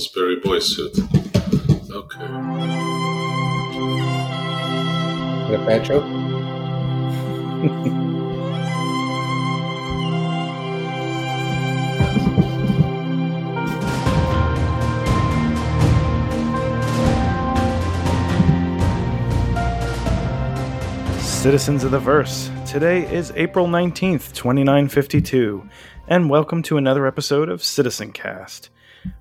[0.00, 0.98] Pillsbury boy suit.
[0.98, 2.24] Okay.
[5.44, 6.04] Is that a bad joke?
[21.20, 22.50] Citizens of the Verse.
[22.66, 25.68] Today is April 19th, 2952,
[26.08, 28.70] and welcome to another episode of Citizen Cast.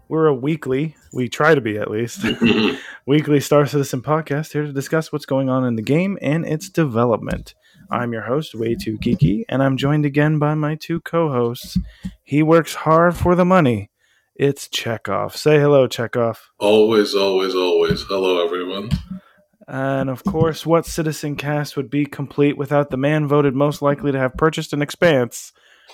[0.07, 2.25] We're a weekly, we try to be at least,
[3.05, 6.69] weekly Star Citizen podcast here to discuss what's going on in the game and its
[6.69, 7.53] development.
[7.91, 11.77] I'm your host, Way Too Geeky, and I'm joined again by my two co hosts.
[12.23, 13.89] He works hard for the money.
[14.35, 15.35] It's Chekhov.
[15.35, 16.49] Say hello, Chekhov.
[16.59, 18.03] Always, always, always.
[18.03, 18.89] Hello, everyone.
[19.67, 24.11] And of course, what Citizen Cast would be complete without the man voted most likely
[24.11, 25.51] to have purchased an expanse?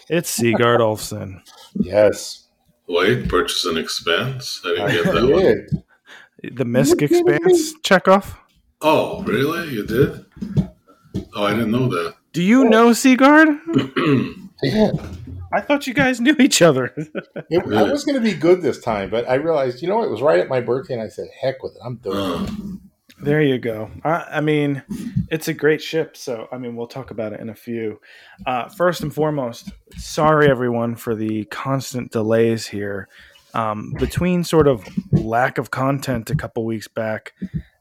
[0.10, 1.42] It's Sigard Olfsson.
[1.74, 2.45] Yes.
[2.88, 4.62] Wait, purchase an expense?
[4.66, 5.42] I didn't get that one.
[5.42, 6.56] did.
[6.58, 8.38] The MISC expanse, Chekhov.
[8.82, 9.70] Oh, really?
[9.74, 10.26] You did?
[11.34, 12.16] Oh, I didn't know that.
[12.34, 13.48] Do you know Sigard?
[14.64, 14.92] Yeah.
[15.54, 16.94] I thought you guys knew each other.
[17.50, 20.10] It, I was going to be good this time, but I realized, you know, it
[20.10, 21.82] was right at my birthday, and I said, heck with it.
[21.86, 22.18] I'm doing.
[22.18, 22.48] Uh,
[23.20, 23.90] there you go.
[24.04, 24.84] I, I mean,
[25.30, 28.00] it's a great ship, so I mean, we'll talk about it in a few.
[28.46, 33.08] Uh, first and foremost, sorry everyone for the constant delays here.
[33.54, 37.34] Um, between sort of lack of content a couple weeks back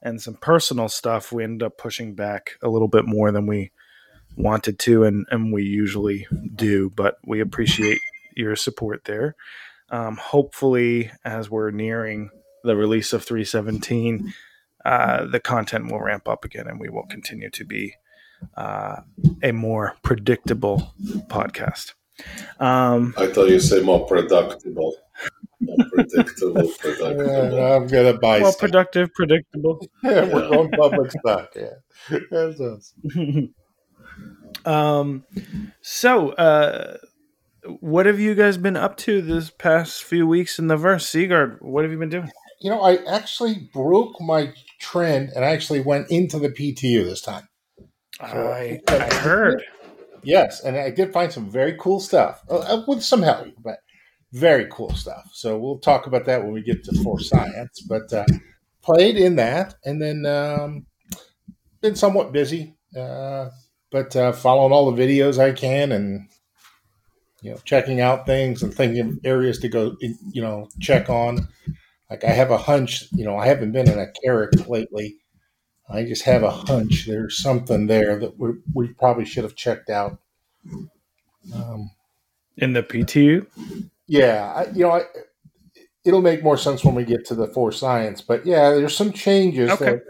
[0.02, 3.72] and some personal stuff, we ended up pushing back a little bit more than we
[4.36, 6.90] wanted to, and, and we usually do.
[6.90, 7.98] But we appreciate
[8.36, 9.34] your support there.
[9.90, 12.30] Um, hopefully, as we're nearing
[12.62, 14.32] the release of 317,
[14.84, 17.94] uh, the content will ramp up again and we will continue to be
[18.56, 18.96] uh,
[19.42, 20.94] a more predictable
[21.28, 21.94] podcast.
[22.60, 24.96] Um, I thought you say more predictable.
[25.60, 27.76] More predictable, Yeah.
[27.76, 28.60] I'm going to buy well, stuff.
[28.60, 29.86] productive, predictable.
[30.02, 31.54] Yeah, we're going public stock.
[31.56, 32.18] Yeah.
[32.30, 33.54] That's awesome.
[34.64, 35.24] um,
[35.80, 36.98] so, uh,
[37.80, 41.08] what have you guys been up to this past few weeks in the verse?
[41.08, 42.30] Seagard, what have you been doing?
[42.64, 47.20] You know, I actually broke my trend and I actually went into the PTU this
[47.20, 47.46] time.
[48.18, 49.62] I, I heard.
[50.22, 53.80] Yes, and I did find some very cool stuff uh, uh, with some help, but
[54.32, 55.28] very cool stuff.
[55.34, 57.82] So we'll talk about that when we get to For Science.
[57.82, 58.24] But uh,
[58.80, 60.86] played in that, and then um,
[61.82, 63.50] been somewhat busy, uh,
[63.92, 66.30] but uh, following all the videos I can, and
[67.42, 71.46] you know, checking out things and thinking of areas to go, you know, check on.
[72.14, 75.16] Like I have a hunch, you know, I haven't been in a Carrack lately.
[75.90, 79.90] I just have a hunch there's something there that we, we probably should have checked
[79.90, 80.20] out.
[81.52, 81.90] Um,
[82.56, 83.48] In the PTU?
[84.06, 85.02] yeah, I, you know, I,
[86.04, 88.20] it'll make more sense when we get to the For Science.
[88.20, 89.84] But yeah, there's some changes Okay.
[89.84, 90.02] that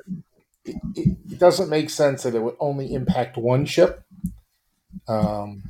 [0.66, 4.02] it, it, it doesn't make sense that it would only impact one ship,
[5.08, 5.62] um,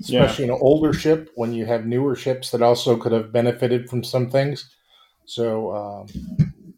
[0.00, 4.02] especially an older ship when you have newer ships that also could have benefited from
[4.02, 4.74] some things.
[5.26, 6.06] So um,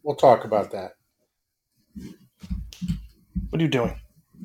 [0.03, 0.91] we'll talk about that.
[3.49, 3.99] What are you doing?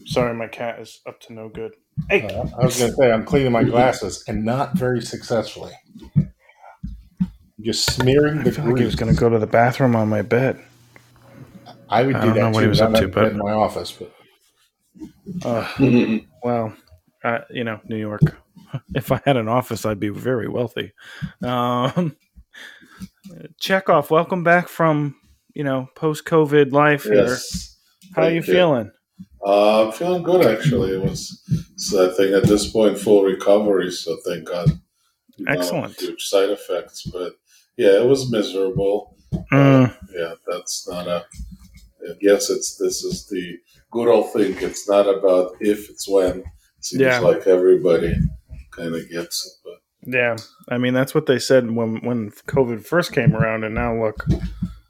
[0.07, 1.73] Sorry, my cat is up to no good.
[2.09, 5.73] Hey, Uh, I was going to say I'm cleaning my glasses and not very successfully.
[7.61, 10.09] Just smearing I the feel like he was going to go to the bathroom on
[10.09, 10.61] my bed.
[11.89, 13.33] I would I do don't that know what too, he was but up to, but-
[13.33, 13.93] in my office.
[13.93, 14.13] But
[15.45, 15.69] Uh,
[16.43, 16.75] well,
[17.23, 18.23] uh, you know, New York.
[18.95, 20.93] If I had an office, I'd be very wealthy.
[21.43, 22.17] Um,
[23.61, 25.15] Chekhov, welcome back from
[25.55, 27.37] you know post COVID life here.
[28.15, 28.91] How Thank you feeling?
[29.45, 30.93] Uh, I'm feeling good, actually.
[30.95, 31.43] It was,
[31.77, 34.71] so I think at this point, full recovery, so thank God.
[35.49, 35.99] Excellent.
[36.01, 37.33] huge side effects, but
[37.77, 39.17] yeah, it was miserable.
[39.53, 41.25] Mm, yeah, that's not a.
[42.09, 43.59] I guess it's this is the
[43.91, 44.57] good old thing.
[44.59, 46.45] It's not about if, it's when.
[46.81, 47.21] Seems Yeah.
[47.21, 48.15] like everybody
[48.73, 50.37] kind of gets it, but yeah,
[50.69, 54.25] I mean that's what they said when when COVID first came around, and now look.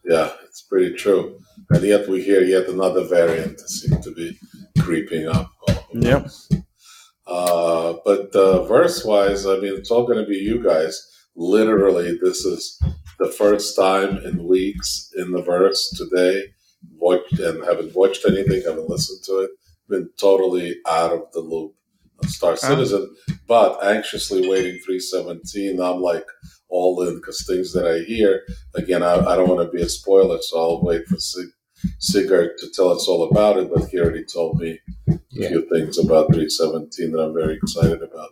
[0.04, 1.38] yeah, it's pretty true.
[1.70, 4.38] And yet we hear yet another variant that seems to be
[4.80, 5.50] creeping up.
[5.92, 6.28] Yep.
[7.26, 11.08] Uh, but uh, verse wise, I mean, it's all going to be you guys.
[11.34, 12.78] Literally, this is
[13.18, 16.52] the first time in weeks in the verse today.
[16.96, 19.50] Watched and haven't watched anything, haven't listened to it.
[19.88, 21.74] Been totally out of the loop
[22.26, 23.14] Star Citizen,
[23.46, 25.80] but anxiously waiting 317.
[25.80, 26.26] I'm like
[26.68, 28.42] all in because things that I hear,
[28.74, 31.50] again, I, I don't want to be a spoiler, so I'll wait for Sig-
[31.98, 33.70] Sigurd to tell us all about it.
[33.72, 34.78] But he already told me
[35.08, 35.48] a Yeah.
[35.48, 38.30] few things about 317 that I'm very excited about.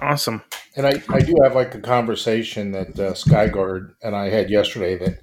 [0.00, 0.42] Awesome.
[0.76, 4.96] And I, I do have like a conversation that uh, Skyguard and I had yesterday
[4.98, 5.18] that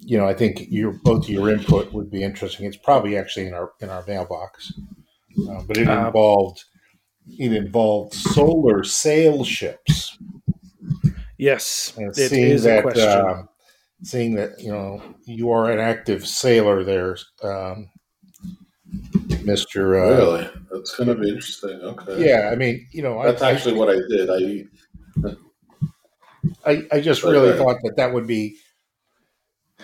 [0.00, 2.66] you know, I think your both your input would be interesting.
[2.66, 4.72] It's probably actually in our in our mailbox,
[5.50, 6.64] uh, but it Uh, involved
[7.38, 10.18] it involved solar sail ships.
[11.36, 13.02] Yes, And it seeing is a question.
[13.08, 13.42] uh,
[14.02, 17.88] seeing that you know you are an active sailor there, um,
[19.44, 20.00] Mister.
[20.00, 20.50] Uh, Really?
[20.70, 21.80] That's going to be interesting.
[21.82, 22.28] Okay.
[22.28, 24.30] Yeah, I mean, you know, That's I, actually what I did.
[24.30, 24.64] I
[26.64, 27.58] I, I just Right, really right.
[27.58, 28.56] thought that that would be.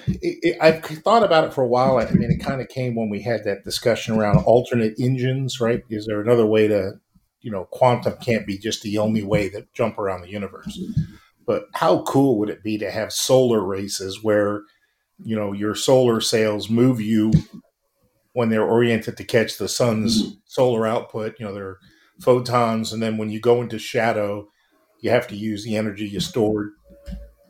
[0.07, 1.97] It, it, I've thought about it for a while.
[1.99, 5.83] I mean, it kind of came when we had that discussion around alternate engines, right?
[5.89, 6.93] Is there another way to,
[7.45, 10.81] you know, quantum can't be just the only way that jump around the universe.
[11.47, 14.63] But how cool would it be to have solar races where,
[15.23, 17.33] you know, your solar sails move you
[18.33, 21.39] when they're oriented to catch the sun's solar output?
[21.39, 21.79] You know, they're
[22.23, 24.49] photons, and then when you go into shadow,
[25.01, 26.71] you have to use the energy you stored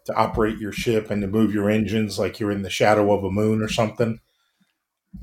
[0.06, 3.22] to operate your ship and to move your engines like you're in the shadow of
[3.22, 4.18] a moon or something.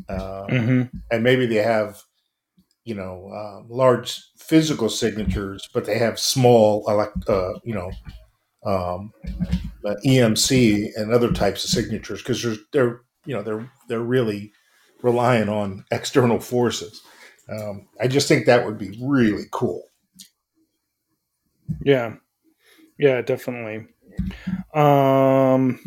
[0.07, 2.01] Uh, hmm and maybe they have,
[2.85, 7.89] you know, uh, large physical signatures, but they have small, elect, uh, you know,
[8.65, 9.13] um,
[9.85, 14.51] uh, EMC and other types of signatures because they're, they're, you know, they're they're really
[15.03, 17.01] relying on external forces.
[17.49, 19.83] Um, I just think that would be really cool.
[21.85, 22.15] Yeah,
[22.99, 23.87] yeah, definitely.
[24.73, 25.79] Um,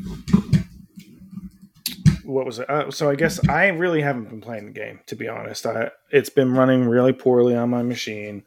[2.24, 2.68] what was it?
[2.68, 5.66] Uh, so I guess I really haven't been playing the game to be honest.
[5.66, 8.44] I it's been running really poorly on my machine.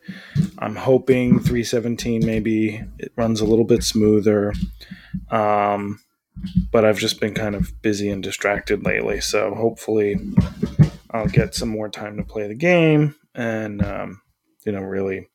[0.59, 4.53] I'm hoping 317 maybe it runs a little bit smoother.
[5.29, 5.99] Um,
[6.71, 9.21] but I've just been kind of busy and distracted lately.
[9.21, 10.19] So hopefully
[11.11, 14.21] I'll get some more time to play the game and um,
[14.65, 15.29] you know really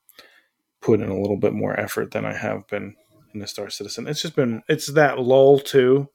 [0.81, 2.97] put in a little bit more effort than I have been
[3.33, 4.07] in the Star Citizen.
[4.07, 6.09] It's just been it's that lull too.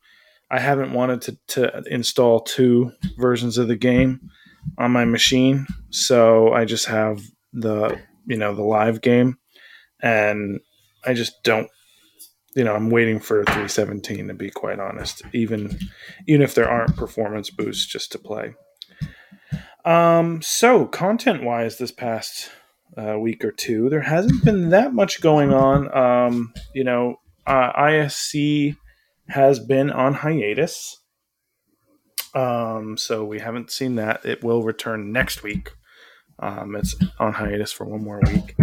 [0.50, 4.30] I haven't wanted to, to install two versions of the game
[4.78, 7.22] on my machine, so I just have
[7.54, 9.38] the you know the live game,
[10.02, 10.60] and
[11.06, 11.70] I just don't.
[12.56, 15.22] You know, I'm waiting for 317 to be quite honest.
[15.34, 15.78] Even
[16.28, 18.56] even if there aren't performance boosts, just to play.
[19.86, 22.50] Um, so content wise, this past
[22.98, 25.96] uh, week or two, there hasn't been that much going on.
[25.96, 28.76] Um, you know, uh, ISC
[29.30, 31.02] has been on hiatus.
[32.34, 34.26] Um, so we haven't seen that.
[34.26, 35.72] It will return next week.
[36.40, 38.56] Um, it's on hiatus for one more week.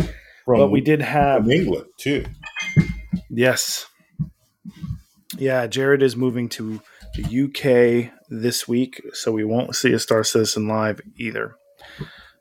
[0.44, 2.24] From, But we did have from England too.
[3.30, 3.86] Yes.
[5.36, 6.80] Yeah, Jared is moving to
[7.16, 11.56] the UK this week, so we won't see a Star Citizen live either.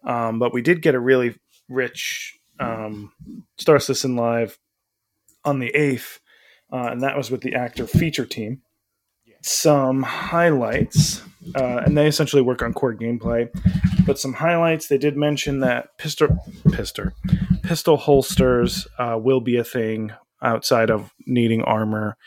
[0.05, 1.35] Um, but we did get a really
[1.69, 3.11] rich um,
[3.57, 4.59] Star Citizen live
[5.43, 6.19] on the 8th,
[6.73, 8.61] uh, and that was with the actor feature team.
[9.41, 11.21] Some highlights,
[11.55, 13.49] uh, and they essentially work on core gameplay.
[14.05, 16.29] But some highlights, they did mention that pistol,
[16.71, 17.11] pistol,
[17.61, 20.11] pistol holsters uh, will be a thing
[20.41, 22.17] outside of needing armor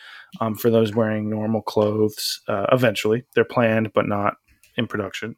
[0.40, 2.40] um, for those wearing normal clothes.
[2.48, 4.34] Uh, eventually, they're planned but not
[4.76, 5.36] in production.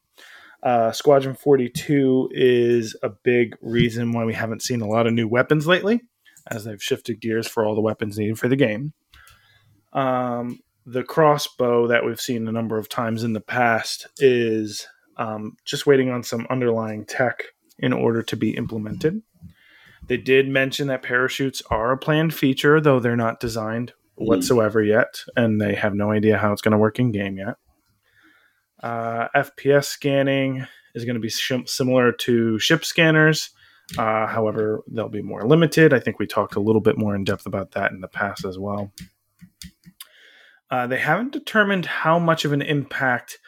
[0.63, 5.29] Uh, Squadron 42 is a big reason why we haven't seen a lot of new
[5.29, 6.01] weapons lately,
[6.51, 8.93] as they've shifted gears for all the weapons needed for the game.
[9.93, 14.87] Um, the crossbow that we've seen a number of times in the past is
[15.17, 17.43] um, just waiting on some underlying tech
[17.79, 19.23] in order to be implemented.
[20.07, 25.23] They did mention that parachutes are a planned feature, though they're not designed whatsoever yet,
[25.37, 27.57] and they have no idea how it's going to work in game yet.
[28.83, 33.51] Uh, FPS scanning is going to be sh- similar to ship scanners.
[33.97, 35.95] Uh, however, they'll be more limited.
[35.95, 38.45] I think we talked a little bit more in depth about that in the past
[38.45, 38.93] as well.
[40.71, 43.39] Uh, they haven't determined how much of an impact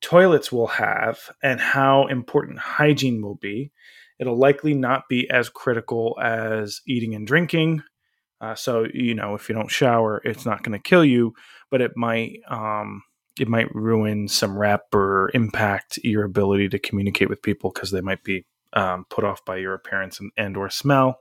[0.00, 3.70] toilets will have and how important hygiene will be.
[4.18, 7.82] It'll likely not be as critical as eating and drinking.
[8.40, 11.34] Uh, so you know, if you don't shower, it's not going to kill you,
[11.70, 13.02] but it might um,
[13.38, 18.00] it might ruin some rep or impact your ability to communicate with people because they
[18.00, 18.44] might be
[18.74, 21.18] um, put off by your appearance and, and or smell.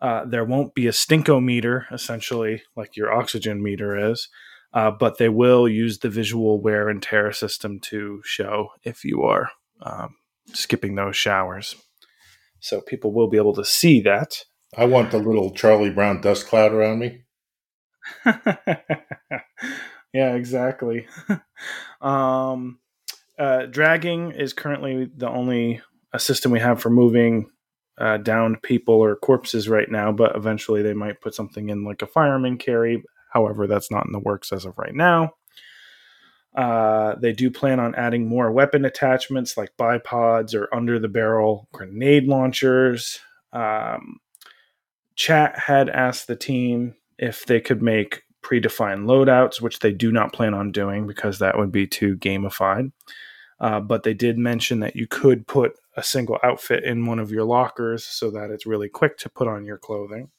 [0.00, 4.28] Uh, there won't be a stinkometer, essentially, like your oxygen meter is,
[4.74, 9.22] uh, but they will use the visual wear and tear system to show if you
[9.22, 9.48] are
[9.80, 10.16] um,
[10.52, 11.76] skipping those showers.
[12.60, 14.44] So people will be able to see that.
[14.76, 17.22] I want the little Charlie Brown dust cloud around me.
[20.12, 21.06] yeah, exactly.
[22.00, 22.80] um,
[23.38, 25.80] uh, dragging is currently the only
[26.16, 27.50] uh, system we have for moving
[27.98, 32.02] uh, downed people or corpses right now, but eventually they might put something in like
[32.02, 33.02] a fireman carry.
[33.30, 35.32] However, that's not in the works as of right now.
[36.54, 41.68] Uh, they do plan on adding more weapon attachments like bipods or under the barrel
[41.72, 43.20] grenade launchers.
[43.52, 44.18] Um,
[45.16, 50.32] chat had asked the team if they could make predefined loadouts, which they do not
[50.32, 52.90] plan on doing because that would be too gamified.
[53.60, 57.30] Uh, but they did mention that you could put a single outfit in one of
[57.30, 60.30] your lockers so that it's really quick to put on your clothing.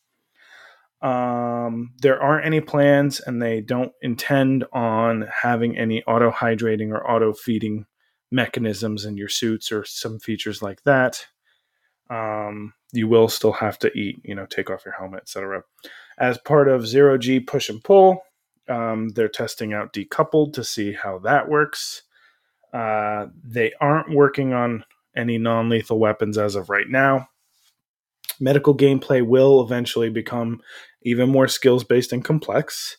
[1.01, 7.09] Um, there aren't any plans, and they don't intend on having any auto hydrating or
[7.09, 7.85] auto feeding
[8.31, 11.25] mechanisms in your suits or some features like that.
[12.09, 15.63] Um, you will still have to eat, you know, take off your helmet, etc.
[16.17, 18.23] As part of zero G push and pull,
[18.69, 22.03] um, they're testing out decoupled to see how that works.
[22.73, 24.83] Uh, they aren't working on
[25.17, 27.27] any non lethal weapons as of right now.
[28.39, 30.61] Medical gameplay will eventually become
[31.01, 32.97] even more skills based and complex.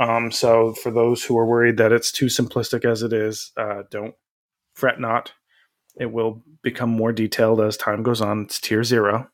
[0.00, 3.82] Um, so, for those who are worried that it's too simplistic as it is, uh,
[3.90, 4.14] don't
[4.74, 5.32] fret not.
[5.96, 8.42] It will become more detailed as time goes on.
[8.42, 9.28] It's tier zero.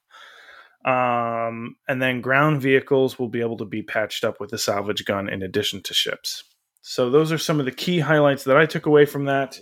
[0.85, 5.05] Um, and then ground vehicles will be able to be patched up with a salvage
[5.05, 6.45] gun in addition to ships.
[6.81, 9.61] So those are some of the key highlights that I took away from that.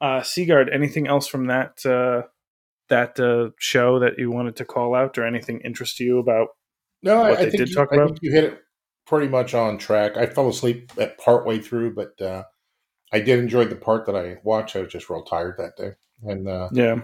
[0.00, 2.22] Uh, Seagard, anything else from that uh,
[2.88, 6.48] that uh, show that you wanted to call out, or anything interest you about?
[7.02, 8.60] No, I, I, think you, I, think you, hit it
[9.06, 10.16] pretty much on track.
[10.16, 12.44] I fell asleep at part way through, but uh,
[13.12, 14.76] I did enjoy the part that I watched.
[14.76, 15.92] I was just real tired that day,
[16.22, 17.00] and uh, yeah,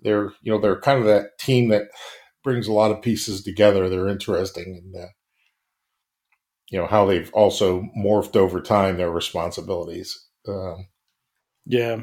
[0.00, 1.88] they're you know they're kind of that team that
[2.44, 3.88] brings a lot of pieces together.
[3.88, 5.08] They're interesting, and uh,
[6.70, 10.26] you know how they've also morphed over time their responsibilities.
[10.46, 10.86] Um,
[11.68, 12.02] yeah.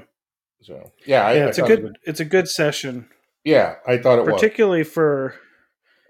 [0.62, 3.07] So yeah, yeah, it's I a good it it's a good session.
[3.43, 4.89] Yeah, I thought it particularly was.
[4.89, 5.36] for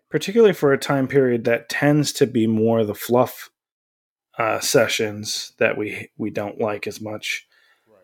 [0.10, 3.50] particularly for a time period that tends to be more the fluff
[4.38, 7.48] uh, sessions that we we don't like as much.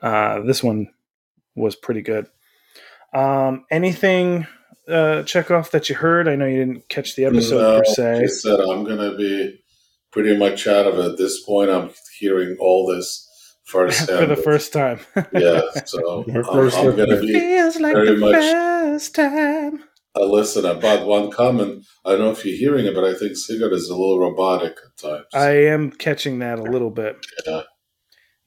[0.01, 0.87] Uh, this one
[1.55, 2.27] was pretty good.
[3.13, 4.47] Um, anything
[4.87, 6.27] uh, off that you heard?
[6.27, 8.27] I know you didn't catch the episode no, per se.
[8.27, 9.61] said I'm gonna be
[10.11, 11.69] pretty much out of it at this point.
[11.69, 13.27] I'm hearing all this
[13.63, 14.99] first for the first time.
[15.33, 19.83] yeah, so I'm, I'm going to be Feels like very much first time.
[20.15, 20.75] a listener.
[20.75, 23.89] But one comment, I don't know if you're hearing it, but I think Sigurd is
[23.89, 25.25] a little robotic at times.
[25.33, 27.17] I am catching that a little bit.
[27.45, 27.61] Yeah.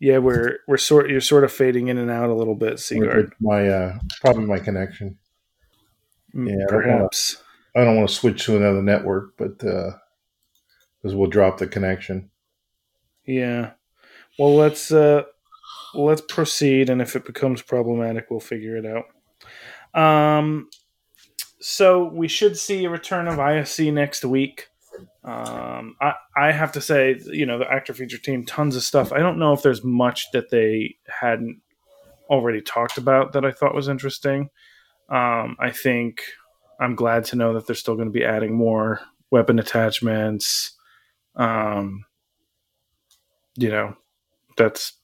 [0.00, 3.32] Yeah, we're we're sort you're sort of fading in and out a little bit, Sigurd.
[3.40, 5.16] My uh probably my connection.
[6.34, 7.42] Mm, yeah, perhaps.
[7.74, 9.92] I don't want to switch to another network, but uh
[11.00, 12.30] because we'll drop the connection.
[13.24, 13.72] Yeah.
[14.38, 15.22] Well, let's uh,
[15.94, 19.04] let's proceed, and if it becomes problematic, we'll figure it out.
[20.00, 20.68] Um,
[21.60, 24.68] so we should see a return of ISC next week.
[25.22, 29.12] Um, I I have to say, you know, the actor feature team, tons of stuff.
[29.12, 31.60] I don't know if there's much that they hadn't
[32.28, 34.50] already talked about that I thought was interesting.
[35.08, 36.22] Um, I think
[36.80, 39.00] I'm glad to know that they're still going to be adding more
[39.30, 40.72] weapon attachments,
[41.36, 42.04] um,
[43.56, 43.96] you know,
[44.56, 44.94] that's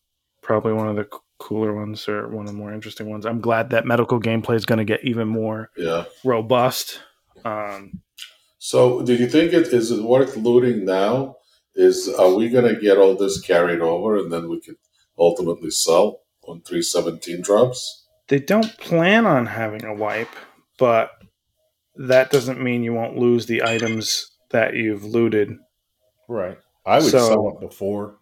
[0.43, 1.07] probably one of the
[1.39, 3.25] cooler ones or one of the more interesting ones.
[3.25, 6.05] I'm glad that medical gameplay is going to get even more yeah.
[6.25, 7.01] robust.
[7.45, 8.01] Um,
[8.59, 11.37] so, do you think it is it worth looting now?
[11.75, 14.77] Is are we going to get all this carried over and then we can
[15.19, 18.07] ultimately sell on 317 drops?
[18.29, 20.35] They don't plan on having a wipe,
[20.79, 21.11] but
[21.97, 25.59] that doesn't mean you won't lose the items that you've looted
[26.31, 26.59] Right.
[26.87, 28.17] I would so, sell it before.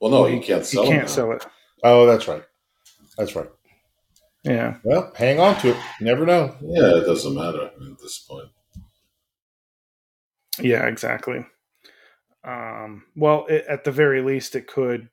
[0.00, 0.84] Well, no, he can't sell.
[0.84, 1.46] You can't it sell it.
[1.84, 2.42] Oh, that's right.
[3.18, 3.48] That's right.
[4.44, 4.76] Yeah.
[4.84, 5.76] Well, hang on to it.
[6.00, 6.56] You never know.
[6.62, 8.48] Yeah, it doesn't matter at this point.
[10.58, 11.44] Yeah, exactly.
[12.42, 15.08] Um, well, it, at the very least, it could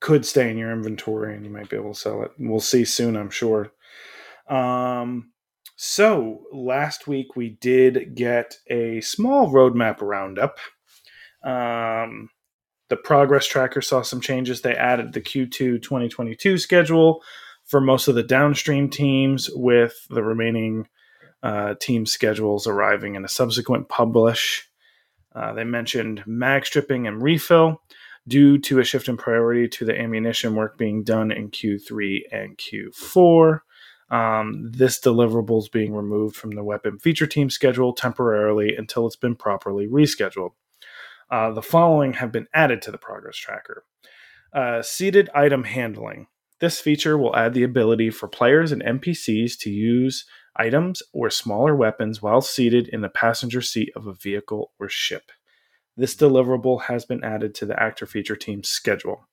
[0.00, 2.30] could stay in your inventory, and you might be able to sell it.
[2.38, 3.72] We'll see soon, I'm sure.
[4.48, 5.32] Um,
[5.76, 10.58] so last week we did get a small roadmap roundup
[11.42, 12.28] um,
[12.94, 14.60] the progress tracker saw some changes.
[14.60, 17.24] They added the Q2 2022 schedule
[17.64, 20.86] for most of the downstream teams, with the remaining
[21.42, 24.68] uh, team schedules arriving in a subsequent publish.
[25.34, 27.82] Uh, they mentioned mag stripping and refill
[28.28, 32.56] due to a shift in priority to the ammunition work being done in Q3 and
[32.58, 33.58] Q4.
[34.10, 39.16] Um, this deliverable is being removed from the weapon feature team schedule temporarily until it's
[39.16, 40.52] been properly rescheduled.
[41.30, 43.84] Uh, the following have been added to the progress tracker
[44.54, 46.28] uh, seated item handling.
[46.60, 50.24] This feature will add the ability for players and NPCs to use
[50.56, 55.32] items or smaller weapons while seated in the passenger seat of a vehicle or ship.
[55.96, 59.28] This deliverable has been added to the actor feature team's schedule.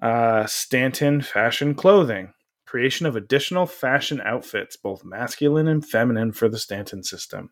[0.00, 2.32] Uh, Stanton Fashion Clothing.
[2.66, 7.50] Creation of additional fashion outfits, both masculine and feminine, for the Stanton system.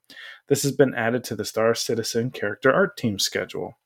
[0.49, 3.79] This has been added to the Star Citizen character art team schedule.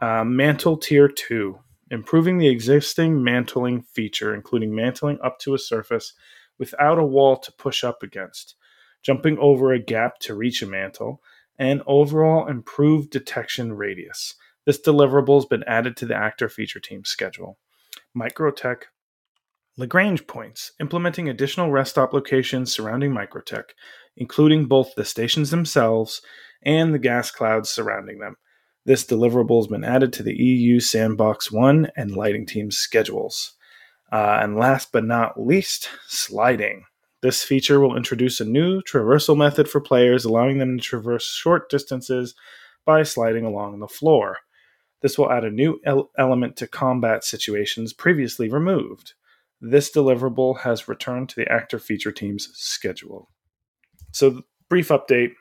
[0.00, 1.58] Uh, Mantle Tier 2.
[1.90, 6.14] Improving the existing mantling feature, including mantling up to a surface
[6.58, 8.56] without a wall to push up against,
[9.02, 11.20] jumping over a gap to reach a mantle,
[11.58, 14.34] and overall improved detection radius.
[14.64, 17.58] This deliverable has been added to the actor feature team schedule.
[18.16, 18.84] Microtech
[19.78, 23.64] Lagrange points, implementing additional rest stop locations surrounding Microtech,
[24.16, 26.22] including both the stations themselves
[26.62, 28.36] and the gas clouds surrounding them.
[28.86, 33.54] This deliverable has been added to the EU Sandbox 1 and lighting team's schedules.
[34.10, 36.84] Uh, and last but not least, sliding.
[37.20, 41.68] This feature will introduce a new traversal method for players, allowing them to traverse short
[41.68, 42.34] distances
[42.86, 44.38] by sliding along the floor.
[45.02, 49.12] This will add a new el- element to combat situations previously removed.
[49.60, 53.30] This deliverable has returned to the actor feature team's schedule.
[54.12, 55.32] So, brief update.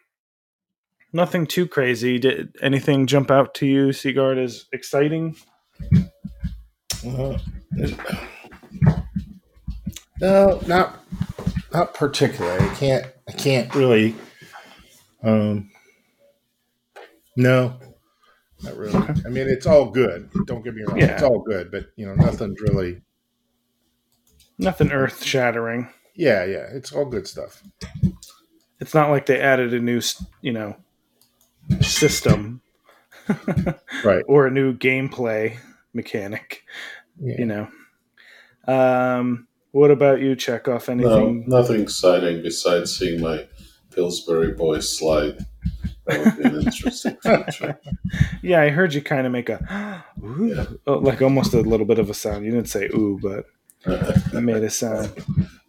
[1.14, 2.20] Nothing too crazy.
[2.20, 5.36] Did anything jump out to you, Seagard, as exciting?
[7.06, 7.38] Uh,
[10.20, 11.04] no, not
[11.74, 12.66] not particularly.
[12.66, 13.06] I can't.
[13.28, 14.16] I can't really.
[15.24, 15.72] Um,
[17.36, 17.80] no,
[18.64, 18.96] not really.
[18.96, 20.30] I mean, it's all good.
[20.46, 21.00] Don't get me wrong.
[21.00, 21.14] Yeah.
[21.14, 23.02] It's all good, but you know, nothing's really.
[24.58, 25.90] Nothing earth shattering.
[26.16, 27.62] Yeah, yeah, it's all good stuff.
[28.80, 30.02] It's not like they added a new,
[30.42, 30.76] you know,
[31.82, 32.62] system
[34.04, 34.24] Right.
[34.28, 35.58] or a new gameplay
[35.94, 36.64] mechanic.
[37.20, 37.36] Yeah.
[37.40, 37.68] You know.
[38.68, 40.36] Um, what about you?
[40.36, 41.44] Chekhov No, anything?
[41.48, 43.48] nothing exciting besides seeing my
[43.94, 45.46] Pillsbury boys slide.
[46.08, 47.80] That would be an interesting feature.
[48.42, 50.66] Yeah, I heard you kind of make a ooh, Yeah.
[50.88, 52.46] oh, like almost a little bit of a sound.
[52.46, 53.46] You didn't say ooh, but
[54.34, 55.12] made a sound.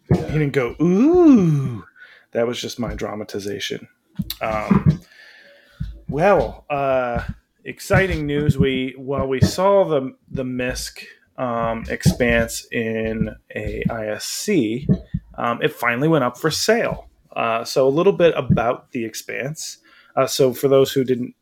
[0.09, 1.83] You didn't go ooh.
[2.31, 3.87] That was just my dramatization.
[4.41, 5.01] Um,
[6.09, 7.23] well, uh,
[7.63, 8.57] exciting news.
[8.57, 11.03] We while we saw the the MISC
[11.37, 14.87] um, expanse in a ISC,
[15.37, 17.09] um, it finally went up for sale.
[17.35, 19.77] Uh, so a little bit about the expanse.
[20.15, 21.35] Uh, so for those who didn't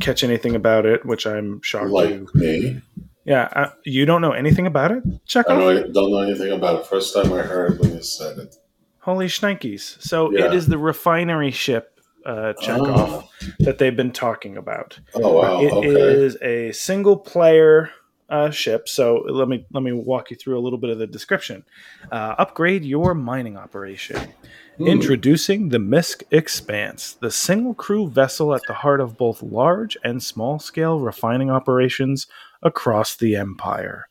[0.00, 2.82] catch anything about it, which I'm shocked like you, me,
[3.24, 5.02] yeah, uh, you don't know anything about it.
[5.26, 6.86] Check I know, don't know anything about it.
[6.86, 8.56] First time I heard when you said it.
[9.00, 10.00] Holy shnikes!
[10.00, 10.46] So Yeah.
[10.46, 13.28] it is the refinery ship uh, Chekhov
[13.60, 15.00] that they've been talking about.
[15.14, 15.60] Oh, wow.
[15.60, 16.68] It is okay.
[16.68, 17.90] a single player
[18.28, 18.88] uh, ship.
[18.88, 21.64] So let me let me walk you through a little bit of the description.
[22.10, 24.32] Uh, upgrade your mining operation.
[24.78, 24.86] Hmm.
[24.86, 30.22] Introducing the MISC Expanse, the single crew vessel at the heart of both large and
[30.22, 32.26] small scale refining operations
[32.62, 34.08] across the empire.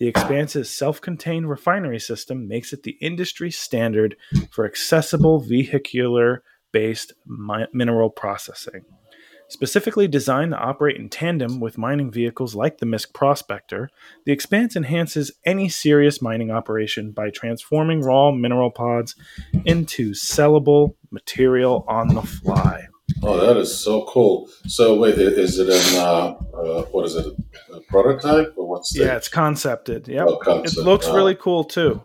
[0.00, 4.16] The Expanse's self contained refinery system makes it the industry standard
[4.50, 6.42] for accessible vehicular
[6.72, 8.84] based mi- mineral processing.
[9.50, 13.90] Specifically designed to operate in tandem with mining vehicles like the MISC Prospector,
[14.24, 19.16] the Expanse enhances any serious mining operation by transforming raw mineral pods
[19.64, 22.86] into sellable material on the fly.
[23.24, 24.48] Oh, that is so cool.
[24.68, 27.26] So, wait, is it an, uh, uh, what is it,
[27.74, 30.06] a prototype or what's the Yeah, it's concepted.
[30.06, 31.16] Yeah, oh, It looks Wow.
[31.16, 32.04] really cool too.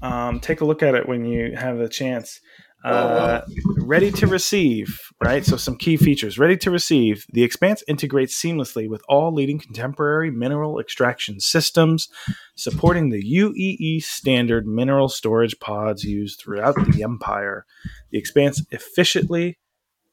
[0.00, 2.40] Um, take a look at it when you have the chance.
[2.84, 3.42] Uh,
[3.78, 5.44] ready to receive, right?
[5.44, 6.38] So, some key features.
[6.38, 7.26] Ready to receive.
[7.32, 12.08] The Expanse integrates seamlessly with all leading contemporary mineral extraction systems,
[12.54, 17.66] supporting the UEE standard mineral storage pods used throughout the Empire.
[18.10, 19.58] The Expanse efficiently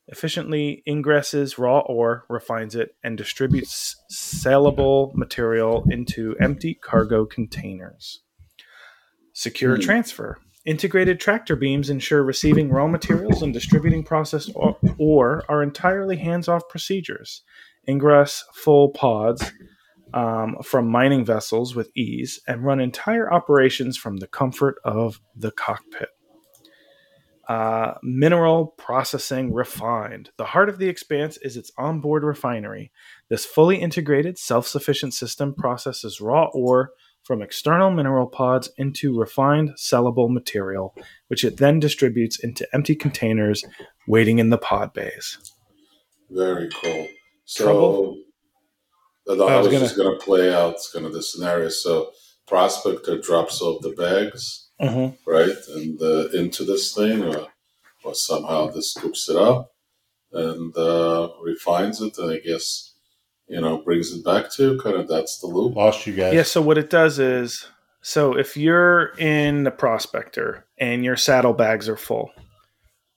[0.08, 8.22] efficiently ingresses raw ore, refines it, and distributes sellable material into empty cargo containers.
[9.34, 9.82] Secure Hmm.
[9.82, 10.38] transfer.
[10.66, 14.52] Integrated tractor beams ensure receiving raw materials and distributing processed
[14.98, 17.44] ore are entirely hands off procedures.
[17.88, 19.52] Ingress full pods
[20.16, 25.52] um, from mining vessels with ease and run entire operations from the comfort of the
[25.52, 26.10] cockpit.
[27.48, 30.32] Uh, mineral processing refined.
[30.38, 32.92] The heart of the expanse is its onboard refinery.
[33.30, 36.90] This fully integrated, self sufficient system processes raw ore
[37.26, 40.96] from external mineral pods into refined, sellable material,
[41.28, 43.64] which it then distributes into empty containers
[44.08, 45.38] waiting in the pod bays.
[46.30, 47.08] Very cool.
[47.46, 48.18] So, Trouble?
[49.28, 51.70] I, I was was gonna- just going to play out kind of the scenario.
[51.70, 52.12] So,
[52.48, 55.16] Prospector drops off the bags, Mm-hmm.
[55.30, 57.48] right, and uh, into this thing, or,
[58.04, 59.72] or somehow this scoops it up
[60.34, 62.94] and uh, refines it, and I guess
[63.48, 64.78] you know, brings it back to.
[64.80, 65.76] Kind of that's the loop.
[65.76, 66.34] Lost you guys.
[66.34, 67.68] Yeah, so what it does is
[68.02, 72.30] so if you're in the prospector and your saddlebags are full,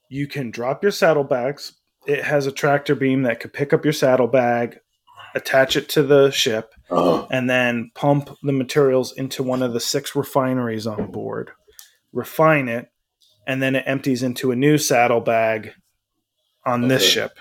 [0.09, 1.73] you can drop your saddlebags.
[2.07, 4.79] It has a tractor beam that could pick up your saddlebag,
[5.35, 7.27] attach it to the ship, Uh-huh.
[7.31, 11.51] and then pump the materials into one of the six refineries on board,
[12.13, 12.91] refine it,
[13.47, 15.73] and then it empties into a new saddlebag
[16.65, 17.39] on this ship.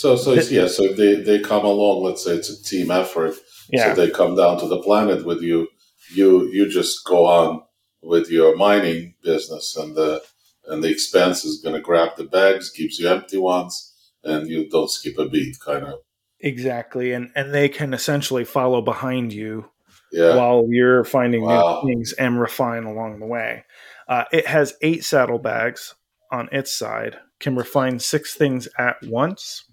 [0.00, 2.04] So, so yeah, so they they come along.
[2.04, 3.34] Let's say it's a team effort.
[3.70, 3.94] Yeah.
[3.94, 5.68] So they come down to the planet with you.
[6.14, 7.62] You you just go on
[8.02, 10.22] with your mining business, and the
[10.66, 14.68] and the expanse is going to grab the bags, keeps you empty ones, and you
[14.68, 15.56] don't skip a beat.
[15.64, 15.98] Kind of.
[16.40, 17.12] Exactly.
[17.12, 19.68] And and they can essentially follow behind you
[20.12, 20.36] Yeah.
[20.36, 21.82] while you're finding Wow.
[21.82, 23.64] new things and refine along the way.
[24.06, 25.94] Uh, it has eight saddlebags
[26.30, 29.64] on its side, can refine six things at once.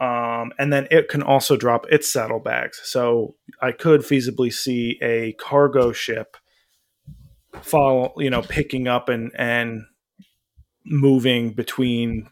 [0.00, 2.80] Um, and then it can also drop its saddlebags.
[2.84, 6.36] So I could feasibly see a cargo ship
[7.62, 9.82] follow, you know, picking up and, and
[10.84, 12.28] moving between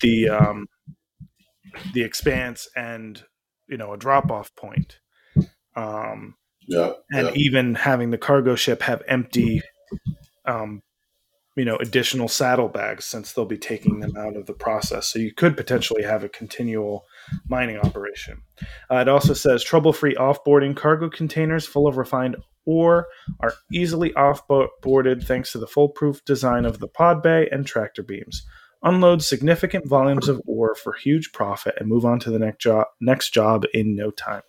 [0.00, 0.66] the, um,
[1.94, 3.22] the expanse and,
[3.68, 4.98] you know, a drop off point.
[5.74, 6.36] Um,
[6.68, 6.92] Yeah.
[7.10, 7.32] and yeah.
[7.34, 9.62] even having the cargo ship have empty
[10.44, 10.82] um,
[11.56, 15.08] you know additional saddlebags since they'll be taking them out of the process.
[15.08, 17.04] So you could potentially have a continual
[17.48, 18.42] mining operation.
[18.90, 23.08] Uh, it also says trouble-free offboarding cargo containers full of refined ore
[23.40, 28.46] are easily offboarded thanks to the foolproof design of the pod bay and tractor beams.
[28.84, 32.86] Unload significant volumes of ore for huge profit and move on to the next job
[33.00, 34.42] next job in no time.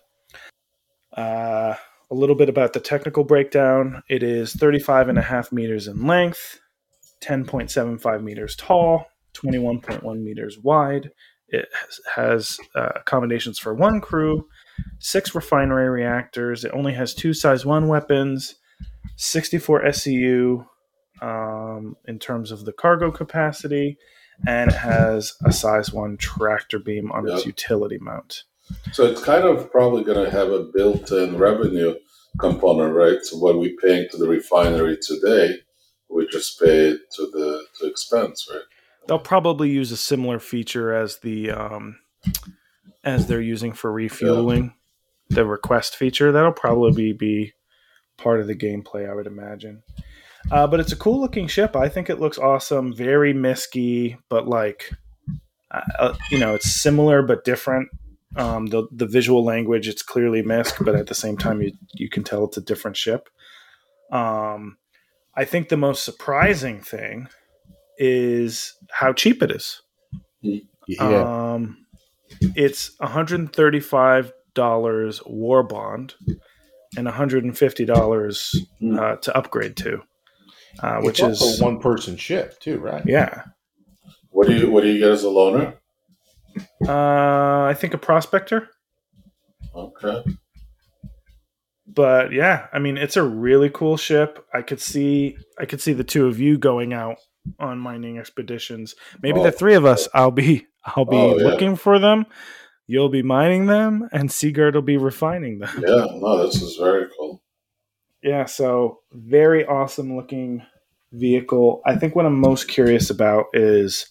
[1.16, 1.74] Uh,
[2.10, 4.02] a little bit about the technical breakdown.
[4.08, 6.60] It is 35 and a half meters in length,
[7.20, 11.10] 10.75 meters tall, 21.1 meters wide.
[11.48, 11.68] It
[12.14, 14.48] has, uh, accommodations for one crew,
[14.98, 16.64] six refinery reactors.
[16.64, 18.56] It only has two size one weapons,
[19.16, 20.66] 64 SCU
[21.22, 23.98] um, in terms of the cargo capacity,
[24.46, 28.44] and it has a size one tractor beam on its utility mount.
[28.92, 31.94] So it's kind of probably going to have a built-in revenue
[32.38, 33.18] component, right?
[33.22, 35.58] So what we paying to the refinery today,
[36.08, 38.62] we just pay to the to expense, right?
[39.06, 41.98] they'll probably use a similar feature as the um,
[43.02, 44.74] as they're using for refueling
[45.28, 46.32] the request feature.
[46.32, 47.52] That'll probably be
[48.16, 49.82] part of the gameplay i would imagine.
[50.50, 51.74] Uh, but it's a cool looking ship.
[51.74, 52.94] I think it looks awesome.
[52.94, 54.90] Very misky but like
[55.70, 57.88] uh, uh, you know it's similar but different.
[58.36, 62.08] Um, the, the visual language it's clearly misc but at the same time you, you
[62.08, 63.28] can tell it's a different ship.
[64.10, 64.76] Um,
[65.36, 67.28] i think the most surprising thing
[67.98, 69.82] is how cheap it is
[70.88, 71.52] Yeah.
[71.54, 71.76] um,
[72.56, 76.14] it's $135 war bond
[76.96, 78.54] and $150
[78.98, 80.02] uh, to upgrade to,
[80.82, 83.02] uh, which is, a one person ship too, right?
[83.06, 83.42] yeah.
[84.30, 85.76] What do you what do you get as a loaner?
[86.86, 88.68] Uh, I think a prospector,
[89.74, 90.22] Okay.
[91.86, 94.44] But yeah, I mean, it's a really cool ship.
[94.54, 97.16] I could see, I could see the two of you going out
[97.58, 98.94] on mining expeditions.
[99.22, 99.42] Maybe Oh.
[99.42, 100.08] the three of us.
[100.14, 101.44] I'll be, I'll be Oh, yeah.
[101.44, 102.26] looking for them.
[102.86, 105.70] You'll be mining them, and Seagard will be refining them.
[105.86, 107.42] Yeah, no, this is very cool.
[108.22, 110.62] Yeah, so very awesome looking
[111.12, 111.80] vehicle.
[111.86, 114.06] I think what I'm most curious about is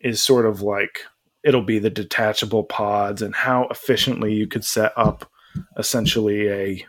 [0.00, 1.00] is sort of like
[1.44, 5.30] it'll be the detachable pods and how efficiently you could set up
[5.76, 6.86] essentially a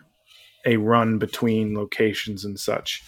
[0.65, 3.03] a run between locations and such.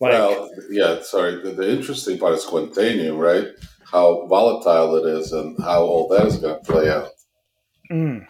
[0.00, 1.42] Like well, yeah, sorry.
[1.42, 3.48] The, the interesting part is Quantanium, right?
[3.84, 7.10] How volatile it is and how all that is going to play out.
[7.90, 8.26] mm.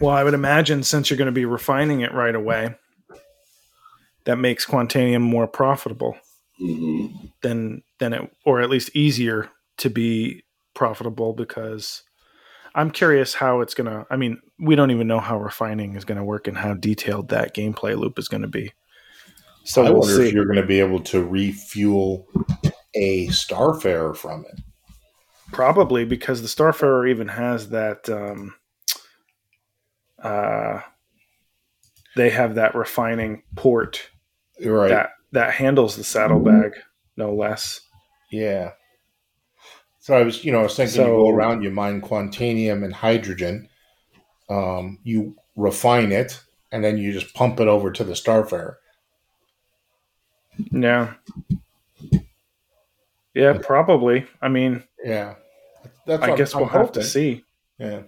[0.00, 2.74] well, I would imagine since you're going to be refining it right away,
[4.24, 6.16] that makes Quantanium more profitable.
[6.58, 7.06] hmm
[7.42, 12.02] than than it or at least easier to be profitable because
[12.74, 16.24] I'm curious how it's gonna I mean, we don't even know how refining is gonna
[16.24, 18.72] work and how detailed that gameplay loop is gonna be.
[19.64, 20.28] So I we'll wonder see.
[20.28, 22.26] if you're going to be able to refuel
[22.94, 24.60] a Starfarer from it.
[25.52, 28.54] Probably because the Starfarer even has that um
[30.22, 30.80] uh
[32.16, 34.10] they have that refining port
[34.64, 34.88] Right.
[34.88, 36.72] that that handles the saddlebag
[37.16, 37.80] no less.
[38.30, 38.72] Yeah.
[40.02, 42.92] So I was, you know, I was thinking you go around, you mine quantanium and
[42.92, 43.68] hydrogen,
[44.50, 48.74] um, you refine it, and then you just pump it over to the Starfarer.
[50.72, 51.14] Yeah.
[53.32, 54.26] Yeah, probably.
[54.42, 55.36] I mean, Yeah.
[56.04, 57.44] That's I guess I'm we'll have to see.
[57.78, 58.02] Yeah.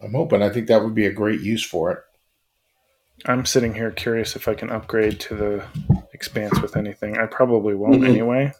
[0.00, 0.40] I'm hoping.
[0.40, 1.98] I think that would be a great use for it.
[3.26, 5.64] I'm sitting here curious if I can upgrade to the
[6.14, 7.18] expanse with anything.
[7.18, 8.08] I probably won't Mhm.
[8.08, 8.52] anyway.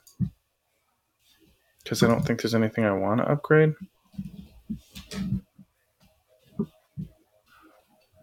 [1.88, 3.72] Because I don't think there's anything I want to upgrade.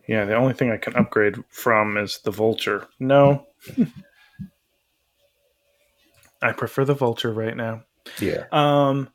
[0.07, 2.87] Yeah, the only thing I can upgrade from is the vulture.
[2.99, 3.47] No.
[6.43, 7.81] I prefer the vulture right now.
[8.19, 8.43] Yeah.
[8.51, 9.09] Um,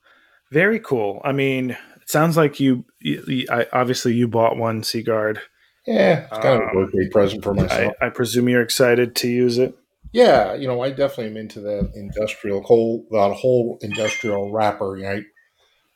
[0.51, 1.21] very cool.
[1.25, 5.41] I mean, it sounds like you, you, you- I, obviously you bought one Seaguard.
[5.87, 6.23] Yeah.
[6.27, 7.95] It's kind of Um, a birthday present for myself.
[8.03, 9.77] I, I presume you're excited to use it.
[10.13, 10.55] Yeah.
[10.55, 15.25] You know, I definitely am into that industrial whole, that whole industrial wrapper, right?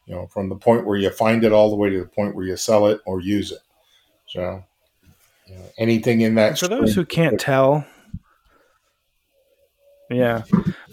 [0.06, 2.34] You know, from the point where you find it all the way to the point
[2.34, 3.60] where you sell it or use it.
[4.26, 4.62] So,
[5.46, 6.50] you know, anything in that.
[6.50, 7.86] And for those who can't tell,
[10.10, 10.42] yeah,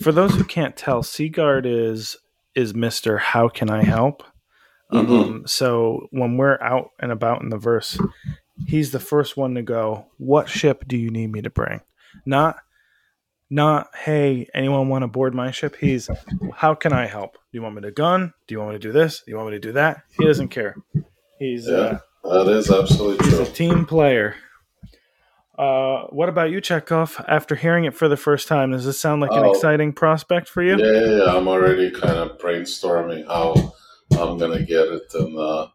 [0.01, 2.15] for those who can't tell, Seaguard is
[2.55, 3.17] is Mister.
[3.17, 4.23] How can I help?
[4.91, 7.97] Um, so when we're out and about in the verse,
[8.67, 10.07] he's the first one to go.
[10.17, 11.81] What ship do you need me to bring?
[12.25, 12.57] Not,
[13.51, 13.89] not.
[13.95, 15.75] Hey, anyone want to board my ship?
[15.79, 16.09] He's.
[16.55, 17.33] How can I help?
[17.33, 18.33] Do you want me to gun?
[18.47, 19.21] Do you want me to do this?
[19.23, 20.01] Do you want me to do that?
[20.17, 20.75] He doesn't care.
[21.37, 21.67] He's.
[21.67, 23.43] Uh, Yeah, that is absolutely He's true.
[23.43, 24.35] a team player.
[25.57, 27.23] Uh, what about you, Chekhov?
[27.27, 29.51] After hearing it for the first time, does this sound like an Oh.
[29.51, 30.77] exciting prospect for you?
[30.77, 33.53] Yeah, yeah, yeah, I'm already kind of brainstorming how
[34.19, 35.67] I'm gonna get it, and uh,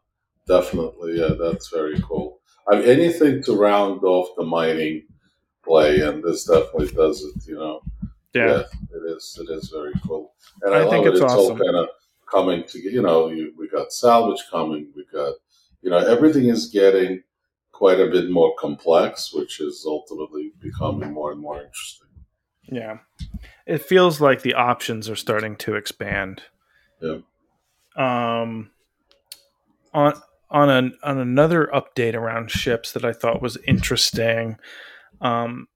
[0.49, 2.41] definitely, yeah, that's very cool.
[2.71, 5.05] I mean, anything to round off the mining
[5.67, 7.47] play, and this definitely does it.
[7.47, 7.83] You know,
[8.35, 8.63] Yeah.
[8.93, 9.39] it is.
[9.41, 11.11] It is very cool, and I I, think it.
[11.15, 11.53] it's It's awesome.
[11.53, 11.89] all kind of
[12.31, 12.95] coming together.
[12.95, 14.93] You know, you, we got salvage coming.
[14.97, 15.35] We got,
[15.83, 17.23] you know, everything is getting
[17.73, 22.09] quite a bit more complex, which is ultimately becoming more and more interesting.
[22.69, 22.99] Yeah.
[23.67, 26.43] It feels like the options are starting to expand.
[27.01, 27.19] Yeah.
[27.97, 28.71] Um
[29.93, 30.15] on
[30.51, 34.57] on an on another update around ships that I thought was interesting,
[35.21, 35.67] um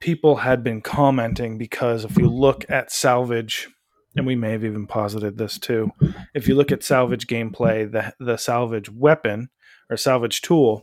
[0.00, 3.68] people had been commenting because if you look at salvage
[4.18, 5.92] and we may have even posited this too.
[6.34, 9.50] If you look at salvage gameplay, the the salvage weapon
[9.90, 10.82] or salvage tool,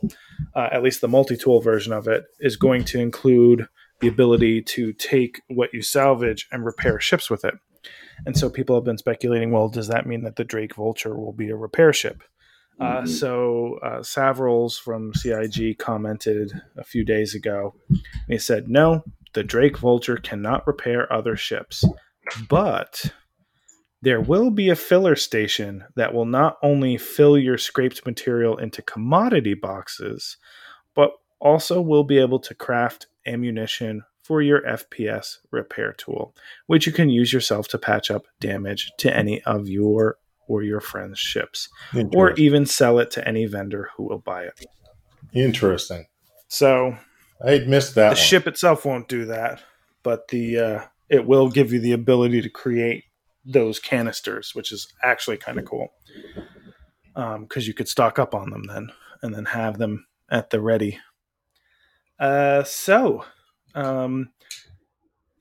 [0.54, 3.68] uh, at least the multi-tool version of it, is going to include
[4.00, 7.54] the ability to take what you salvage and repair ships with it.
[8.24, 11.32] And so people have been speculating, well, does that mean that the Drake Vulture will
[11.32, 12.24] be a repair ship?
[12.78, 13.08] Uh, Mhm.
[13.08, 17.74] so uh, Savrils from CIG commented a few days ago.
[18.28, 21.84] He said, no, the Drake Vulture cannot repair other ships,
[22.48, 23.12] but
[24.02, 28.82] there will be a filler station that will not only fill your scraped material into
[28.82, 30.36] commodity boxes,
[30.94, 36.34] but also will be able to craft ammunition for your FPS repair tool,
[36.66, 40.16] which you can use yourself to patch up damage to any of your
[40.48, 41.68] or your friends' ships,
[42.14, 44.66] or even sell it to any vendor who will buy it.
[45.32, 46.06] Interesting.
[46.48, 46.96] So
[47.44, 48.10] I'd missed that.
[48.10, 48.16] the one.
[48.16, 49.62] ship itself won't do that,
[50.02, 53.04] but the uh, it will give you the ability to create
[53.44, 55.92] those canisters, which is actually kind of cool.
[57.14, 58.90] Because you could stock up on them then,
[59.22, 60.98] and then have them at the ready.
[62.18, 63.24] Uh, so,
[63.74, 64.30] um,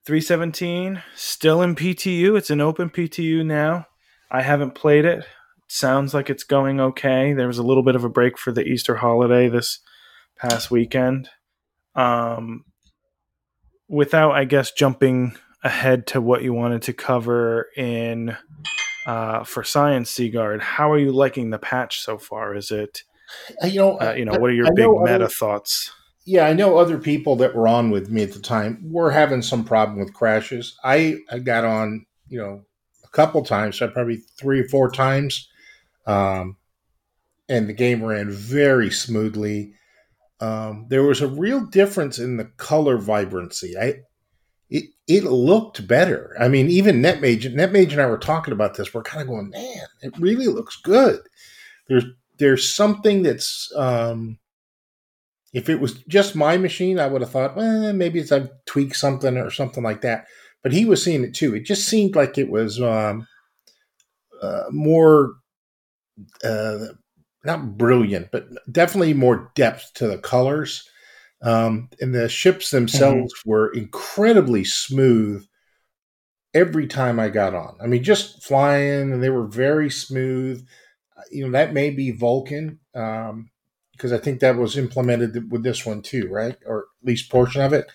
[0.06, 2.38] 317 still in PTU.
[2.38, 3.88] It's an open PTU now.
[4.32, 5.26] I haven't played it.
[5.68, 7.34] Sounds like it's going okay.
[7.34, 9.80] There was a little bit of a break for the Easter holiday this
[10.38, 11.30] past weekend.
[11.96, 12.66] Um,
[13.88, 18.36] without, I guess, jumping ahead to what you wanted to cover in
[19.08, 22.56] uh, for Science Seaguard, how are you liking the patch so far?
[22.56, 23.04] Is it,
[23.64, 25.92] Uh, you know, uh, you know, I- what are your I big meta other- thoughts?
[26.26, 29.42] yeah, I know other people that were on with me at the time were having
[29.44, 30.76] some problem with crashes.
[30.84, 32.62] I, I got on, you know,
[33.16, 35.50] couple times, so probably three or four times,
[36.06, 36.58] um,
[37.48, 39.74] and the game ran very smoothly.
[40.42, 43.78] Um, there was a real difference in the color vibrancy.
[43.78, 44.02] I
[44.70, 46.36] it it looked better.
[46.40, 48.94] I mean, even NetMage, NetMage and I were talking about this.
[48.94, 51.20] We're kind of going, man, it really looks good.
[51.88, 52.06] There's
[52.38, 54.40] there's something that's um,
[55.54, 58.98] if it was just my machine, I would have thought, well, maybe it's I've tweaked
[58.98, 60.26] something or something like that.
[60.66, 61.54] But he was seeing it too.
[61.54, 63.28] It just seemed like it was um,
[64.42, 65.36] uh, more,
[66.44, 66.88] uh,
[67.44, 70.90] not brilliant, but definitely more depth to the colors.
[71.44, 75.46] Um, and the ships themselves were incredibly smooth
[76.56, 77.78] every time I got on.
[77.80, 80.66] I mean, just flying, and they were very smooth.
[81.16, 82.80] Uh, You know, that may be Vulkan.
[82.96, 83.52] Um,
[83.92, 86.58] because I think that was implemented with this one too, right?
[86.66, 87.86] Or at least portion of it.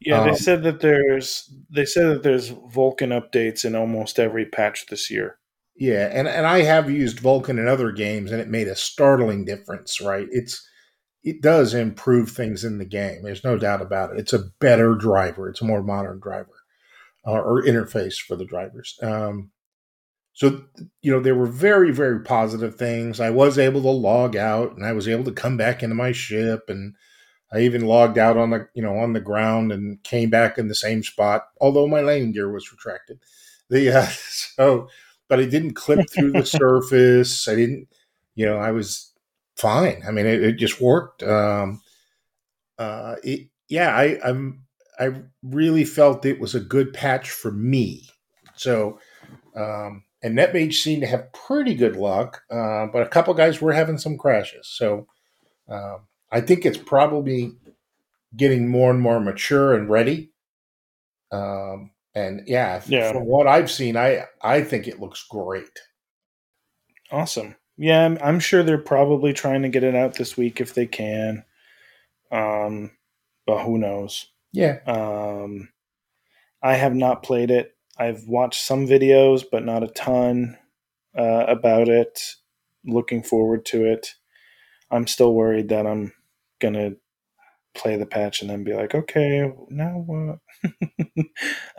[0.00, 4.46] Yeah, they Um, said that there's they said that there's Vulkan updates in almost every
[4.46, 5.38] patch this year.
[5.76, 9.44] Yeah, and and I have used Vulkan in other games, and it made a startling
[9.44, 10.00] difference.
[10.00, 10.26] Right?
[10.30, 10.66] It's
[11.24, 13.22] it does improve things in the game.
[13.22, 14.20] There's no doubt about it.
[14.20, 15.48] It's a better driver.
[15.48, 16.54] It's a more modern driver
[17.26, 18.96] uh, or interface for the drivers.
[19.02, 19.50] Um,
[20.32, 20.64] so
[21.02, 23.20] you know there were very very positive things.
[23.20, 26.12] I was able to log out, and I was able to come back into my
[26.12, 26.94] ship, and
[27.52, 30.68] I even logged out on the you know on the ground and came back in
[30.68, 33.20] the same spot, although my landing gear was retracted.
[33.70, 34.88] The uh, so
[35.28, 37.46] but I didn't clip through the surface.
[37.46, 37.88] I didn't,
[38.34, 39.12] you know, I was
[39.56, 40.02] fine.
[40.06, 41.22] I mean, it, it just worked.
[41.22, 41.82] Um,
[42.78, 44.64] uh, it, yeah, I, I'm,
[44.98, 48.08] I really felt it was a good patch for me.
[48.56, 48.98] So,
[49.54, 53.72] um, and NetMage seemed to have pretty good luck, uh, but a couple guys were
[53.72, 54.66] having some crashes.
[54.66, 55.06] So,
[55.68, 55.98] uh,
[56.30, 57.52] I think it's probably
[58.36, 60.30] getting more and more mature and ready.
[61.32, 65.78] Um, and yeah, yeah, from what I've seen, I I think it looks great.
[67.10, 67.56] Awesome.
[67.76, 70.86] Yeah, I'm, I'm sure they're probably trying to get it out this week if they
[70.86, 71.44] can.
[72.32, 72.90] Um,
[73.46, 74.26] but who knows?
[74.52, 74.78] Yeah.
[74.86, 75.68] Um,
[76.62, 77.76] I have not played it.
[77.96, 80.58] I've watched some videos, but not a ton
[81.16, 82.20] uh, about it.
[82.84, 84.14] Looking forward to it.
[84.90, 86.12] I'm still worried that I'm
[86.60, 86.92] gonna
[87.74, 90.38] play the patch and then be like, okay, now what?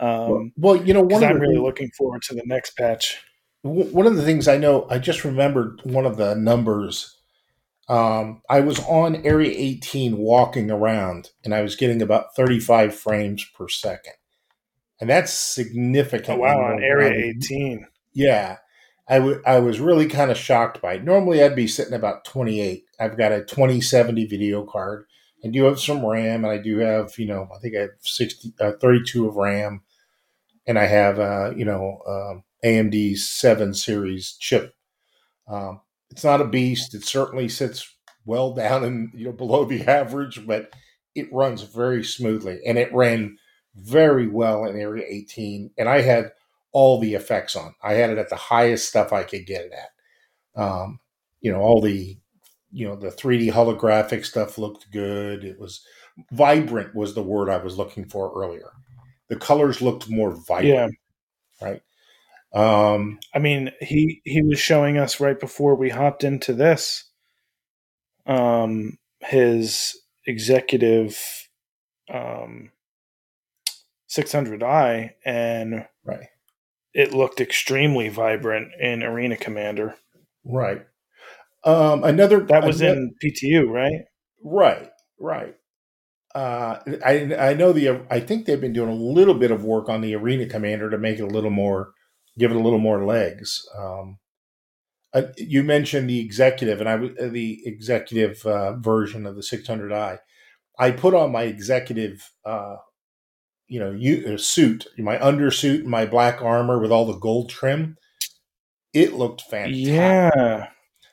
[0.00, 3.22] um, well, you know, one I'm really things, looking forward to the next patch.
[3.62, 7.18] One of the things I know, I just remembered one of the numbers.
[7.88, 13.44] Um, I was on Area 18 walking around, and I was getting about 35 frames
[13.54, 14.14] per second,
[15.00, 16.38] and that's significant.
[16.38, 17.86] Oh, wow, on Area 18.
[18.14, 18.58] Yeah,
[19.10, 21.04] I, w- I was really kind of shocked by it.
[21.04, 22.84] Normally, I'd be sitting about 28.
[23.00, 25.06] I've got a 2070 video card
[25.44, 27.90] I do have some RAM, and I do have, you know, I think I have
[28.00, 29.82] 60, uh, 32 of RAM,
[30.66, 34.74] and I have, uh, you know, um, AMD 7 series chip.
[35.48, 36.94] Um, it's not a beast.
[36.94, 37.94] It certainly sits
[38.24, 40.72] well down and, you know, below the average, but
[41.14, 43.38] it runs very smoothly, and it ran
[43.76, 46.32] very well in Area 18, and I had
[46.72, 47.74] all the effects on.
[47.82, 50.62] I had it at the highest stuff I could get it at.
[50.62, 51.00] Um,
[51.40, 52.16] you know, all the
[52.72, 55.44] you know the 3D holographic stuff looked good.
[55.44, 55.84] It was
[56.30, 58.70] vibrant was the word I was looking for earlier.
[59.28, 60.94] The colors looked more vibrant.
[61.60, 61.66] Yeah.
[61.66, 61.82] Right.
[62.52, 67.04] Um, I mean, he he was showing us right before we hopped into this,
[68.26, 71.18] um, his executive,
[72.12, 72.72] um,
[74.08, 76.26] 600i, and right,
[76.94, 79.96] it looked extremely vibrant in Arena Commander.
[80.44, 80.82] Right.
[81.64, 84.04] Um, another that was another, in PTU, right?
[84.42, 85.54] Right, right.
[86.34, 89.88] Uh, I I know the I think they've been doing a little bit of work
[89.88, 91.92] on the Arena Commander to make it a little more,
[92.38, 93.60] give it a little more legs.
[93.76, 94.18] Um,
[95.12, 100.18] uh, you mentioned the executive, and I uh, the executive uh, version of the 600i.
[100.78, 102.76] I put on my executive, uh,
[103.70, 107.96] you know, you, uh, suit, my undersuit, my black armor with all the gold trim.
[108.92, 109.86] It looked fantastic.
[109.86, 110.66] Yeah,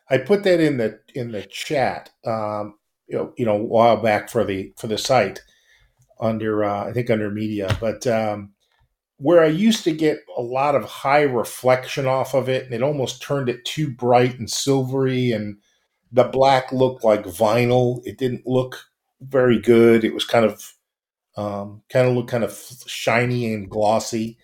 [0.09, 3.97] I put that in the in the chat, um, you know, you know, a while
[3.97, 5.41] back for the for the site
[6.19, 8.53] under uh, I think under media, but um,
[9.17, 12.81] where I used to get a lot of high reflection off of it, and it
[12.81, 15.57] almost turned it too bright and silvery, and
[16.11, 18.01] the black looked like vinyl.
[18.03, 18.85] It didn't look
[19.21, 20.03] very good.
[20.03, 20.73] It was kind of
[21.37, 24.37] um, kind of looked kind of shiny and glossy,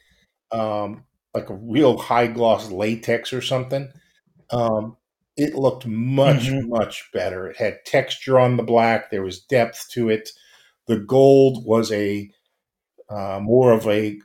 [0.51, 1.03] um,
[1.33, 3.91] like a real high gloss latex or something.
[4.51, 4.97] Um,
[5.35, 6.69] it looked much mm-hmm.
[6.69, 10.29] much better it had texture on the black there was depth to it
[10.87, 12.29] the gold was a
[13.09, 14.19] uh, more of a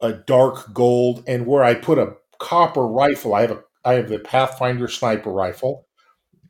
[0.00, 4.08] a dark gold and where i put a copper rifle i have a i have
[4.08, 5.86] the pathfinder sniper rifle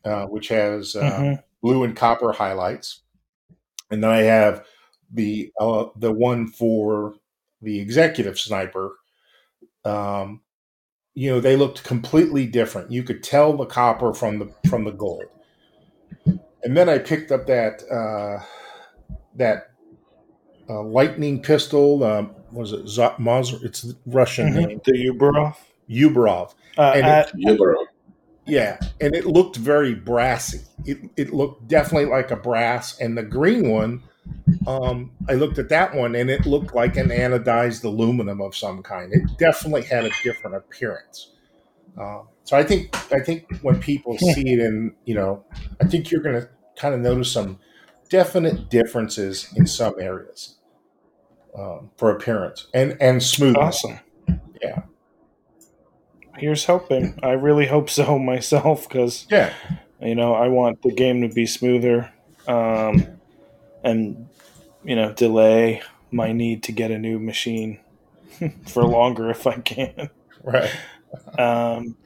[0.04, 1.34] uh, which has uh, mm-hmm.
[1.62, 3.02] blue and copper highlights
[3.90, 4.64] and then i have
[5.12, 7.14] the uh, the one for
[7.62, 8.92] the executive sniper
[9.84, 10.40] um,
[11.14, 12.92] you know they looked completely different.
[12.92, 15.24] You could tell the copper from the from the gold.
[16.62, 18.44] And then I picked up that uh,
[19.34, 19.70] that
[20.68, 22.04] uh, lightning pistol.
[22.04, 23.16] Um, was it Z-
[23.64, 24.64] It's the Russian mm-hmm.
[24.68, 24.80] name.
[24.84, 25.56] The Yubarev.
[25.90, 26.54] Yubarev.
[26.76, 27.86] Uh, and it, Yubarev.
[28.46, 30.60] Yeah, and it looked very brassy.
[30.84, 34.04] It it looked definitely like a brass, and the green one
[34.66, 38.82] um, I looked at that one and it looked like an anodized aluminum of some
[38.82, 39.12] kind.
[39.12, 41.32] It definitely had a different appearance.
[41.98, 45.44] Uh, so I think I think when people see it, and you know,
[45.82, 47.58] I think you're going to kind of notice some
[48.08, 50.56] definite differences in some areas
[51.58, 53.56] um, for appearance and and smooth.
[53.56, 53.98] Awesome.
[54.62, 54.82] Yeah.
[56.36, 57.18] here's hoping.
[57.22, 59.52] I really hope so myself because Yeah.
[60.00, 62.12] you know I want the game to be smoother,
[62.46, 63.17] um,
[63.88, 64.28] and
[64.84, 67.80] you know delay my need to get a new machine
[68.66, 70.10] for longer if I can.
[70.42, 70.70] Right.
[71.38, 71.96] Um,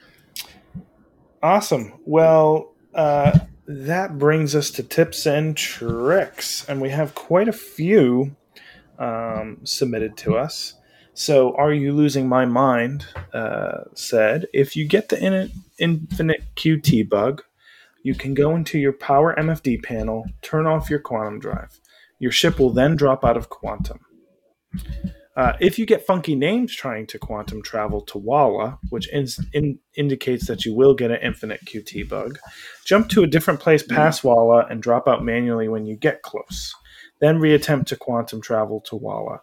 [1.42, 1.94] awesome.
[2.04, 8.36] Well, uh, that brings us to tips and tricks, and we have quite a few
[8.98, 10.74] um, submitted to us.
[11.14, 17.08] So, Are You Losing My Mind uh, said if you get the in- infinite QT
[17.08, 17.42] bug,
[18.02, 21.80] you can go into your Power MFD panel, turn off your quantum drive.
[22.18, 24.00] Your ship will then drop out of quantum.
[25.34, 29.78] Uh, if you get funky names trying to quantum travel to Wala, which in, in,
[29.96, 32.38] indicates that you will get an infinite QT bug,
[32.84, 36.74] jump to a different place past Wala and drop out manually when you get close.
[37.20, 39.40] Then reattempt to quantum travel to Wala.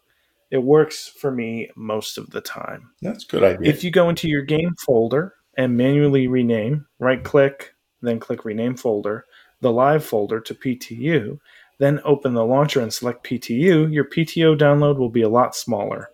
[0.52, 2.92] It works for me most of the time.
[3.02, 3.70] That's a good idea.
[3.70, 8.76] If you go into your game folder and manually rename, right click, then click rename
[8.76, 9.26] folder,
[9.62, 11.40] the live folder to PTU,
[11.80, 16.10] then open the launcher and select PTU, your PTU download will be a lot smaller.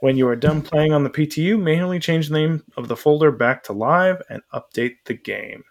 [0.00, 3.32] When you are done playing on the PTU, manually change the name of the folder
[3.32, 5.64] back to live and update the game.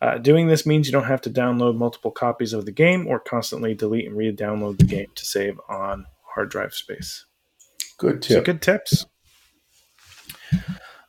[0.00, 3.18] Uh, doing this means you don't have to download multiple copies of the game or
[3.18, 7.26] constantly delete and re download the game to save on hard drive space.
[7.98, 8.44] good So tip.
[8.44, 9.06] good tips.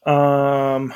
[0.06, 0.94] Um,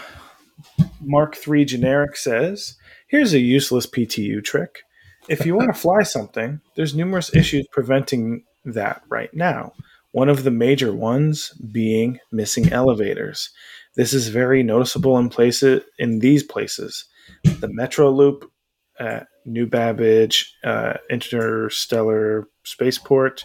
[1.05, 2.75] Mark III generic says,
[3.07, 4.83] "Here's a useless PTU trick.
[5.29, 9.73] If you want to fly something, there's numerous issues preventing that right now.
[10.11, 13.49] One of the major ones being missing elevators.
[13.95, 17.05] This is very noticeable in places in these places:
[17.43, 18.51] the Metro Loop,
[18.99, 23.43] uh, New Babbage, uh, Interstellar Spaceport."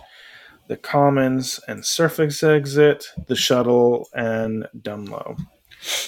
[0.69, 5.39] the Commons and Surface Exit, the Shuttle, and Dunlow.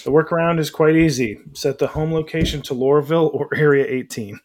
[0.05, 1.39] The workaround is quite easy.
[1.55, 4.39] Set the home location to Lorville or Area 18.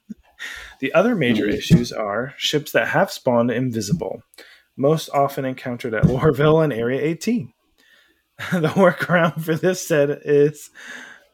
[0.80, 1.52] The other major hmm.
[1.52, 4.22] issues are ships that have spawned invisible,
[4.78, 7.54] most often encountered at Lorville and Area 18.
[8.52, 10.70] the workaround for this set is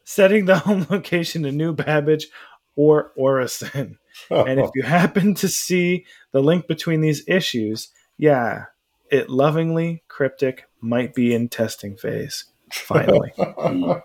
[0.04, 2.28] setting the home location to New Babbage
[2.76, 3.98] or Orison.
[4.30, 4.44] Oh.
[4.44, 7.88] And if you happen to see the link between these issues,
[8.18, 8.66] yeah,
[9.10, 12.44] it lovingly cryptic might be in testing phase.
[12.72, 13.32] Finally.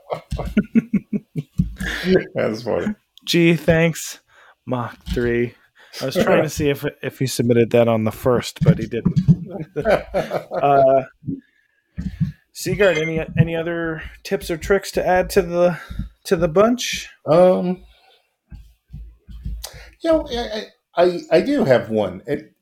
[2.36, 2.96] That's funny.
[3.26, 4.20] Gee, thanks,
[4.66, 5.54] Mach 3.
[6.02, 8.88] I was trying to see if if he submitted that on the first, but he
[8.88, 9.20] didn't.
[10.52, 11.04] Uh,
[12.54, 15.80] Seagard, any any other tips or tricks to add to the
[16.26, 17.10] to the bunch?
[17.26, 17.84] Um,
[20.02, 20.66] you know, I,
[20.96, 22.22] I I do have one.
[22.28, 22.54] It,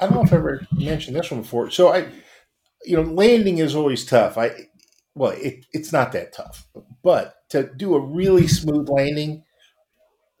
[0.00, 1.70] I don't know if I ever mentioned this one before.
[1.70, 2.06] So I,
[2.84, 4.38] you know, landing is always tough.
[4.38, 4.50] I,
[5.14, 6.66] well, it, it's not that tough,
[7.02, 9.44] but to do a really smooth landing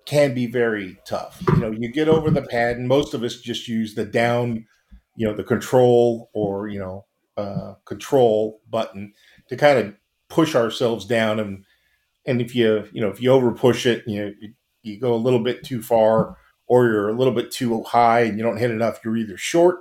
[0.06, 1.42] can be very tough.
[1.48, 4.66] You know, you get over the pad, and most of us just use the down,
[5.16, 7.04] you know, the control or you know,
[7.36, 9.12] uh, control button
[9.48, 9.94] to kind of
[10.28, 11.38] push ourselves down.
[11.38, 11.64] And
[12.26, 15.14] and if you you know if you over push it you know you, you go
[15.14, 18.58] a little bit too far or you're a little bit too high and you don't
[18.58, 19.78] hit enough you're either short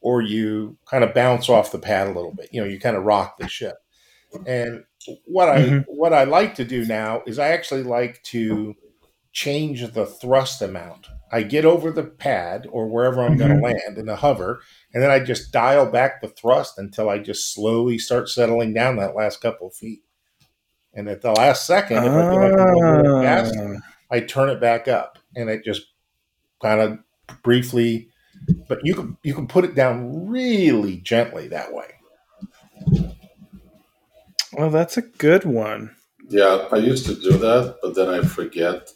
[0.00, 2.48] or you kind of bounce off the pad a little bit.
[2.52, 3.76] You know you kind of rock the ship
[4.46, 4.84] and
[5.26, 5.84] what i Mhm.
[5.88, 8.74] what i like to do now is i actually like to
[9.32, 13.56] change the thrust amount i get over the pad or wherever i'm going Mhm.
[13.60, 14.60] to land in the hover
[14.92, 18.96] and then i just dial back the thrust until i just slowly start settling down
[18.96, 20.02] that last couple of feet
[20.94, 23.78] and at the last second if i feel like I'm going faster,
[24.10, 25.82] I turn it back up, and it just
[26.60, 26.98] kind of
[27.44, 28.08] briefly.
[28.68, 31.86] But you can you can put it down really gently that way.
[34.52, 35.96] Well, that's a good one.
[36.28, 38.90] Yeah, I used to do that, but then I forget.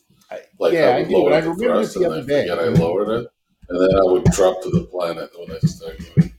[0.58, 2.22] Like yeah, I I would do, but lower I the it thrust the and other
[2.22, 2.42] I day.
[2.42, 3.26] forget I lowered it,
[3.68, 6.32] and then I would drop to the planet when I started.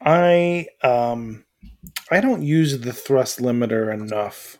[0.00, 1.44] I um
[2.10, 4.58] I don't use the thrust limiter enough.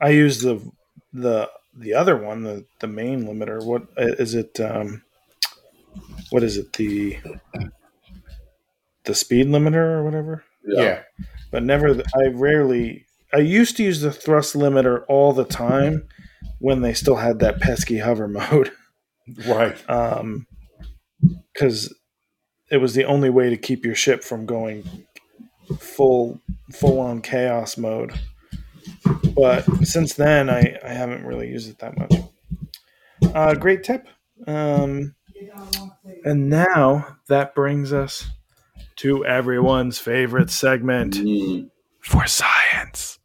[0.00, 0.60] I use the
[1.12, 3.64] the the other one, the the main limiter.
[3.64, 4.60] What is it?
[4.60, 5.02] Um,
[6.30, 6.72] what is it?
[6.74, 7.18] The
[9.04, 10.44] the speed limiter or whatever.
[10.66, 11.02] Yeah,
[11.50, 11.90] But never.
[12.14, 13.06] I rarely.
[13.32, 16.06] I used to use the thrust limiter all the time
[16.58, 18.72] when they still had that pesky hover mode.
[19.46, 19.76] right.
[19.90, 20.46] um,
[21.52, 21.94] because
[22.70, 24.84] it was the only way to keep your ship from going
[25.78, 26.40] full
[26.72, 28.12] full on chaos mode.
[29.34, 32.12] But since then, I, I haven't really used it that much.
[33.34, 34.06] Uh, great tip.
[34.46, 35.14] Um,
[36.24, 38.26] and now that brings us
[39.00, 41.70] to everyone's favorite segment mm.
[42.00, 43.18] for science.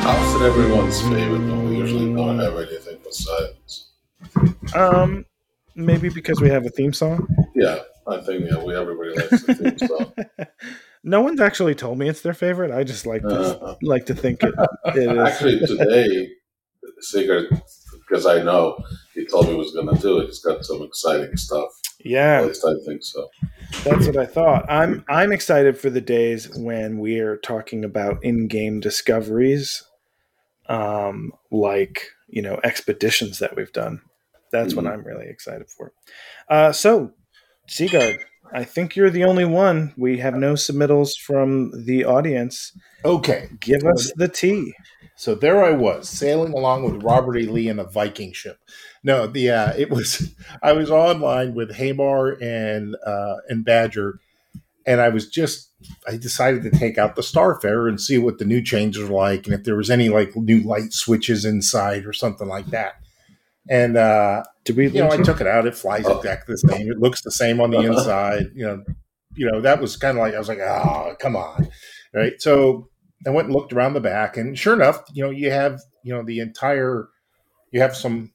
[0.00, 1.42] How's it everyone's favorite
[1.74, 3.90] usually don't have anything but science?
[4.74, 5.26] Um,
[5.74, 7.28] maybe because we have a theme song.
[7.54, 10.14] Yeah, I think yeah, we everybody likes the theme song.
[11.04, 12.70] no one's actually told me it's their favorite.
[12.70, 13.76] I just like to uh-huh.
[13.82, 14.54] like to think it,
[14.86, 15.18] it is.
[15.18, 16.30] Actually, today,
[17.00, 17.62] Sigurd
[18.12, 18.78] because I know
[19.14, 20.26] he told me he was going to do it.
[20.26, 21.70] He's got some exciting stuff.
[22.00, 23.28] At yeah, least I think so.
[23.84, 24.66] that's what I thought.
[24.68, 29.84] I'm I'm excited for the days when we are talking about in-game discoveries,
[30.68, 34.02] um, like you know expeditions that we've done.
[34.50, 34.92] That's what Mhm.
[34.92, 35.92] I'm really excited for.
[36.48, 37.12] Uh, so,
[37.66, 38.18] Seagard,
[38.54, 39.94] I think you're the only one.
[39.96, 42.72] We have no submittals from the audience.
[43.04, 44.74] Okay, Give us the tea.
[45.16, 47.46] so there I was sailing along with Robert E.
[47.46, 48.58] Lee in a Viking ship.
[49.02, 54.20] No, the uh, it was I was online with Hamar and uh, and Badger,
[54.86, 55.70] and I was just
[56.06, 59.46] I decided to take out the Starfarer and see what the new changes were like,
[59.46, 62.94] and if there was any like new light switches inside or something like that.
[63.68, 64.88] And uh, Did we?
[64.88, 65.66] you know, I took it out.
[65.66, 66.16] It flies Oh.
[66.18, 66.90] exactly the same.
[66.90, 67.92] It looks the same on the Uh-huh.
[67.92, 68.46] inside.
[68.54, 68.82] You know,
[69.34, 71.68] you know that was kind of like I was like, oh, come on,
[72.12, 72.32] right?
[72.40, 72.88] So
[73.26, 76.12] I went and looked around the back, and sure enough, you know, you have you
[76.12, 77.08] know the entire,
[77.70, 78.32] you have some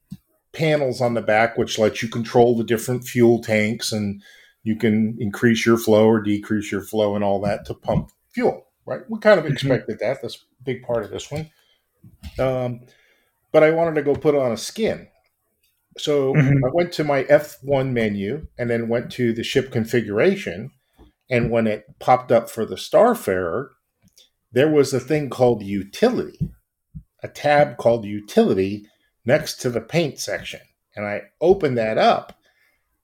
[0.53, 4.23] panels on the back which lets you control the different fuel tanks, and
[4.63, 8.63] you can increase your flow or decrease your flow and all that to pump fuel.
[8.85, 9.01] Right?
[9.09, 9.51] We kind of Mhm.
[9.51, 10.21] expected that.
[10.21, 11.49] That's a big part of this one.
[12.39, 12.81] Um,
[13.51, 15.07] but I wanted to go put on a skin.
[15.97, 16.61] So Mhm.
[16.65, 20.71] I went to my F1 menu and then went to the ship configuration.
[21.29, 23.69] And when it popped up for the Starfarer,
[24.51, 26.51] there was a thing called utility,
[27.21, 28.87] a tab called utility
[29.25, 30.61] next to the paint section.
[30.95, 32.39] And I opened that up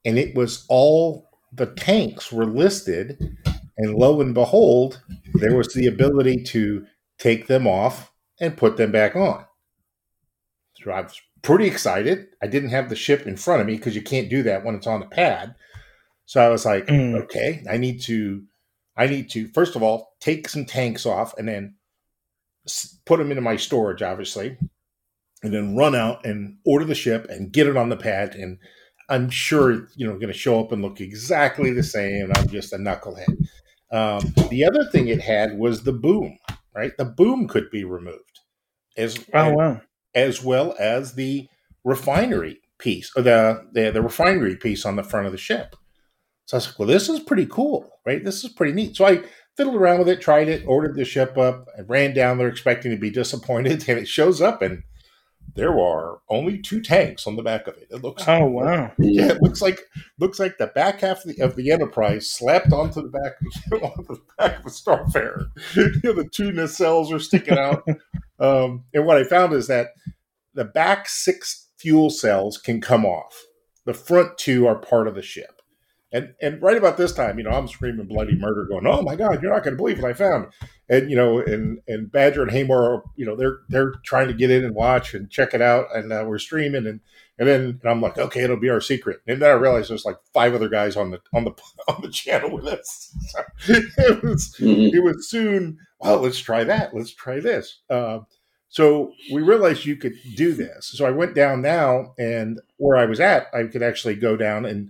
[0.06, 3.38] and it was all the tanks were listed.
[3.78, 5.02] And lo and behold,
[5.34, 6.86] there was the ability to
[7.18, 9.46] take them off and put them back on.
[10.84, 12.28] So I was pretty excited.
[12.42, 14.76] I didn't have the ship in front of me because you can't do that when
[14.76, 15.56] it's on the pad.
[16.26, 17.22] So I was like, Mm.
[17.24, 18.44] okay, I need to,
[18.98, 21.76] I need to first of all take some tanks off and then
[23.06, 24.58] put them into my storage, obviously,
[25.44, 28.36] and then run out and order the ship and get it on the pad.
[28.36, 28.58] And
[29.10, 32.32] I'm sure you know going to show up and look exactly the same.
[32.38, 33.38] I'm just a knucklehead.
[33.92, 36.38] Um, the other thing it had was the boom.
[36.76, 38.40] Right, the boom could be removed
[38.98, 39.82] as Oh wow!
[40.16, 41.48] As well as the
[41.84, 45.76] refinery piece, or the, the the refinery piece on the front of the ship.
[46.46, 48.24] So I was like, well, this is pretty cool, right?
[48.24, 48.96] This is pretty neat.
[48.98, 49.24] So I
[49.56, 52.92] fiddled around with it, tried it, ordered the ship up, I ran down there expecting
[52.92, 54.84] to be disappointed, and it shows up and
[55.56, 57.88] there are only two tanks on the back of it.
[57.92, 58.92] It looks Oh wow!
[58.98, 59.80] yeah, it looks like
[60.20, 63.34] looks like the back half of the, of the Enterprise slapped onto the back
[63.84, 65.48] onto the back of the Starfarer.
[65.76, 67.88] you know, the two nacelles are sticking out.
[68.40, 69.90] um, and what I found is that
[70.54, 73.44] the back six fuel cells can come off.
[73.86, 75.62] The front two are part of the ship.
[76.12, 79.16] And and right about this time, you know, I'm screaming bloody murder, going, "Oh my
[79.16, 80.48] God, you're not going to believe what I found!"
[80.90, 84.34] And you know, and and Badger and Hamar, are, you know, they're they're trying to
[84.34, 87.00] get in and watch and check it out, and uh, we're streaming, and
[87.40, 89.22] and then and I'm like, okay, it'll be our secret.
[89.26, 91.52] And then I realized there's like five other guys on the on the
[91.88, 93.16] on the channel with us.
[93.30, 93.40] So
[93.74, 94.94] it was Mhm.
[94.94, 95.78] it was soon.
[96.00, 96.94] Well, let's try that.
[96.94, 97.80] Let's try this.
[97.90, 98.20] Uh,
[98.68, 100.88] so we realized you could do this.
[100.94, 104.66] So I went down now, and where I was at, I could actually go down,
[104.66, 104.90] and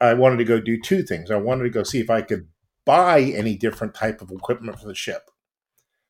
[0.00, 1.30] I wanted to go do two things.
[1.30, 2.48] I wanted to go see if I could
[2.86, 5.30] buy any different type of equipment for the ship.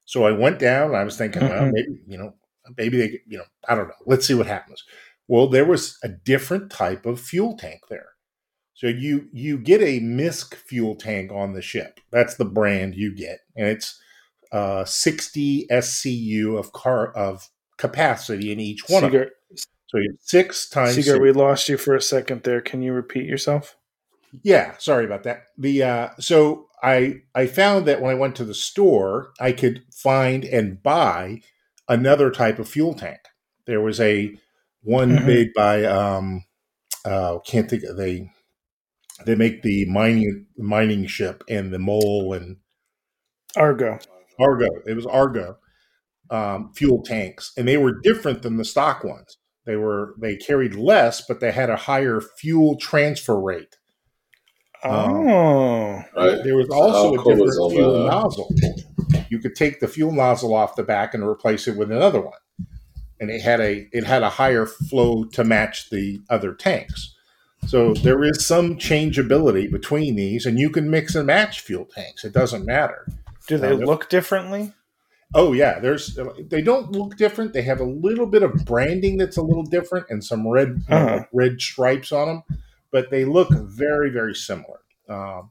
[0.05, 0.91] So I went down.
[0.91, 1.73] And I was thinking, well, Mhm.
[1.73, 2.35] maybe you know,
[2.77, 3.95] maybe they, you know, I don't know.
[4.07, 4.85] Let's see what happens.
[5.27, 8.11] Well, there was a different type of fuel tank there.
[8.75, 11.99] So you you get a MISC fuel tank on the ship.
[12.13, 14.01] That's the brand you get, and it's
[14.53, 17.49] uh, 60 SCU of car of
[17.79, 19.23] capacity in each one of them.
[19.23, 20.95] Seager, So you have six times.
[20.95, 21.21] Seager, six.
[21.21, 22.61] we lost you for a second there.
[22.61, 23.76] Can you repeat yourself?
[24.43, 25.45] Yeah, sorry about that.
[25.59, 29.83] The uh, so I I found that when I went to the store, I could
[29.93, 31.41] find and buy
[31.89, 33.21] another type of fuel tank.
[33.67, 34.37] There was a
[34.83, 35.27] one Mhm.
[35.27, 36.45] made by um,
[37.05, 38.31] uh, can't think of they
[39.25, 42.59] they make the mining mining ship and the mole and
[43.57, 43.99] Argo.
[44.39, 44.69] Argo.
[44.87, 45.57] It was Argo
[46.31, 49.39] um, fuel tanks, and they were different than the stock ones.
[49.65, 53.77] They were they carried less, but they had a higher fuel transfer rate.
[54.91, 56.43] Oh, Right.
[56.45, 58.11] There was So also how a different fuel that?
[58.11, 58.55] nozzle.
[59.31, 62.39] You could take the fuel nozzle off the back and replace it with another one,
[63.21, 67.15] and it had a it had a higher flow to match the other tanks.
[67.67, 72.25] So there is some changeability between these, and you can mix and match fuel tanks.
[72.25, 73.07] It doesn't matter.
[73.49, 74.73] do they Uh, look differently?
[75.35, 76.17] Oh yeah, there's
[76.49, 77.53] they don't look different.
[77.53, 80.75] They have a little bit of branding that's a little different and some red you
[80.89, 81.25] know, Uh-huh.
[81.33, 82.43] red stripes on them,
[82.97, 84.81] but they look very very similar.
[85.07, 85.51] Um,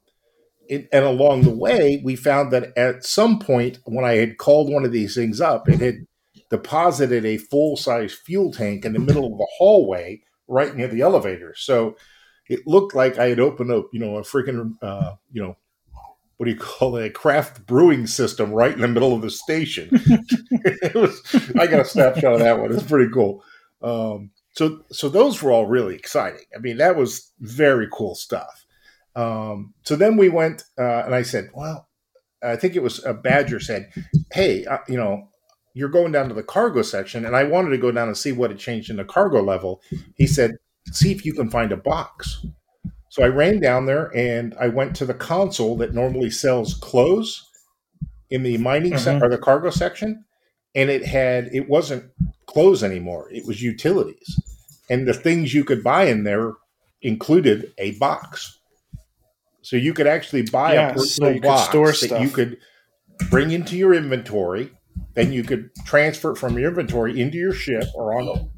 [0.67, 4.73] it, and along the way, we found that at some point when I had called
[4.73, 6.07] one of these things up, it had
[6.49, 11.01] deposited a full size fuel tank in the middle of the hallway right near the
[11.01, 11.53] elevator.
[11.55, 11.97] So
[12.49, 15.55] it looked like I had opened up, you know, a freaking, uh, you know,
[16.37, 19.29] what do you call it, a craft brewing system right in the middle of the
[19.29, 19.89] station.
[19.91, 21.21] it was,
[21.59, 22.73] I got a snapshot of that one.
[22.73, 23.43] It's pretty cool.
[23.83, 26.45] Um, so, so those were all really exciting.
[26.55, 28.65] I mean, that was very cool stuff.
[29.15, 31.87] Um, so then we went, uh, and I said, well,
[32.43, 33.91] I think it was a Badger said,
[34.31, 35.29] hey, uh, you know,
[35.73, 38.31] you're going down to the cargo section, and I wanted to go down and see
[38.31, 39.81] what had changed in the cargo level.
[40.15, 40.51] He said,
[40.91, 42.45] see if you can find a box.
[43.09, 47.49] So I ran down there and I went to the console that normally sells clothes
[48.29, 49.21] in the mining se- Mhm.
[49.21, 50.25] or the cargo section,
[50.75, 52.11] and it had it wasn't
[52.47, 54.39] clothes anymore; it was utilities,
[54.89, 56.53] and the things you could buy in there
[57.01, 58.59] included a box.
[59.61, 62.21] So you could actually buy Yeah, a personal you could box store that stuff.
[62.21, 62.57] you could
[63.29, 64.71] bring into your inventory.
[65.13, 68.49] Then you could transfer it from your inventory into your ship or on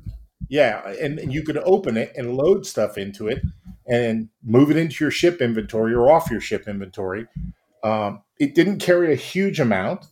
[0.49, 3.41] yeah, and, and you could open it and load stuff into it
[3.85, 7.27] and move it into your ship inventory or off your ship inventory.
[7.83, 10.05] Um, it didn't carry a huge amount,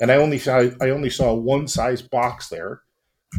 [0.00, 2.82] and I only saw I only saw one size box there,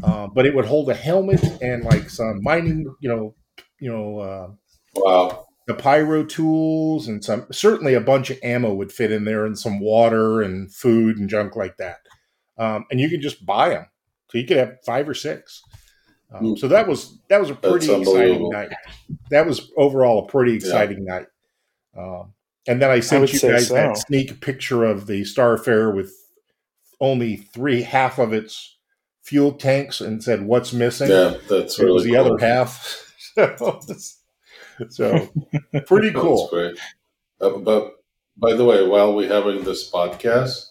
[0.04, 3.36] uh, but it would hold a helmet and like some mining, you know,
[3.80, 4.48] you know, uh,
[4.96, 5.48] wow.
[5.68, 9.58] the pyro tools and some certainly a bunch of ammo would fit in there and
[9.58, 12.00] some water and food and junk like that.
[12.58, 13.86] Um, and you could just buy them,
[14.30, 15.62] so you could have five or six.
[16.34, 16.56] Um, Hmm.
[16.56, 18.70] so that was that was a pretty exciting night.
[19.30, 21.28] That was overall a pretty exciting night.
[21.98, 22.34] Um,
[22.68, 23.76] and then I would sent you guys so.
[23.76, 26.14] that sneak picture of the Starfarer with
[27.00, 28.77] only three half of its
[29.28, 31.10] fuel tanks and said what's missing.
[31.10, 32.34] Yeah, that's it really was the cool.
[32.34, 33.14] other half.
[34.90, 35.30] so
[35.86, 36.48] pretty That's cool.
[36.50, 36.80] great.
[37.42, 37.96] Uh, but
[38.38, 40.66] by the way, while we're having this podcast,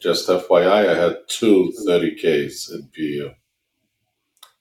[0.00, 3.30] just FYI, I had two 30Ks in PU.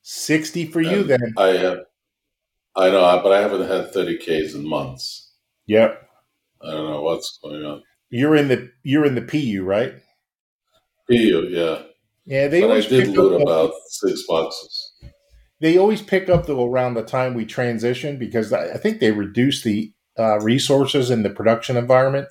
[0.01, 1.33] 60 for you then.
[1.37, 1.79] I have,
[2.75, 5.33] I know, but I haven't had 30Ks in months.
[5.67, 6.09] Yep.
[6.63, 7.83] I don't know what's going on.
[8.09, 9.93] You're in the you're in the PU, right?
[11.07, 11.83] PU, yeah.
[12.25, 14.93] Yeah, they But I always did pick loot up, about six boxes.
[15.59, 19.11] they always pick up though around the time we transition because I I think they
[19.11, 22.27] reduce the uh, resources in the production environment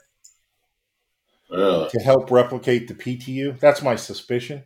[1.51, 1.89] Really?
[1.91, 3.59] to help replicate the PTU.
[3.61, 4.65] That's my suspicion.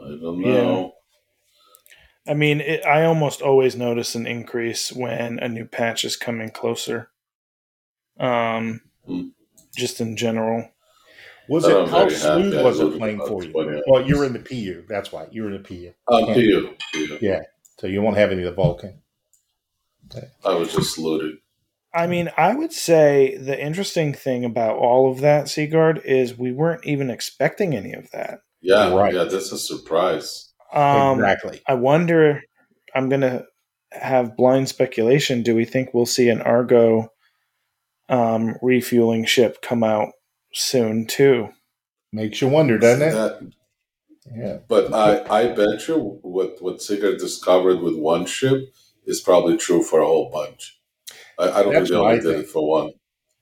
[0.00, 0.92] I don't know.
[2.28, 6.50] I mean, it, I almost always notice an increase when a new patch is coming
[6.50, 7.10] closer.
[8.18, 9.28] Um, Hmm.
[9.76, 10.70] just in general.
[11.48, 13.52] Was But it I'm how very smooth I was it playing for you?
[13.52, 14.84] 20 Well, you're in the PU.
[14.88, 15.92] That's why you're in the PU.
[16.08, 16.34] Um, Yeah.
[16.34, 17.18] PU, PU.
[17.20, 17.40] Yeah,
[17.78, 18.94] so you won't have any of the Vulkan.
[20.44, 21.38] I was just looted.
[21.92, 26.52] I mean, I would say the interesting thing about all of that, Seagard, is we
[26.52, 28.40] weren't even expecting any of that.
[28.60, 29.14] Yeah, Right.
[29.14, 30.52] yeah, that's a surprise.
[30.72, 31.60] Um, exactly.
[31.66, 32.42] I wonder.
[32.94, 33.44] I'm gonna
[33.92, 35.42] have blind speculation.
[35.42, 37.08] Do we think we'll see an Argo
[38.08, 40.12] um, refueling ship come out
[40.60, 41.50] soon too?
[42.12, 43.12] Makes you wonder, doesn't it?
[43.12, 43.52] That-
[44.34, 44.58] Yeah.
[44.68, 49.82] but I, I bet you what what Sigurd discovered with one ship is probably true
[49.82, 50.80] for a whole bunch.
[51.38, 52.44] I, I don't That's think they what I only did think.
[52.46, 52.90] it for one.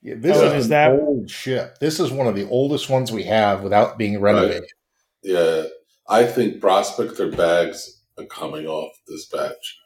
[0.03, 1.79] Yeah, this Oh, is, is that- old ship.
[1.79, 4.69] This is one of the oldest ones we have without being renovated.
[5.23, 5.65] Yeah,
[6.07, 9.79] I think prospector bags are coming off this batch.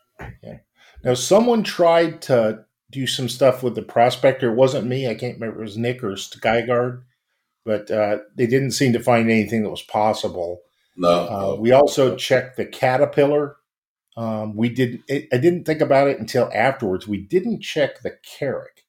[0.43, 0.59] Yeah.
[1.05, 4.51] Now, someone tried to do some stuff with the prospector.
[4.51, 5.07] It wasn't me.
[5.09, 5.61] I can't remember.
[5.61, 7.03] It was Nick or Skyguard,
[7.69, 10.63] but uh, they didn't seem to find anything that was possible.
[10.97, 13.57] No, Uh, we also checked the caterpillar.
[14.17, 15.01] Um, we did.
[15.07, 17.07] It, I didn't think about it until afterwards.
[17.07, 18.85] We didn't check the Carrack.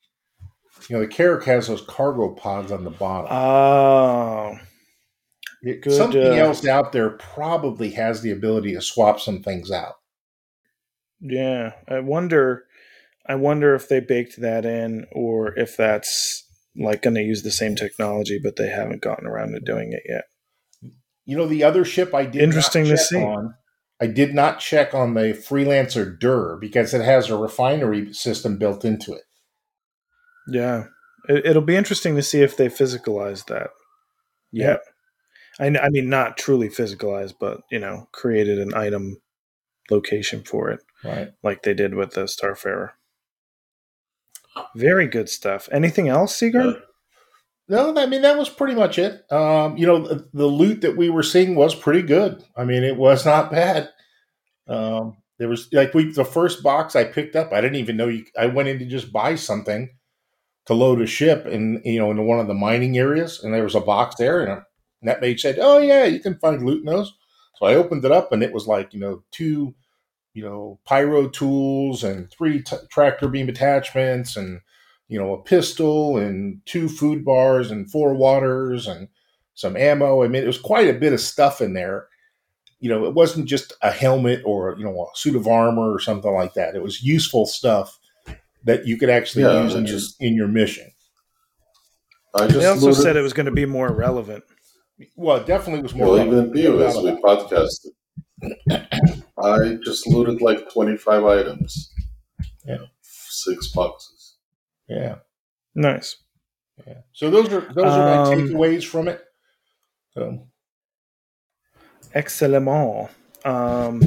[0.88, 3.28] You know, the Carrack has those cargo pods on the bottom.
[3.32, 4.58] Oh,
[5.62, 9.70] It- good, Something uh, else out there probably has the ability to swap some things
[9.72, 9.96] out.
[11.20, 11.74] yeah.
[11.88, 12.64] I wonder.
[13.28, 16.39] I wonder if they baked that in, or if that's
[16.80, 20.04] like going to use the same technology, but they haven't gotten around to doing it
[20.08, 20.24] yet.
[21.26, 23.18] You know, the other ship I did Interesting not to see.
[23.22, 23.54] on.
[24.02, 28.86] I did not check on the Freelancer Dur because it has a refinery system built
[28.86, 29.24] into it.
[30.48, 30.86] Yeah,
[31.28, 33.70] it, it'll be interesting to see if they physicalize that.
[34.52, 34.78] Yeah,
[35.60, 39.18] I, I mean not truly physicalized, but you know, created an item
[39.92, 41.30] location for it, Right.
[41.44, 42.92] like they did with the Starfarer.
[44.76, 45.70] Very good stuff.
[45.72, 46.82] Anything else, Seaguard?
[47.68, 49.32] no, I mean that was pretty much it.
[49.32, 52.44] Um, you know, the, the, loot that we were seeing was pretty good.
[52.56, 53.90] I mean, it was not bad.
[54.68, 58.08] Um, there was like we the first box I picked up, I didn't even know
[58.08, 58.26] you.
[58.38, 59.90] I went in to just buy something
[60.66, 63.64] to load a ship, and you know, into one of the mining areas, and there
[63.64, 64.62] was a box there, and
[65.04, 67.14] NetMage said, "Oh yeah, you can find loot in those."
[67.56, 69.74] So I opened it up, and it was like you know two,
[70.40, 74.62] you know, pyro tools and three t- tractor beam attachments and
[75.10, 79.10] you know, a pistol and two food bars and four waters and
[79.54, 80.24] some ammo.
[80.24, 82.08] I mean, it was quite a bit of stuff in there.
[82.80, 86.00] You know, it wasn't just a helmet or, you know, a suit of armor or
[86.00, 86.76] something like that.
[86.76, 88.00] It was useful stuff
[88.64, 90.90] that you could actually yeah, use in, just, your, in your mission.
[92.36, 93.02] I just they also looted.
[93.02, 94.46] said it was going to be more relevant.
[95.18, 96.56] Well, it definitely was more well, relevant.
[96.56, 97.90] even you as we podcasted.
[99.44, 101.94] I just looted like 25 items.
[102.66, 102.86] Yeah.
[103.02, 104.36] Six boxes.
[104.88, 105.16] Yeah.
[105.76, 106.18] Nice.
[106.86, 107.02] Yeah.
[107.14, 109.22] So those are those are my um, takeaways from it.
[110.14, 110.48] So.
[112.14, 113.10] Excellent.
[113.46, 114.02] Um,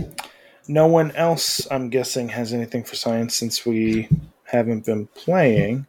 [0.69, 4.09] no one else, I'm guessing, has anything for science since we
[4.45, 5.87] haven't been playing.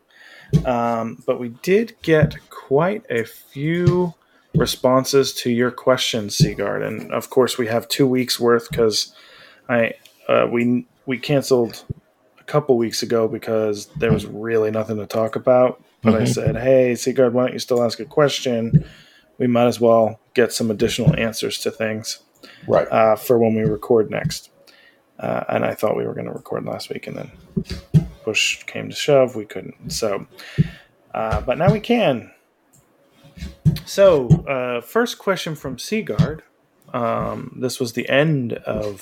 [0.65, 4.13] Um, but we did get quite a few
[4.55, 9.13] responses to your questions, Seagard, and of course we have two weeks worth because
[9.69, 9.93] I
[10.27, 11.83] uh, we we canceled
[12.39, 15.83] a couple weeks ago because there was really nothing to talk about.
[16.01, 16.23] But mm-hmm.
[16.23, 18.85] I said, "Hey, Seagard, why don't you still ask a question?
[19.37, 22.19] We might as well get some additional answers to things,
[22.67, 22.87] right?
[22.87, 24.49] Uh, for when we record next."
[25.19, 27.31] Uh, and I thought we were going to record last week, and then
[28.23, 29.91] push came to shove, we couldn't.
[29.91, 30.25] So,
[31.13, 32.31] uh, but now we can.
[33.85, 36.41] So, uh, first question from Seagard.
[36.93, 39.01] Um, this was the end of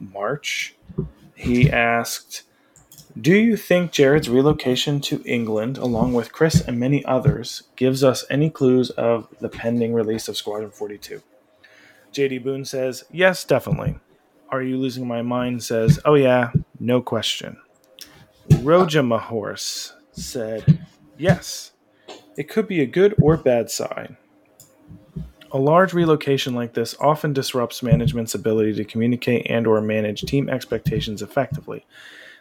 [0.00, 0.74] March.
[1.34, 2.42] He asked,
[3.20, 8.24] do you think Jared's relocation to England, along with Chris and many others, gives us
[8.30, 11.20] any clues of the pending release of Squadron 42?
[12.12, 13.96] JD Boone says, Yes, definitely.
[14.48, 17.56] Are You Losing My Mind says, Oh, yeah, no question.
[18.48, 20.86] Rojama Horse said,
[21.18, 21.72] Yes,
[22.36, 24.16] it could be a good or bad sign.
[25.52, 30.48] A large relocation like this often disrupts management's ability to communicate and or manage team
[30.48, 31.84] expectations effectively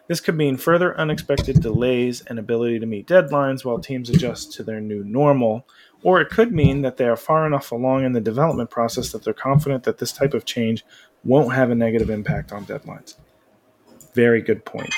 [0.10, 4.64] this could mean further unexpected delays and ability to meet deadlines while teams adjust to
[4.64, 5.68] their new normal,
[6.02, 9.24] or it could mean that they are far enough along in the development process that
[9.24, 10.84] they're confident that this type of change
[11.24, 13.18] won't have a negative impact on deadlines.
[14.16, 14.92] Very good point.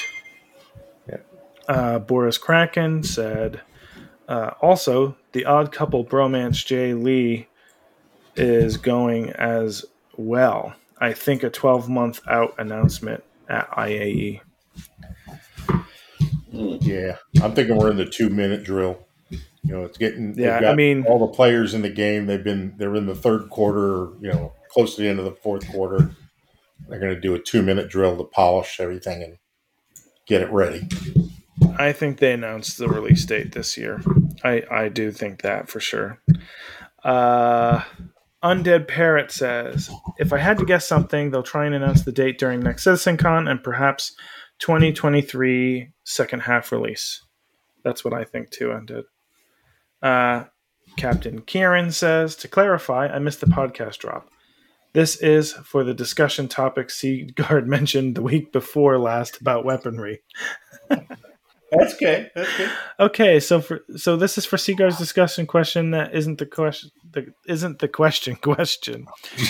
[1.10, 1.18] Yeah.
[1.68, 3.60] Uh, Boris Kraken said,
[4.30, 7.50] uh, also, the odd couple bromance Jay Lee
[8.42, 9.86] is going as
[10.18, 10.74] well.
[11.00, 14.42] I think a 12 month out announcement at IAE.
[16.52, 19.06] Yeah, I'm thinking we're in the two minute drill.
[19.30, 19.40] You
[19.76, 20.38] know, it's getting.
[20.38, 22.26] Yeah, I mean, all the players in the game.
[22.26, 22.74] They've been.
[22.78, 24.10] They're in the third quarter.
[24.20, 26.12] You know, close to the end of the fourth quarter.
[26.88, 29.38] They're going to do a two minute drill to polish everything and
[30.26, 30.88] get it ready.
[31.78, 34.02] I think they announced the release date this year.
[34.44, 36.20] I I do think that for sure.
[37.04, 37.84] Uh,
[38.44, 42.40] Undead Parrot says, if I had to guess something, they'll try and announce the date
[42.40, 44.16] during next CitizenCon and perhaps
[44.60, 47.24] 2023 second half release.
[47.84, 49.04] That's what I think too, Undead.
[50.02, 50.46] Uh,
[50.98, 54.30] Captain Kieran says, to clarify, I missed the podcast drop.
[54.94, 60.22] This is for the discussion topic Seagard mentioned the week before last about weaponry.
[60.90, 62.30] That's okay.
[62.36, 62.72] That's good.
[63.00, 67.34] Okay, so for so this is for Seagard's discussion question that isn't the question the
[67.48, 69.08] isn't the question question.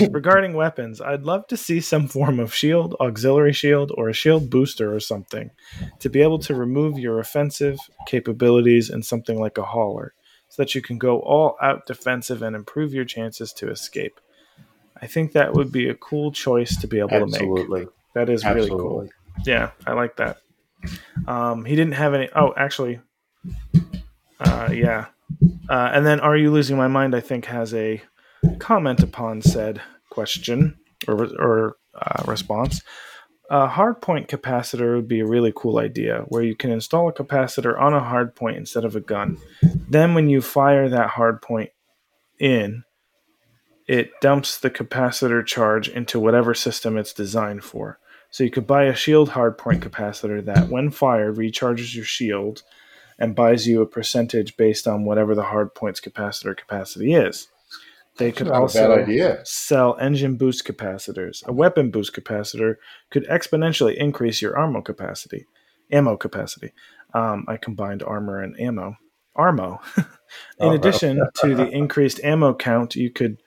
[0.09, 4.49] Regarding weapons, I'd love to see some form of shield, auxiliary shield, or a shield
[4.49, 5.51] booster or something
[5.99, 10.13] to be able to remove your offensive capabilities in something like a hauler,
[10.49, 14.19] so that you can go all out defensive and improve your chances to escape.
[15.01, 17.37] I think that would be a cool choice to be able Absolutely.
[17.37, 17.59] to make.
[17.59, 17.85] Absolutely.
[18.13, 18.69] That is Absolutely.
[18.69, 19.09] really cool.
[19.45, 20.37] Yeah, I like that.
[21.27, 22.29] Um, he didn't have any.
[22.35, 22.99] Oh, actually,
[24.39, 25.07] uh, yeah.
[25.69, 27.15] Uh, and then, are you losing my mind?
[27.15, 28.01] I think has a
[28.59, 32.81] comment upon said question or or uh, response.
[33.49, 37.79] A hardpoint capacitor would be a really cool idea, where you can install a capacitor
[37.79, 39.37] on a hardpoint instead of a gun.
[39.89, 41.69] Then, when you fire that hardpoint
[42.39, 42.83] in,
[43.87, 47.99] it dumps the capacitor charge into whatever system it's designed for.
[48.29, 52.63] So you could buy a shield hardpoint capacitor that, when fired, recharges your shield
[53.21, 57.47] and buys you a percentage based on whatever the hardpoint's capacitor capacity is.
[58.17, 58.79] They could also
[59.45, 61.45] sell engine boost capacitors.
[61.45, 62.75] A weapon boost capacitor
[63.11, 65.45] could exponentially increase your ammo capacity.
[65.91, 66.71] Ammo capacity.
[67.13, 68.97] Um, I combined armor and ammo.
[69.37, 69.79] Armo.
[69.97, 70.05] In
[70.69, 73.37] Oh, addition to the increased ammo count, you could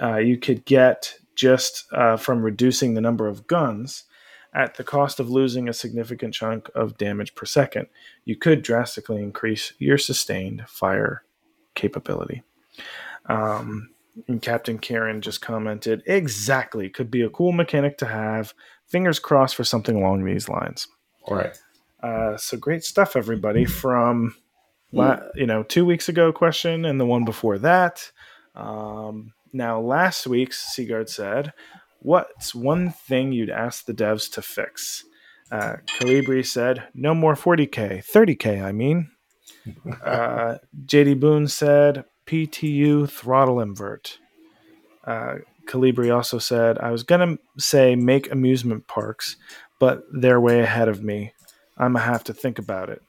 [0.00, 4.04] uh, you could get just uh, from reducing the number of guns
[4.54, 7.86] at the cost of losing a significant chunk of damage per second.
[8.24, 11.24] You could drastically increase your sustained fire
[11.74, 12.42] capability.
[13.26, 13.90] Um,
[14.28, 18.54] and Captain Karen just commented, exactly, could be a cool mechanic to have.
[18.86, 20.88] Fingers crossed for something along these lines.
[21.22, 21.58] All right.
[22.02, 23.64] Uh, so great stuff, everybody.
[23.64, 24.34] From
[24.92, 28.10] la- you know two weeks ago question and the one before that.
[28.54, 31.52] Um, now last week's Seagard said,
[32.00, 35.04] "What's one thing you'd ask the devs to fix?"
[35.50, 38.62] Uh, Calibri said, "No more 40k, 30k.
[38.62, 39.10] I mean."
[40.04, 44.18] Uh, JD Boone said, "PTU throttle invert."
[45.04, 45.36] Uh,
[45.66, 49.36] Calibri also said, "I was gonna say make amusement parks,
[49.80, 51.32] but they're way ahead of me.
[51.76, 53.02] I'm gonna have to think about it.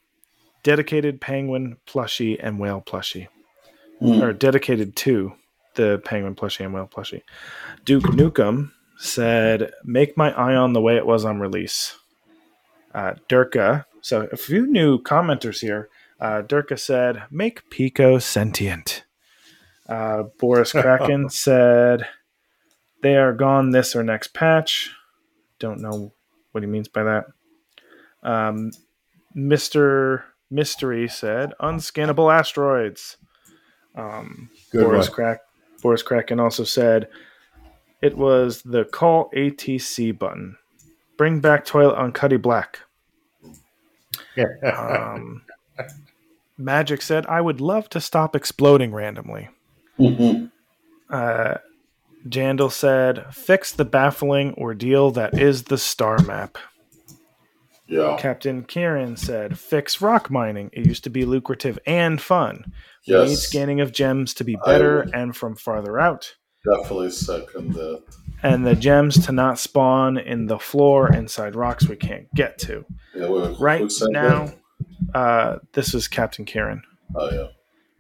[0.64, 3.28] Dedicated penguin plushie and whale plushie,
[4.00, 4.22] Hmm.
[4.24, 5.34] or dedicated to
[5.76, 7.22] the penguin plushie and whale plushie.
[7.86, 11.98] Duke Nukem said, "Make my ion the way it was on release."
[12.94, 15.90] Uh, Durka, so a few new commenters here.
[16.20, 19.04] Uh, Durka said, "Make Pico sentient."
[19.88, 22.08] Uh, Boris Kraken said,
[23.02, 24.92] "They are gone this or next patch."
[25.60, 26.14] Don't know
[26.52, 27.26] what he means by that.
[28.24, 28.72] Um,
[29.36, 30.24] Mr.
[30.50, 33.18] Mystery said, unscannable asteroids.
[33.96, 35.16] Um, Good Boris, one.
[35.16, 35.40] Crack,
[35.82, 37.08] Boris Kraken also said,
[38.02, 40.58] it was the call ATC button.
[41.18, 42.80] Bring back toilet on Cuddy Black.
[44.64, 45.42] Um,
[46.58, 49.50] Magic said, I would love to stop exploding randomly.
[50.00, 50.52] Mhm.
[51.10, 51.56] Uh,
[52.28, 56.58] Jandal said, fix the baffling ordeal that is the star map.
[57.88, 58.18] Yeah.
[58.20, 60.70] Captain Kieran said, "Fix rock mining.
[60.74, 62.74] It used to be lucrative and fun.
[63.08, 66.36] We need scanning of gems to be better would- and from farther out,
[66.76, 68.04] Definitely second that.
[68.44, 72.86] and the gems to not spawn in the floor inside rocks we can't get to.
[73.16, 74.50] Yeah, who- Right now,
[75.14, 76.84] uh, this is Captain Kieran.
[77.16, 77.48] Oh yeah.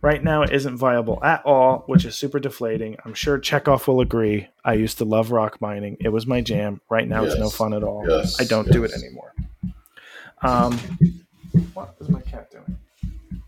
[0.01, 2.97] Right now, it isn't viable at all, which is super deflating.
[3.03, 4.47] I'm sure Chekhov will agree.
[4.63, 6.81] I used to love rock mining; it was my jam.
[6.89, 8.05] Right now, it's no fun at all.
[8.07, 8.39] Yes.
[8.39, 9.33] I don't do it anymore.
[10.43, 10.77] Um,
[11.73, 12.77] what is my cat doing?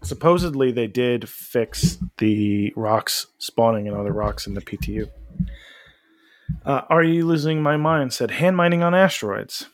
[0.01, 5.09] Supposedly, they did fix the rocks spawning and other rocks in the PTU.
[6.65, 8.13] Uh, are you losing my mind?
[8.13, 9.67] Said hand mining on asteroids.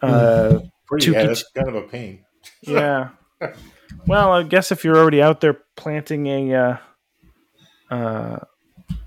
[0.00, 2.24] Uh, Pretty, yeah, that's kind of a pain.
[2.62, 3.10] yeah.
[4.06, 8.38] Well, I guess if you're already out there planting a uh, uh,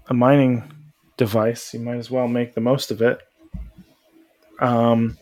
[0.08, 0.72] a mining
[1.18, 3.20] device, you might as well make the most of it.
[4.60, 5.18] Um,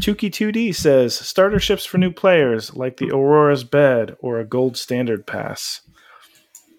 [0.00, 4.76] Tuki 2D says starter ships for new players like the Aurora's Bed or a Gold
[4.76, 5.80] Standard Pass.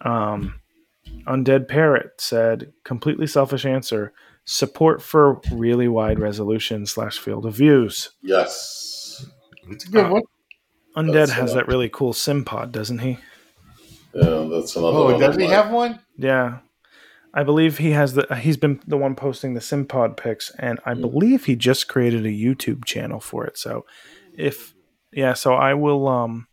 [0.01, 0.59] Um,
[1.25, 4.13] Undead Parrot said completely selfish answer
[4.43, 8.11] support for really wide resolution slash field of views.
[8.21, 9.25] Yes.
[9.69, 10.21] It's a good Uh, one.
[10.95, 13.17] Undead That's, has that really cool sim pod, doesn't he?
[14.13, 14.97] Yeah, that's another.
[14.97, 15.99] Oh, one does he have one?
[16.17, 16.59] Yeah.
[17.35, 20.93] I believe he has the he's been the one posting the Simpod pics and I
[20.93, 23.57] believe he just created a YouTube channel for it.
[23.57, 23.85] So
[24.37, 24.73] if
[25.11, 26.47] yeah, so I will um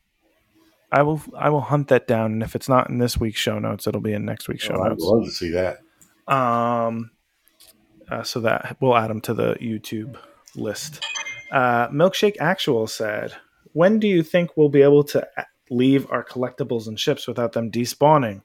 [0.91, 3.61] I will I will hunt that down and if it's not in this week's show
[3.61, 5.79] notes, it'll be in next week's show Oh, I'd love to see that.
[6.27, 7.13] Um,
[8.11, 10.17] uh, so that we'll add them to the YouTube
[10.57, 11.01] list.
[11.53, 13.35] Uh, Milkshake Actual said,
[13.73, 15.27] "When do you think we'll be able to
[15.71, 18.43] leave our collectibles and ships without them despawning,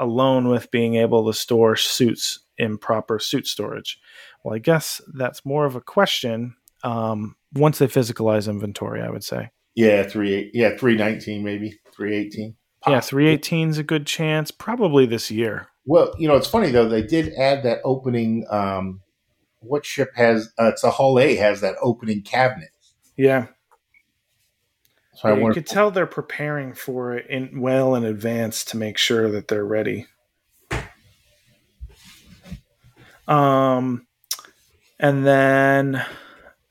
[0.00, 4.00] alone with being able to store suits in proper suit storage?"
[4.42, 6.56] Well, I guess that's more of a question.
[6.82, 9.50] Um, once they physicalize inventory, I would say.
[9.74, 10.50] Yeah, three.
[10.52, 12.56] Yeah, three nineteen maybe three eighteen.
[12.88, 14.50] Yeah, three eighteen is a good chance.
[14.50, 15.68] Probably this year.
[15.84, 16.88] Well, you know, it's funny though.
[16.88, 18.46] They did add that opening.
[18.50, 19.00] Um,
[19.60, 20.52] what ship has?
[20.58, 22.70] Uh, it's a Hull A has that opening cabinet.
[23.16, 23.48] Yeah,
[25.20, 28.96] So I you could tell they're preparing for it in well in advance to make
[28.96, 30.06] sure that they're ready.
[33.28, 34.06] Um,
[34.98, 36.02] and then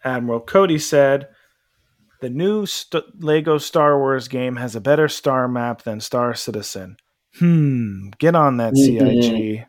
[0.03, 1.27] Admiral Cody said
[2.21, 6.97] the new st- Lego Star Wars game has a better star map than Star Citizen.
[7.37, 9.67] Hmm, get on that CIG.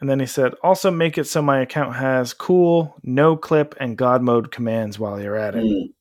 [0.00, 3.98] And then he said, also make it so my account has cool, no clip, and
[3.98, 5.62] God mode commands while you're at it.
[5.62, 5.92] Mm.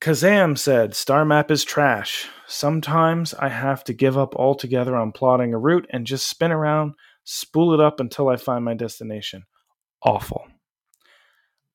[0.00, 2.28] Kazam said, Star map is trash.
[2.46, 6.94] Sometimes I have to give up altogether on plotting a route and just spin around,
[7.24, 9.44] spool it up until I find my destination.
[10.02, 10.46] Awful.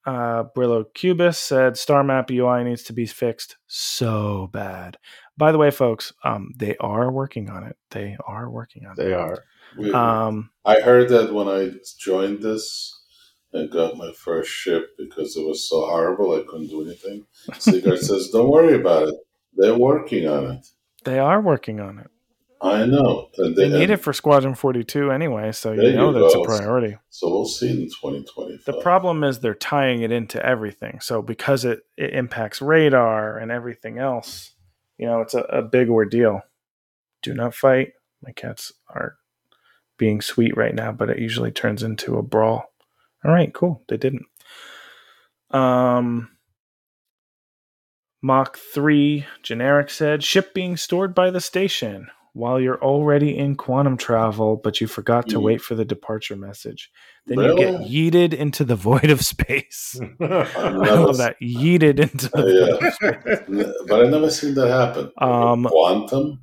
[0.06, 4.98] Uh, Brillo Cubis said Star Map UI needs to be fixed so bad.
[5.38, 7.76] By the way, folks, um, they are working on it.
[7.92, 9.04] They are working on it.
[9.04, 9.44] They are.
[9.78, 13.03] We- Um, I heard that when I joined this
[13.54, 17.26] and got my first ship because it was so horrible I couldn't do anything.
[17.58, 19.16] Sigurd says, "Don't worry about it.
[19.56, 20.68] They're working on it."
[21.04, 22.10] they are working on it.
[22.62, 23.28] I know.
[23.38, 26.98] And They need it for Squadron 42 anyway, so you know you that's a priority.
[27.10, 28.64] So we'll see in 2025.
[28.64, 31.02] The problem is they're tying it into everything.
[31.02, 34.54] So because it, it impacts radar and everything else,
[34.98, 36.42] you know, it's a, a big ordeal.
[37.22, 37.94] Do not fight.
[38.22, 39.18] My cats are
[39.98, 42.73] being sweet right now, but it usually turns into a brawl.
[43.26, 43.84] All right, cool.
[43.88, 44.26] They didn't.
[45.52, 46.30] Um
[48.22, 53.98] Mach 3 generic said ship being stored by the station while you're already in quantum
[53.98, 56.90] travel, but you forgot to wait for the departure message.
[57.28, 60.00] Then you get yeeted into the void of space.
[60.22, 61.36] I love that.
[61.42, 62.66] Yeeted into the Yeah.
[62.74, 63.74] void of space.
[63.88, 65.12] But I never seen that happen.
[65.20, 66.42] Um, Quantum.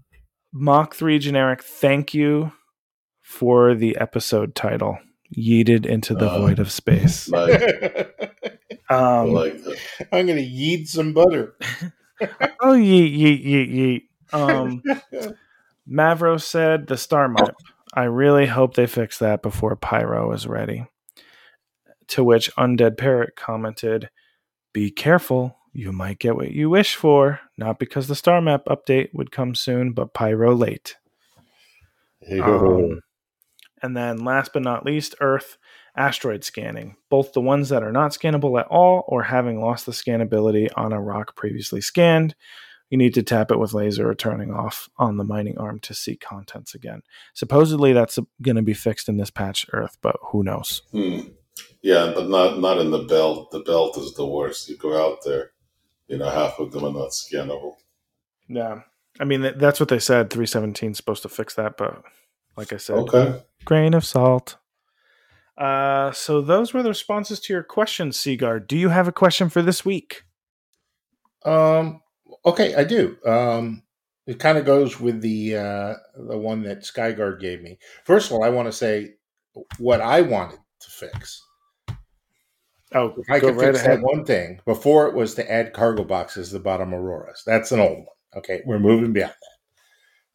[0.53, 2.53] Mach 3 generic, thank you
[3.23, 4.99] for the episode title.
[5.37, 7.29] Yeeted into the Uh, void of space.
[7.33, 7.63] Like,
[8.91, 9.77] I Um, like that.
[10.13, 11.55] I'm going to yeet some butter.
[12.61, 14.03] oh, yeet, yeet, yeet, yeet.
[14.33, 14.83] Um,
[15.89, 17.55] Mavro said the star map.
[17.95, 20.87] I really hope they fix that before Pyro is ready.
[22.09, 24.11] To which Undead Parrot commented,
[24.73, 27.41] Be careful, you might get what you wish for.
[27.57, 30.97] Not because the star map update would come soon, but Pyro late.
[32.41, 33.01] Um,
[33.83, 35.59] and then last but not least, Earth
[35.97, 36.97] asteroid scanning.
[37.09, 40.93] Both the ones that are not scannable at all or having lost the scannability on
[40.93, 42.35] a rock previously scanned.
[42.91, 45.95] You need to tap it with laser or turning off on the mining arm to
[45.95, 47.03] see contents again.
[47.35, 50.83] Supposedly that's going to be fixed in this patch, Earth, but who knows?
[50.91, 51.21] Hmm.
[51.83, 53.51] Yeah, but not not in the belt.
[53.53, 54.69] The belt is the worst.
[54.69, 55.53] You go out there,
[56.09, 57.75] you know, half of them are not scannable.
[58.49, 58.81] Yeah.
[59.19, 60.31] I mean, that's what they said.
[60.31, 62.03] 317 is supposed to fix that, but
[62.57, 63.41] like I said, Okay.
[63.65, 64.57] Grain of salt.
[65.57, 68.67] Uh, so those were the responses to your questions, Seaguard.
[68.67, 70.23] Do you have a question for this week?
[71.45, 72.01] Um.
[72.45, 73.17] Okay, I do.
[73.27, 73.83] Um.
[74.27, 77.79] It kind of goes with the uh, the one that Skyguard gave me.
[78.05, 79.15] First of all, I want to say
[79.79, 81.43] what I wanted to fix.
[82.93, 83.99] Oh, If I could right fix ahead.
[83.99, 87.43] that one thing before it was to add cargo boxes to the bottom Auroras.
[87.47, 88.07] That's an old one.
[88.37, 89.33] Okay, we're moving beyond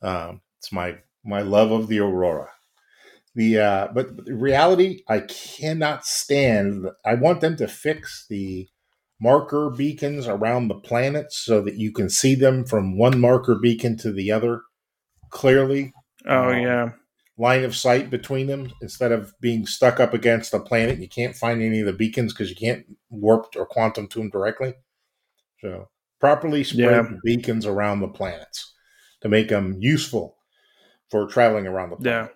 [0.02, 0.08] that.
[0.08, 2.50] Um, it's my my love of the Aurora.
[3.36, 6.88] The uh, but the reality, I cannot stand.
[7.06, 8.70] I want them to fix the
[9.20, 13.98] marker beacons around the planets so that you can see them from one marker beacon
[13.98, 14.62] to the other
[15.30, 15.94] clearly
[16.28, 16.90] Oh Um, yeah,
[17.38, 21.00] line of sight between them instead of being stuck up against a planet.
[21.00, 24.30] You can't find any of the beacons because you can't warp or quantum to them
[24.30, 24.74] directly.
[25.60, 27.02] So properly spread Yeah.
[27.04, 28.74] the beacons around the planets
[29.22, 30.38] to make them useful
[31.10, 32.28] for traveling around the yeah.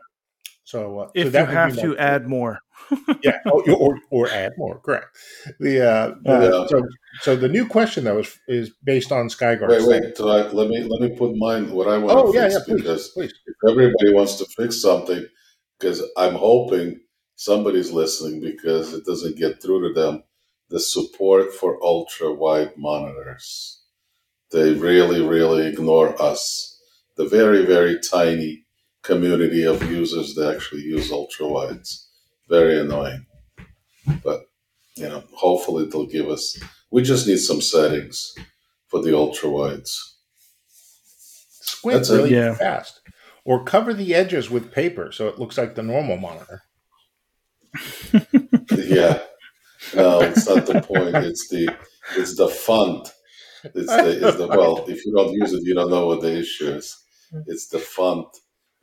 [0.71, 0.87] Planet.
[0.87, 2.59] So, uh, If you that would be have my- to add more,
[3.23, 5.17] yeah, oh, or, or add more, correct.
[5.59, 6.67] The, uh, the- Yeah.
[6.67, 6.81] so
[7.21, 9.69] so the new question though is is based on Skyguard.
[9.69, 10.17] Wait, wait.
[10.17, 11.71] So I, let me let me put mine.
[11.71, 13.33] What I want Oh to yeah, fix yeah, please, because please.
[13.45, 15.25] if everybody wants to fix something,
[15.77, 16.99] because I'm hoping
[17.35, 20.23] somebody's listening because it doesn't get through to them.
[20.69, 23.81] The support for ultra wide monitors.
[24.51, 26.77] They really, really ignore us.
[27.17, 28.65] The very, very tiny
[29.03, 32.09] community of users that actually use ultra wides.
[32.47, 33.25] Very annoying.
[34.23, 34.41] But,
[34.95, 36.57] you know, hopefully they'll give us,
[36.91, 38.33] we just need some settings
[38.87, 40.17] for the ultra wides.
[41.61, 42.55] Squint That's really Yeah.
[42.55, 43.01] fast,
[43.45, 46.63] or cover the edges with paper so it looks like the normal monitor.
[48.71, 49.19] yeah.
[49.95, 51.15] No, it's not the point.
[51.15, 51.69] It's the
[52.17, 53.07] it's the font.
[53.63, 56.37] It's the it's the well, if you don't use it, you don't know what the
[56.39, 56.97] issue is.
[57.31, 57.41] Hmm.
[57.47, 58.27] It's the font,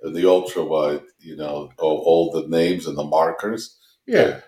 [0.04, 4.40] uh, the ultra wide, you know, all, all the names and the markers, Yeah,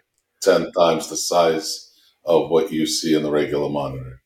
[0.43, 1.93] ten times the size
[2.25, 4.23] of what you see in the regular monitor.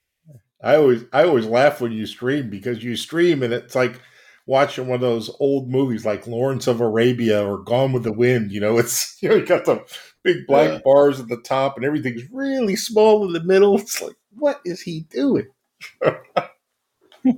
[0.63, 4.01] I always I always laugh when you stream because you stream and it's like
[4.47, 8.53] watching one of those old movies like Lawrence of Arabia or Gone with the Wind.
[8.53, 9.85] You know, it's you know you got the
[10.23, 10.79] big black Yeah.
[10.85, 13.79] bars at the top and everything's really small in the middle.
[13.79, 15.49] It's like, what is he doing?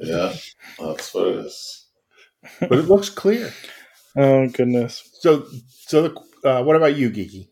[0.01, 0.35] Yeah,
[0.78, 1.84] that's what it is.
[2.61, 3.53] But it looks clear.
[4.17, 5.09] oh goodness.
[5.21, 6.15] So so
[6.45, 7.49] uh, what about you, Geeky?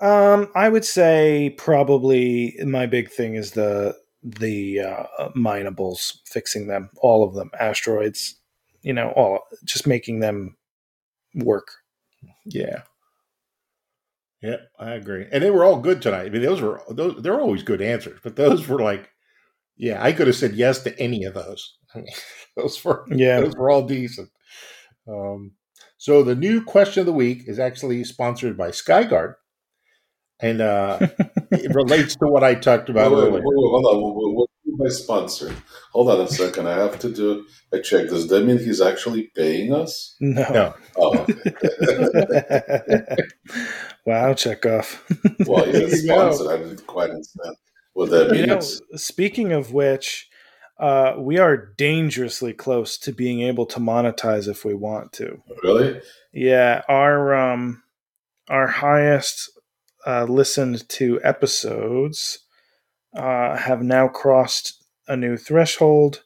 [0.00, 6.90] Um, I would say probably my big thing is the the uh, minables, fixing them,
[6.98, 8.34] all of them, asteroids,
[8.82, 10.56] you know, all just making them
[11.34, 11.68] work.
[12.46, 12.82] Yeah.
[14.42, 15.26] Yeah, I agree.
[15.32, 16.26] And they were all good tonight.
[16.26, 17.22] I mean, those were those.
[17.22, 19.10] They're always good answers, but those were like,
[19.76, 21.76] yeah, I could have said yes to any of those.
[21.94, 22.06] I mean,
[22.56, 23.40] those were Yeah.
[23.40, 24.30] those were all decent.
[25.08, 25.52] Um,
[25.98, 29.34] so the new question of the week is actually sponsored by Skyguard,
[30.40, 30.98] and uh,
[31.52, 33.32] it relates to what I talked about Wait, wait, earlier.
[33.34, 34.02] wait, wait, hold on.
[34.02, 35.54] What, what, what do you by sponsored?
[35.92, 36.66] Hold on a second.
[36.68, 38.08] I have to do a check.
[38.08, 40.16] Does that mean he's actually paying us?
[40.20, 40.46] No.
[40.52, 40.74] No.
[40.96, 43.16] Oh, okay.
[44.06, 45.02] wow, Chekhov.
[45.46, 46.32] well, he's There is you go.
[46.32, 46.48] sponsored.
[46.48, 47.56] I didn't quite understand
[47.96, 48.60] what that You know,
[48.96, 50.28] speaking of which,
[50.78, 55.42] uh, we are dangerously close to being able to monetize if we want to.
[55.62, 56.00] really?
[56.32, 57.82] Yeah, our um,
[58.48, 59.50] our highest
[60.06, 62.40] uh, listened to episodes
[63.14, 66.22] uh, have now crossed a new threshold.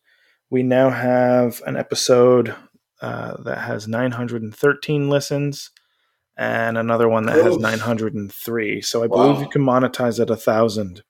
[0.50, 2.52] We now have an episode
[3.00, 5.70] uh, that has 913 listens
[6.36, 8.80] and another one that has 903.
[8.82, 9.42] So I believe Wow.
[9.42, 11.04] you can monetize at a thousand.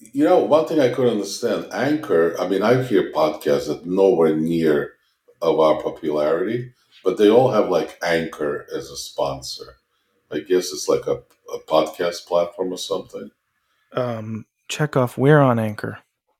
[0.00, 4.34] You know, one thing I couldn't understand Anchor, I mean, I hear podcasts that nowhere
[4.34, 4.94] near
[5.42, 6.72] of our popularity,
[7.04, 9.76] but they all have like Anchor as a sponsor.
[10.32, 11.22] I guess it's like a,
[11.52, 13.30] a podcast platform or something.
[13.92, 15.18] Um, Chekhov.
[15.18, 15.98] We're on Anchor.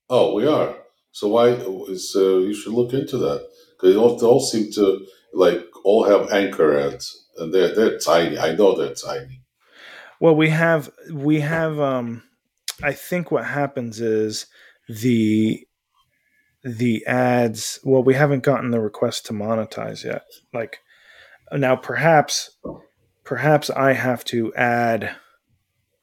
[0.09, 0.77] Oh, we are.
[1.13, 1.59] So why?
[1.97, 6.05] So you should look into that because they all, they all seem to like all
[6.05, 8.39] have Anchor ads, and they're they're tiny.
[8.39, 9.43] I know they're tiny.
[10.21, 12.23] Well, we have we have um
[12.83, 14.47] I think what happens is
[14.89, 15.67] the
[16.63, 20.23] the ads well we haven't gotten the request to monetize yet.
[20.53, 20.79] Like
[21.53, 22.57] now perhaps
[23.25, 25.15] perhaps I have to add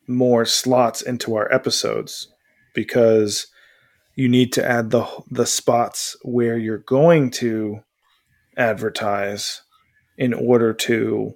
[0.08, 2.28] more slots into our episodes
[2.74, 3.48] because
[4.16, 7.80] you need to add the the spots where you're going to
[8.56, 9.62] advertise
[10.18, 11.34] in order to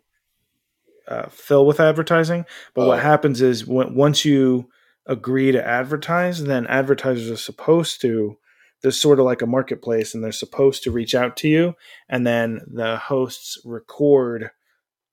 [1.07, 2.45] uh, fill with advertising.
[2.73, 3.01] But what Oh.
[3.01, 4.69] happens is when, once you
[5.11, 8.37] agree to advertise, then advertisers are supposed to.
[8.81, 11.75] There's sort of like a marketplace, and they're supposed to reach out to you,
[12.09, 14.49] and then the hosts record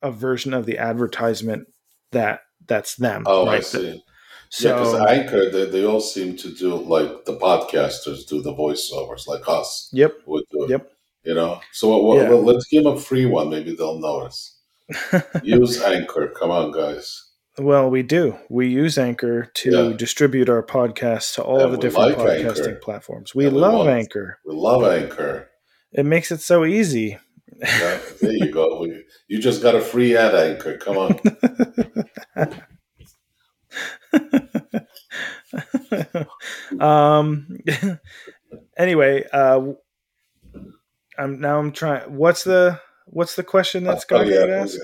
[0.01, 1.69] a version of the advertisement
[2.13, 3.25] that that's them.
[3.27, 4.03] Oh, I see.
[4.51, 8.55] So yeah, because Anchor, they, they all seem to do like the podcasters do the
[8.55, 10.65] voiceovers, like us yep, would do.
[10.65, 10.93] it, yep.
[11.25, 11.61] You know.
[11.73, 12.31] So what, Yeah.
[12.31, 13.51] well, let's give them a free one.
[13.51, 14.59] Maybe they'll notice.
[15.43, 16.29] Use Anchor.
[16.29, 17.28] Come on, guys.
[17.59, 18.39] Well, we do.
[18.49, 19.97] We use Anchor to Yeah.
[19.97, 22.81] distribute our podcasts to all And the different like podcasting Anchor.
[22.81, 23.35] platforms.
[23.35, 24.39] We And love Anchor.
[24.45, 25.51] We love Anchor.
[25.93, 27.19] It makes it so easy.
[27.61, 28.81] Yeah, there you go.
[28.83, 30.77] We, you just got a free ad Anchor.
[30.77, 31.19] Come on.
[36.81, 37.59] um.
[38.79, 39.73] anyway, uh,
[41.19, 42.17] I'm now I'm trying.
[42.17, 44.79] What's the what's the question that Oh, yeah, Skyguard asked?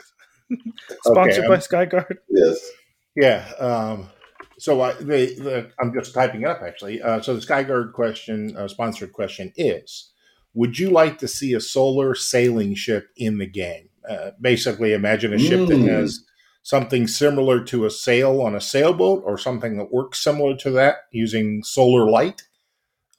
[1.05, 2.19] Sponsored Okay, by Skyguard.
[2.29, 2.71] Yes.
[3.17, 3.51] Yeah.
[3.59, 4.11] Um,
[4.59, 7.03] so I, the, the, I'm just typing it up actually.
[7.03, 10.13] Uh, so the Skyguard question, uh, sponsored question is:
[10.55, 13.89] Would you like to see a solar sailing ship in the game?
[14.09, 15.89] Uh, basically, imagine a ship that Mm.
[15.89, 16.25] has
[16.63, 20.97] something similar to a sail on a sailboat, or something that works similar to that
[21.11, 22.43] using solar light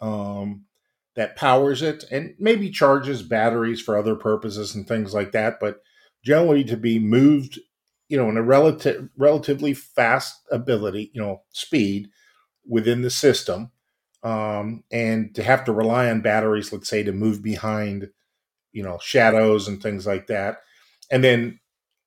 [0.02, 0.66] um,
[1.16, 5.60] that powers it, and maybe charges batteries for other purposes and things like that.
[5.60, 5.82] But
[6.26, 7.60] generally, to be moved
[8.10, 12.10] you know, in a relative relatively fast ability, you know, speed
[12.68, 13.72] within the system,
[14.24, 18.10] um, and to have to rely on batteries, let's say, to move behind,
[18.74, 20.60] you know, shadows and things like that,
[21.12, 21.60] and then,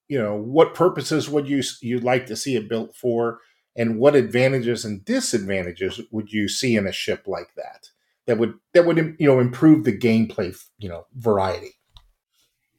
[0.08, 3.40] you know, what purposes would you you'd like to see it built for,
[3.76, 7.90] and what advantages and disadvantages would you see in a ship like that?
[8.26, 11.72] That would that would you know improve the gameplay, you know, variety.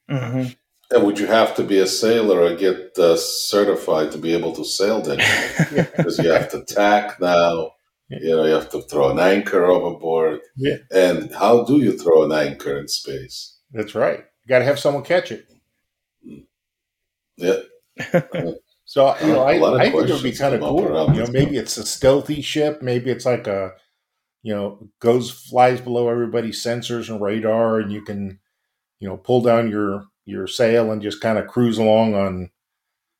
[0.08, 0.46] hmm
[0.92, 4.52] And would you have to be a sailor or get uh, certified to be able
[4.54, 5.18] to sail then?
[5.96, 7.72] Because you have to tack now.
[8.08, 10.40] You know, you have to throw an anchor overboard.
[10.56, 10.78] Yeah.
[10.90, 13.56] And how do you throw an anchor in space?
[13.72, 14.18] That's right.
[14.18, 15.46] You got to have someone catch it.
[17.36, 17.60] Yeah.
[18.90, 20.82] So you know, A I, lot I think it would be kind of cool.
[21.14, 22.82] You know, maybe it's a stealthy ship.
[22.82, 23.74] Maybe it's like a,
[24.42, 28.40] you know, goes flies below everybody's sensors and radar, and you can,
[28.98, 32.50] you know, pull down your your sail and just kind of cruise along on,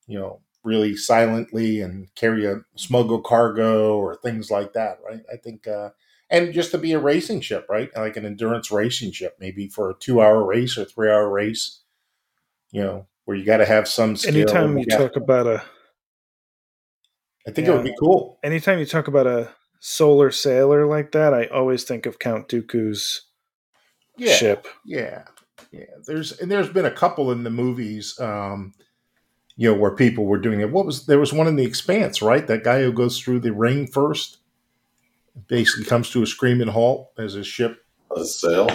[0.06, 4.98] you know, really silently and carry a smuggle cargo or things like that.
[5.04, 5.20] Right.
[5.32, 5.90] I think, uh,
[6.30, 7.90] and just to be a racing ship, right?
[7.96, 11.80] Like an endurance racing ship, maybe for a two hour race or three hour race.
[12.70, 14.34] You know, where you got to have some skill.
[14.34, 15.62] Anytime you talk about a
[17.46, 18.38] I think it would be cool.
[18.42, 19.50] anytime you talk about a
[19.80, 23.22] solar sailor like that, I always think of Count Dooku's
[24.16, 24.68] Yeah, ship.
[24.84, 25.24] yeah,
[25.72, 25.84] yeah.
[26.06, 28.18] There's and there's been a couple in the movies.
[28.20, 28.74] Um,
[29.56, 30.70] you know, where people were doing it.
[30.70, 32.46] What was there was one in the Expanse, right?
[32.46, 34.38] That guy who goes through the ring first,
[35.48, 37.84] basically comes to a screaming halt as his ship.
[38.16, 38.68] A sail.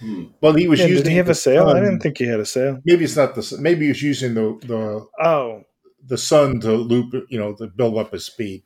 [0.00, 0.24] Hmm.
[0.40, 1.04] Well, he was Yeah, using.
[1.04, 1.68] did he have the a sail?
[1.68, 2.80] I didn't think he had a sail.
[2.84, 3.42] Maybe it's not the.
[3.42, 5.62] sun- Maybe he was using the the Oh,
[6.06, 8.62] the sun to loop, you know, to build up his speed.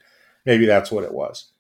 [0.47, 1.53] Maybe that's what it was.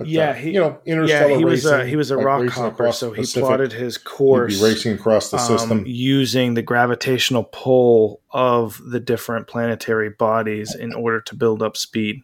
[0.00, 2.24] But, Yeah, uh, he- you know, interstellar yeah, he was a, he was a like
[2.26, 5.84] rock hopper, so he Pacific, plotted his he'd course be racing across the um, system.
[5.86, 12.16] using the gravitational pull of the different planetary bodies in order to build up speed.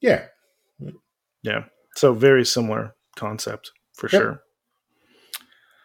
[0.00, 0.26] yeah,
[1.42, 1.64] yeah.
[1.94, 4.20] So very similar concept for Yep.
[4.22, 4.42] sure.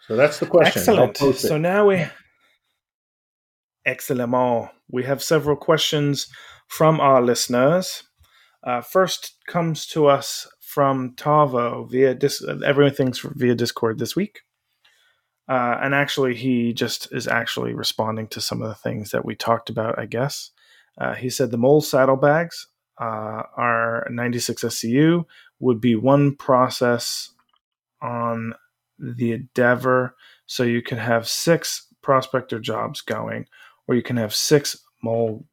[0.07, 0.79] so that's the question.
[0.81, 1.17] Excellent.
[1.37, 2.05] So now we
[3.85, 4.69] excellent.
[4.89, 6.27] We have several questions
[6.67, 8.03] from our listeners.
[8.63, 14.43] Uh, first comes to us from Tavo via dis- everything's via Discord this week.
[15.49, 19.35] Uh, and actually, he just is actually responding to some of the things that we
[19.35, 20.51] talked about, I guess.
[20.97, 22.67] Uh, he said the mole saddlebags
[23.01, 25.25] uh, are 96 SCU,
[25.59, 27.33] would be one process
[28.01, 28.53] on
[28.97, 30.15] the Endeavor.
[30.45, 33.45] So you can have six prospector jobs going,
[33.89, 35.45] or you can have six mole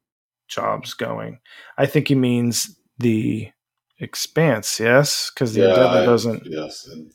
[0.47, 1.41] jobs going.
[1.77, 3.51] I think he means the
[3.99, 6.87] expanse, yes, because the Endeavor I- doesn't Yes.
[6.87, 7.13] And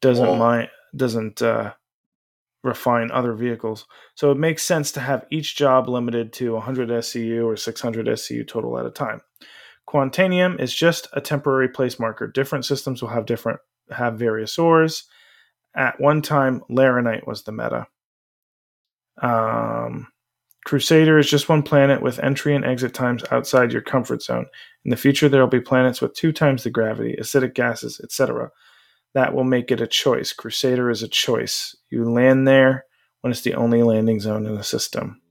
[0.00, 1.72] doesn't Well- mind doesn't uh,
[2.62, 3.86] refine other vehicles.
[4.14, 8.44] So it makes sense to have each job limited to 100 SCU or 600 SCU
[8.46, 9.20] total at a time.
[9.88, 12.26] Quantanium is just a temporary place marker.
[12.26, 13.60] Different systems will have different
[13.90, 15.04] have various ores.
[15.76, 17.86] At one time, Laranite was the meta.
[19.22, 20.08] Um,
[20.66, 24.46] Crusader is just one planet with entry and exit times outside your comfort zone.
[24.84, 28.50] In the future, there will be planets with two times the gravity, acidic gases, etc
[29.16, 30.34] that will make it a choice.
[30.34, 31.74] Crusader is a choice.
[31.88, 32.84] You land there
[33.22, 35.22] when it's the only landing zone in the system.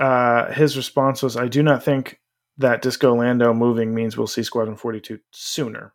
[0.00, 2.18] Uh, his response was, I do not think
[2.58, 5.94] that Disco Lando moving means we'll see Squadron 42 sooner.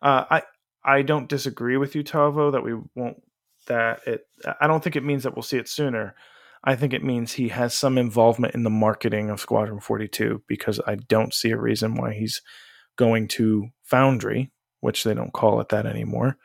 [0.00, 0.42] Uh, I
[0.84, 3.20] I don't disagree with you, Tavo, that we won't
[3.66, 4.24] that it
[4.60, 6.14] I don't think it means that we'll see it sooner.
[6.66, 10.80] I think it means he has some involvement in the marketing of Squadron 42 because
[10.84, 12.42] I don't see a reason why he's
[12.96, 16.36] going to Foundry, which they don't call it that anymore,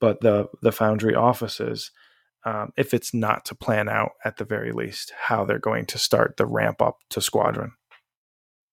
[0.00, 1.92] but the the Foundry offices,
[2.44, 5.98] um, if it's not to plan out at the very least how they're going to
[5.98, 7.72] start the ramp up to Squadron.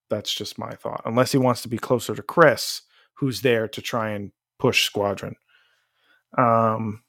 [0.09, 1.01] That's just my thought.
[1.05, 2.81] Unless he wants to be closer to Chris,
[3.15, 5.35] who's there to try and push Squadron.
[6.37, 7.03] Um,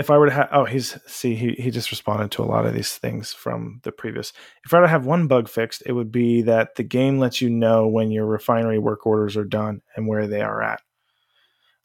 [0.00, 2.64] if I were to have, oh, he's see, he he just responded to a lot
[2.64, 4.32] of these things from the previous.
[4.64, 7.42] If I were to have one bug fixed, it would be that the game lets
[7.42, 10.80] you know when your refinery work orders are done and where they are at.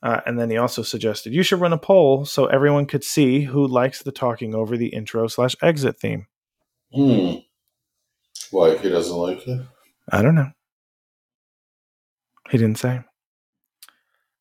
[0.02, 3.42] Uh, and then he also suggested you should run a poll so everyone could see
[3.42, 6.28] who likes the talking over the intro slash exit theme.
[6.94, 7.36] hmm.
[8.52, 9.62] Why he doesn't like it?
[10.10, 10.52] I don't know.
[12.50, 13.02] He didn't say.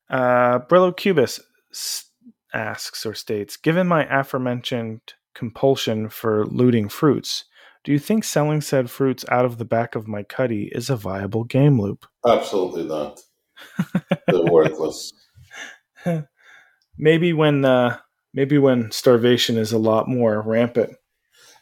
[0.09, 1.40] Uh, Brillo Cubis
[1.72, 2.05] s-
[2.55, 5.01] asks or states Given my aforementioned
[5.35, 7.44] compulsion for looting fruits,
[7.85, 10.97] do you think selling said fruits out of the back of my cuddy is a
[10.97, 12.06] viable game loop?
[12.26, 13.20] Absolutely not.
[14.26, 15.12] They're worthless.
[16.98, 17.98] maybe when uh,
[18.32, 20.97] maybe when starvation is a lot more rampant.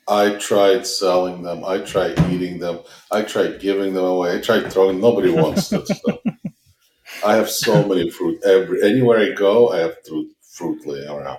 [0.08, 1.64] I tried selling them.
[1.64, 2.80] I tried eating them.
[3.10, 4.36] I tried giving them away.
[4.36, 5.00] I tried throwing.
[5.00, 6.18] Nobody wants that stuff.
[7.24, 8.42] I have so many fruit.
[8.44, 11.38] Every anywhere I go, I have fruit fruit laying around.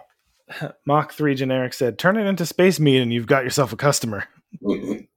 [0.85, 4.25] Mach 3 generic said, turn it into space meat and you've got yourself a customer.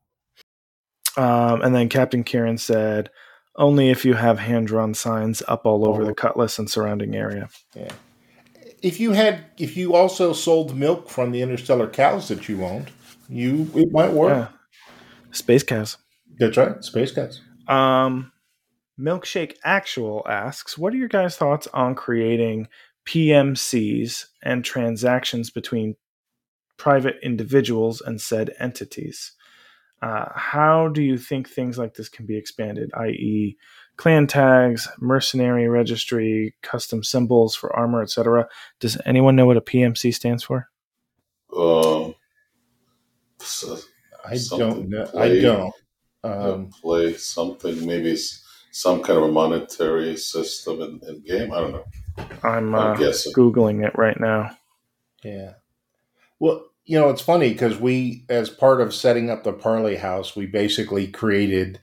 [1.19, 3.09] Um, and then Captain Kieran said,
[3.57, 7.49] only if you have hand drawn signs up all over the cutlass and surrounding area.
[7.75, 7.93] Yeah.
[8.83, 12.91] If you had, if you also sold milk from the interstellar cows that you owned,
[13.31, 14.51] you it might work.
[14.51, 14.93] Yeah.
[15.31, 15.97] Space cows.
[16.39, 17.41] That's right, space cows.
[17.67, 18.31] Um,
[19.01, 22.69] Milkshake Actual asks, what are your guys' thoughts on creating
[23.07, 25.97] PMCs and transactions between
[26.77, 29.33] private individuals and said entities?
[30.03, 33.57] Uh, how do you think things like this can be expanded, i.e.,
[33.97, 38.47] clan tags, mercenary registry, custom symbols for armor, etc.?
[38.79, 40.69] Does anyone know what a PMC stands for?
[41.57, 42.15] um,
[43.39, 43.79] so,
[44.25, 45.09] I don't know.
[45.17, 45.73] I don't.
[46.25, 48.43] uh, Um, play something, maybe s-
[48.77, 51.53] some kind of a monetary system in, in game.
[51.53, 51.85] I don't know.
[52.43, 53.33] I'm I'm uh, guessing.
[53.33, 54.57] googling it right now.
[55.25, 55.55] Yeah.
[56.39, 60.37] Well, you know, it's funny because we, as part of setting up the Parley House,
[60.37, 61.81] we basically created,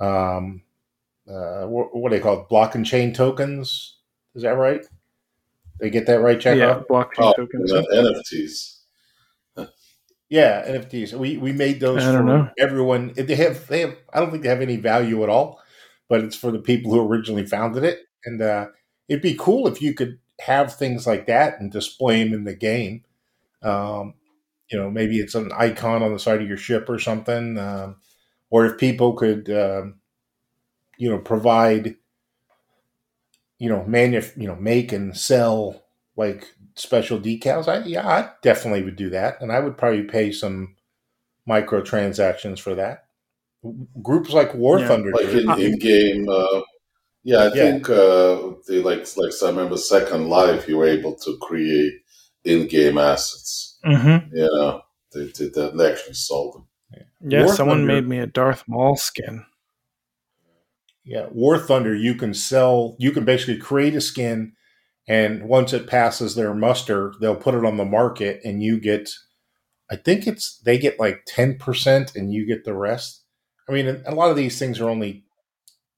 [0.00, 0.62] um,
[1.30, 2.48] uh, what, what do they call it?
[2.48, 3.98] Block and chain tokens.
[4.34, 4.84] Is that right?
[5.78, 6.58] They get that right, Chekhov?
[6.58, 7.70] yeah, blockchain Oh, tokens.
[7.70, 8.76] and then NFTs.
[10.28, 11.12] Yeah, NFTs.
[11.14, 12.48] We we made those I don't for know.
[12.58, 13.12] everyone.
[13.16, 13.96] They have they have.
[14.12, 15.60] I don't think they have any value at all,
[16.10, 18.00] but it's for the people who originally founded it.
[18.26, 18.68] And uh,
[19.08, 22.56] it'd be cool if you could have things like that and display them in the
[22.56, 23.04] game.
[23.62, 24.14] Um,
[24.70, 27.96] you know, maybe it's an icon on the side of your ship or something, um,
[28.50, 30.00] or if people could, um,
[30.98, 31.96] you know, provide,
[33.58, 35.84] you know, manuf- you know, make and sell
[36.16, 37.68] like special decals.
[37.68, 40.76] I yeah, I definitely would do that, and I would probably pay some
[41.48, 43.06] microtransactions for that.
[44.02, 44.88] Groups like War Yeah.
[44.88, 46.28] Thunder, like in, in game.
[46.28, 46.62] Uh,
[47.22, 47.50] yeah, I Yeah.
[47.50, 50.66] think uh, they like like so I remember Second Life.
[50.68, 51.92] You were able to create
[52.44, 53.78] in-game assets.
[53.84, 54.34] Mm-hmm.
[54.34, 54.80] You know,
[55.12, 55.76] they did that.
[55.76, 56.66] They actually sold them.
[57.20, 59.44] Yeah, War someone Thunder- made me a Darth Maul skin.
[61.04, 64.52] Yeah, War Thunder, you can sell, you can basically create a skin,
[65.08, 69.10] and once it passes their muster, they'll put it on the market, and you get,
[69.90, 73.19] I think it's, they get like 10%, and you get the rest.
[73.70, 75.22] I mean, a lot of these things are only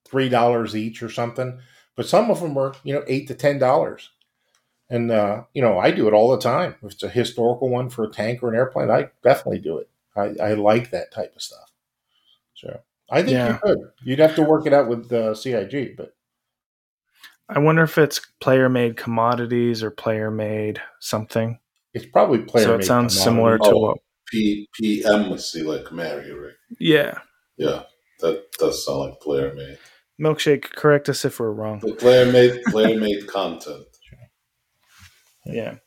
[0.09, 1.59] $3 each or something,
[1.97, 4.09] but some of them are, you know, 8 to $10.
[4.91, 6.75] And, uh, you know, I do it all the time.
[6.83, 9.89] If it's a historical one for a tank or an airplane, I definitely do it.
[10.15, 11.73] I, I like that type of stuff.
[12.55, 12.81] So
[13.11, 13.55] I think Yeah.
[13.55, 13.79] you could.
[14.05, 16.15] You'd have to work it out with uh, CIG, but
[17.49, 21.59] I wonder if it's player made commodities or player made something.
[21.95, 22.65] it's probably player.
[22.65, 23.79] so it sounds similar to Oh.
[23.79, 23.99] what.
[24.29, 26.55] P PM see like Mary, right?
[26.79, 27.19] Yeah.
[27.57, 27.83] Yeah,
[28.21, 29.79] that does sound like player made.
[30.21, 31.81] Milkshake, correct us if we're wrong.
[31.81, 33.85] The player made player made content.
[35.45, 35.79] Yeah.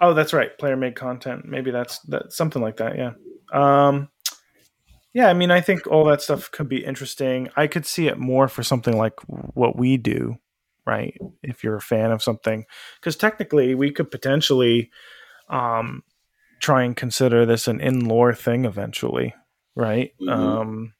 [0.00, 0.58] Oh, that's right.
[0.58, 1.44] Player made content.
[1.44, 2.96] Maybe that's that something like that.
[2.96, 3.12] Yeah.
[3.52, 4.08] Um,
[5.14, 5.28] yeah.
[5.28, 7.48] I mean, I think all that stuff could be interesting.
[7.56, 10.38] I could see it more for something like what we do,
[10.84, 11.16] right?
[11.44, 12.64] If you're a fan of something,
[13.00, 14.90] because technically we could potentially
[15.48, 16.02] um,
[16.60, 19.34] try and consider this an in lore thing eventually,
[19.76, 20.12] right?
[20.20, 20.30] Mhm.
[20.30, 20.92] Um,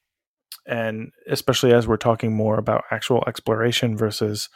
[0.66, 4.48] and especially as we're talking more about actual exploration versus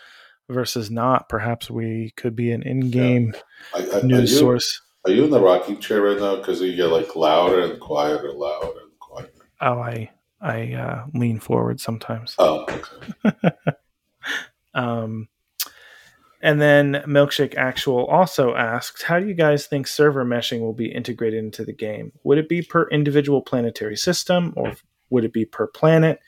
[0.48, 3.34] versus not, perhaps we could be an in-game
[3.72, 4.80] I, I, are, news you, source.
[5.04, 6.36] are you in the rocking chair right now?
[6.36, 9.48] Because you get like louder and quieter, louder and quieter.
[9.60, 10.10] Oh, I
[10.40, 12.34] I uh, lean forward sometimes.
[12.38, 12.66] Oh,
[13.24, 13.50] okay.
[14.74, 15.28] Um,
[16.40, 20.90] and then Milkshake Actual also asked, "How do you guys think server meshing will be
[20.92, 22.12] integrated into the game?
[22.24, 24.74] Would it be per individual planetary system, or
[25.10, 26.20] would it be per planet?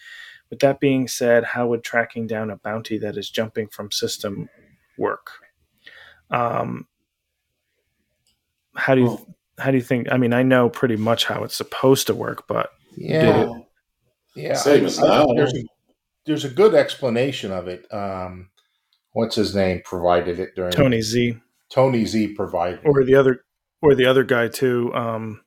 [0.51, 4.51] With that being said, how would tracking down a bounty that is jumping from system
[4.99, 5.31] work?
[6.31, 6.87] Um,
[8.75, 9.27] how do you Well,
[9.59, 10.11] how do you think?
[10.11, 13.49] I mean, I know pretty much how it's supposed to work, but Yeah,
[14.35, 14.55] yeah.
[14.55, 15.25] Same I- as I.
[15.35, 15.63] There's a,
[16.27, 17.87] there's a good explanation of it.
[17.93, 18.51] Um,
[19.13, 21.37] what's his name provided it during Tony Z
[21.71, 22.81] Tony Z provided.
[22.85, 23.45] or the other
[23.81, 24.93] or the other guy too.
[24.95, 25.43] Um,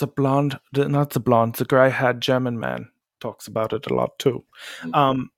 [0.00, 4.18] the blonde, not the blonde, the gray haired German man talks about it a lot
[4.18, 4.44] too.
[4.94, 5.30] Um,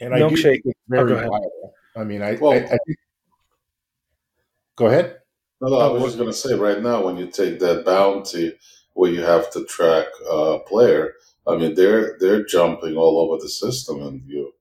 [0.00, 1.28] and I do milkshake- think it's Oh, go very ahead.
[1.30, 1.74] viable.
[1.96, 2.98] I mean, I, Well- I, I think.
[4.76, 5.18] Go ahead.
[5.60, 8.58] No, no, I was just going to say right now, when you take that bounty
[8.94, 11.14] where you have to track a player,
[11.46, 14.52] I mean, they're they're jumping all over the system, and you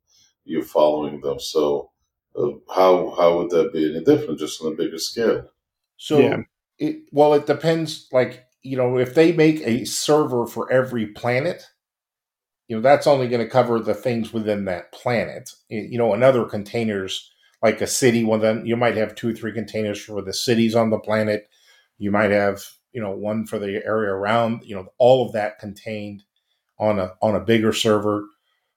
[0.45, 1.39] you're following them.
[1.39, 1.91] So,
[2.37, 5.49] uh, how how would that be any different, just on a bigger scale?
[5.97, 6.43] So, Yeah.
[6.79, 8.07] it, well, it depends.
[8.11, 11.63] Like, you know, if they make a server for every planet,
[12.67, 15.49] you know, that's only going to cover the things within that planet.
[15.69, 19.33] Y- You know, another containers, like a city, one then you might have two or
[19.33, 21.47] three containers for the cities on the planet.
[21.97, 24.63] You might have, you know, one for the area around.
[24.63, 26.23] You know, all of that contained
[26.79, 28.25] on a on a bigger server.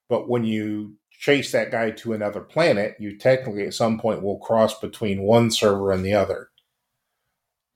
[0.08, 4.38] But when you chase that guy to another planet, you technically at some point will
[4.38, 6.50] cross between one server and the other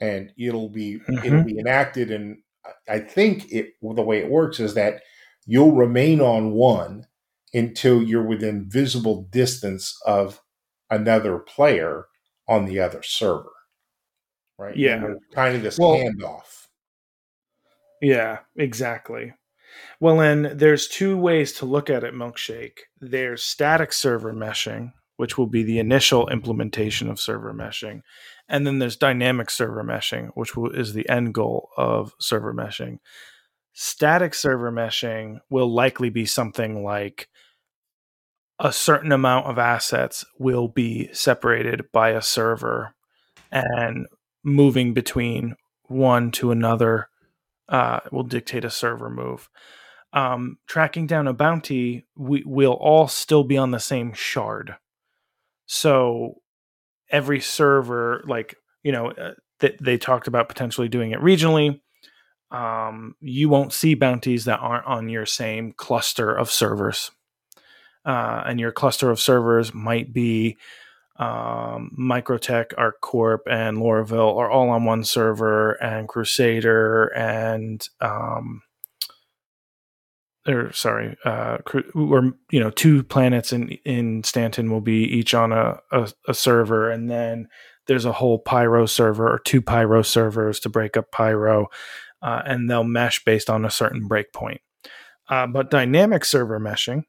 [0.00, 1.24] and it'll be mm-hmm.
[1.24, 5.02] it'll be enacted and I- I think it the way it works is that
[5.46, 7.06] you'll remain on one
[7.52, 10.40] until you're within visible distance of
[10.90, 12.06] another player
[12.48, 13.52] on the other server.
[14.58, 14.76] Right?
[14.76, 15.14] Yeah.
[15.32, 16.66] Kind of this Well- handoff.
[18.02, 19.34] Yeah, exactly.
[20.00, 22.80] Well, then there's two ways to look at it, Milkshake.
[23.00, 28.00] There's static server meshing, which will be the initial implementation of server meshing.
[28.48, 32.98] And then there's dynamic server meshing, which will, is the end goal of server meshing.
[33.74, 37.28] Static server meshing will likely be something like
[38.58, 42.94] a certain amount of assets will be separated by a server
[43.52, 44.06] and
[44.42, 47.09] moving between one to another
[47.70, 49.48] uh, will dictate a server move.
[50.12, 54.76] Um, tracking down a bounty, we will all still be on the same shard.
[55.66, 56.42] So
[57.10, 61.80] every server, like you know, uh, that they talked about potentially doing it regionally.
[62.50, 67.12] Um, you won't see bounties that aren't on your same cluster of servers.
[68.04, 70.56] Uh, and your cluster of servers might be
[71.20, 78.62] um, Microtech, ArcCorp, and Lorville are all on one server, and Crusader and um,
[80.48, 81.58] or sorry, uh,
[81.94, 86.32] or you know, two planets in in Stanton will be each on a, a, a
[86.32, 87.48] server, and then
[87.86, 91.66] there's a whole Pyro server or two Pyro servers to break up Pyro,
[92.22, 94.60] uh, and they'll mesh based on a certain breakpoint.
[95.28, 97.04] Uh, but dynamic server meshing,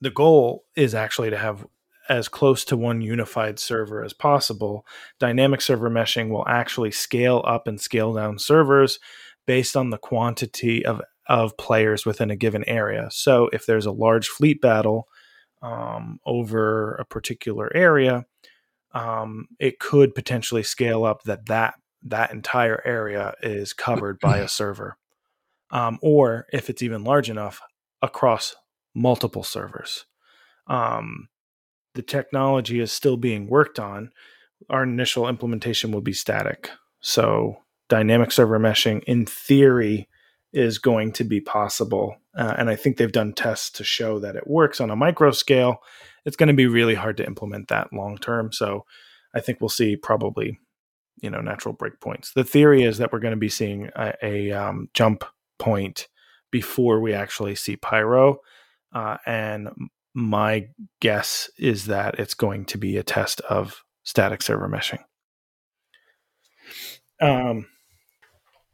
[0.00, 1.66] the goal is actually to have
[2.10, 4.84] as close to one unified server as possible.
[5.20, 8.98] Dynamic server meshing will actually scale up and scale down servers
[9.46, 13.08] based on the quantity of, of players within a given area.
[13.12, 15.06] So if there's a large fleet battle
[15.62, 18.26] um, over a particular area,
[18.92, 24.48] um, it could potentially scale up that that that entire area is covered by a
[24.48, 24.96] server,
[25.70, 27.60] um, or if it's even large enough,
[28.02, 28.56] across
[28.94, 30.06] multiple servers.
[30.66, 31.28] Um,
[31.94, 34.10] the technology is still being worked on,
[34.68, 36.70] our initial implementation will be static.
[37.00, 37.56] So
[37.88, 40.08] dynamic server meshing, in theory,
[40.52, 42.16] is going to be possible.
[42.36, 45.30] Uh, and I think they've done tests to show that it works on a micro
[45.30, 45.78] scale.
[46.24, 48.52] It's going to be really hard to implement that long term.
[48.52, 48.84] So
[49.34, 50.58] I think we'll see probably,
[51.22, 52.32] you know, natural breakpoints.
[52.34, 55.24] The theory is that we're going to be seeing a, a um, jump
[55.58, 56.08] point
[56.50, 58.38] before we actually see Pyro.
[58.92, 59.68] Uh, and
[60.14, 60.68] my
[61.00, 65.00] guess is that it's going to be a test of static server meshing.
[67.20, 67.66] Um,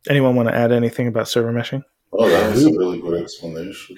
[0.09, 1.83] anyone want to add anything about server meshing?
[2.13, 3.97] Oh, that was a really good explanation.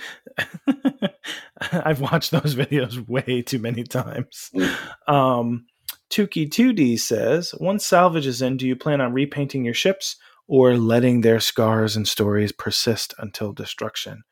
[1.73, 4.51] I've watched those videos way too many times.
[4.55, 5.13] Mm.
[5.13, 5.67] Um,
[6.11, 10.17] Tukey2D says, once salvage is in, do you plan on repainting your ships
[10.47, 14.23] or letting their scars and stories persist until destruction?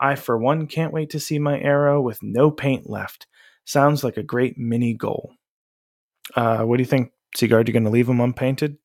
[0.00, 3.26] I, for one, can't wait to see my arrow with no paint left.
[3.64, 5.34] Sounds like a great mini goal.
[6.34, 7.68] Uh, what do you think, Sigard?
[7.68, 8.78] You're going to leave them unpainted?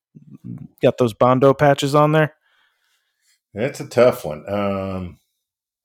[0.82, 2.34] Got those Bondo patches on there?
[3.54, 4.44] That's a tough one.
[4.52, 5.18] Um,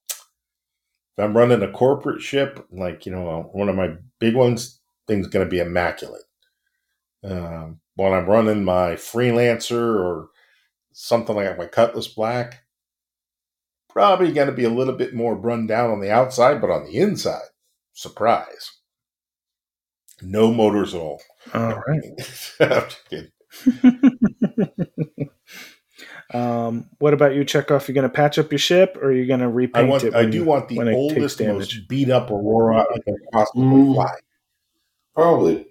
[0.10, 5.28] if I'm running a corporate ship, like, you know, one of my big ones, thing's
[5.28, 6.24] going to be immaculate.
[7.24, 10.30] Um, when I'm running my freelancer or
[10.92, 12.61] something like my Cutlass Black,
[13.94, 16.86] probably going to be a little bit more run down on the outside, but on
[16.86, 17.50] the inside,
[17.94, 18.72] surprise.
[20.22, 21.22] No motors at all.
[21.54, 22.60] All right.
[26.34, 27.88] um, what about you, Chekhov?
[27.88, 30.04] You going to patch up your ship, or are you going to repaint I want,
[30.04, 30.16] it?
[30.16, 33.96] I do want the oldest, most beat up Aurora I can possibly mm.
[33.96, 34.14] fly.
[35.14, 35.68] Probably.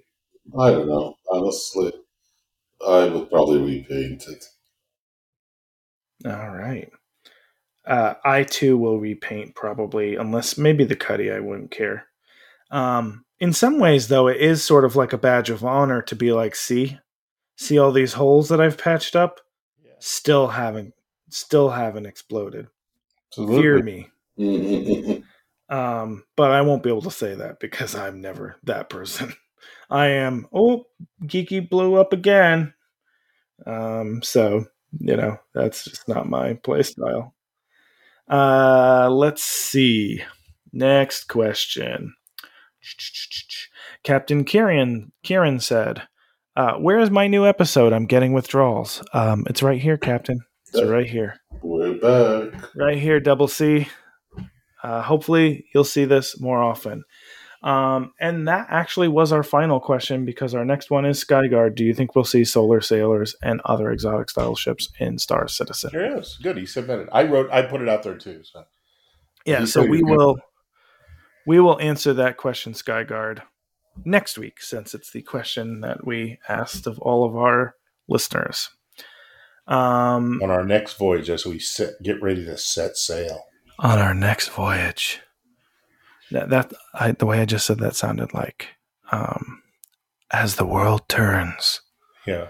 [0.59, 1.15] I don't know.
[1.31, 1.93] Honestly,
[2.87, 4.45] I would probably repaint it.
[6.27, 6.91] All right.
[7.91, 11.31] Uh, I too will repaint probably, unless maybe the Cuddy.
[11.31, 12.07] I wouldn't care.
[12.71, 16.15] Um, in some ways, though, it is sort of like a badge of honor to
[16.15, 16.99] be like, see,
[17.57, 19.41] see all these holes that I've patched up,
[19.85, 19.95] yeah.
[19.99, 20.95] still haven't,
[21.31, 22.69] still haven't exploded.
[23.33, 23.61] Absolutely.
[23.61, 25.25] Fear me.
[25.69, 29.35] um, but I won't be able to say that because I'm never that person.
[29.91, 30.47] I am.
[30.55, 30.85] Oh,
[31.25, 32.73] geeky blew up again.
[33.67, 34.67] Um, so
[34.99, 37.35] you know that's just not my play style.
[38.31, 40.23] Uh, let's see.
[40.73, 42.15] Next question.
[44.05, 46.03] Captain Kieran Kieran said,
[46.57, 47.93] uh, "Where is my new episode?
[47.93, 49.03] I'm getting withdrawals.
[49.13, 50.41] Um, it's right here, Captain.
[50.69, 51.37] It's right here.
[51.63, 52.75] We're back.
[52.77, 53.89] Right here, Double C.
[54.83, 57.03] Uh, hopefully, you'll see this more often.
[57.63, 61.75] Um, and that actually was our final question because our next one is Skyguard.
[61.75, 65.91] Do you think we'll see solar sailors and other exotic style ships in Star Citizen?
[65.93, 66.39] There is.
[66.43, 66.57] Good.
[66.57, 67.09] He submitted.
[67.13, 67.51] I wrote.
[67.51, 68.43] I put it out there too.
[68.45, 68.65] So
[69.45, 69.67] yeah.
[69.67, 70.11] So we good.
[70.11, 70.39] will
[71.47, 73.43] we will answer that question, Skyguard,
[74.05, 77.75] next week since it's the question that we asked of all of our
[78.09, 78.71] listeners.
[79.67, 83.45] Um, on our next voyage, as we set, get ready to set sail.
[83.79, 85.21] On our next voyage.
[86.31, 88.69] That, that I, the way I just said that sounded like
[89.11, 89.63] um,
[90.31, 91.81] as the world turns.
[92.27, 92.49] Yeah.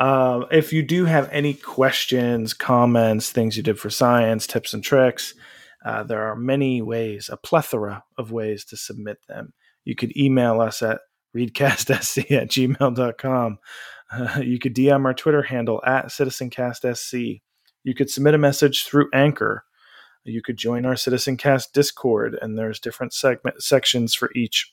[0.00, 4.82] uh, if you do have any questions, comments, things you did for science, tips and
[4.82, 5.34] tricks,
[5.84, 9.52] uh, there are many ways, a plethora of ways to submit them.
[9.84, 11.00] You could email us at
[11.36, 13.58] readcastsc at gmail.com.
[14.10, 17.40] Uh, you could DM our Twitter handle at citizencastsc.
[17.84, 19.62] You could submit a message through Anchor
[20.28, 24.72] you could join our CitizenCast Discord, and there's different segment sections for each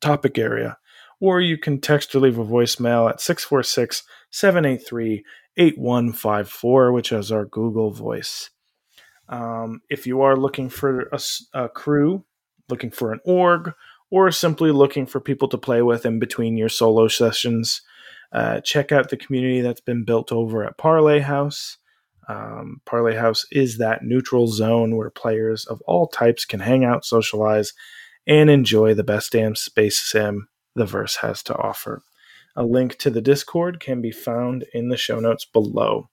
[0.00, 0.78] topic area.
[1.22, 5.22] or you can text or leave a voicemail at 646 783
[5.56, 8.50] 8154, which is our Google Voice.
[9.28, 11.20] Um, if you are looking for a,
[11.52, 12.24] a, crew,
[12.68, 13.74] looking for an org,
[14.10, 17.82] or simply looking for people to play with in between your solo sessions,
[18.32, 21.78] uh, check out the community that's been built over at Parlay House.
[22.30, 27.04] Um, Parlay House is that neutral zone where players of all types can hang out,
[27.04, 27.72] socialize,
[28.24, 30.46] and enjoy the best damn space sim
[30.76, 32.02] the verse has to offer.
[32.54, 36.08] A link to the Discord can be found in the show notes below.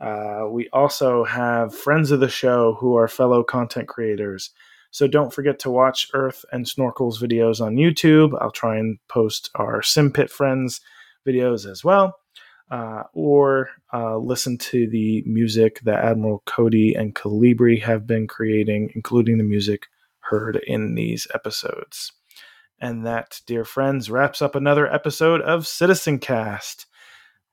[0.00, 4.50] Uh, we also have friends of the show who are fellow content creators.
[4.90, 8.36] So don't forget to watch Earth and Snorkel's videos on YouTube.
[8.40, 10.80] I'll try and post our SimPit friends
[11.24, 12.16] videos as well.
[12.68, 18.90] Uh, or uh, listen to the music that Admiral Cody and Calibri have been creating,
[18.96, 19.86] including the music
[20.18, 22.10] heard in these episodes.
[22.80, 26.86] And that, dear friends, wraps up another episode of Citizen Cast.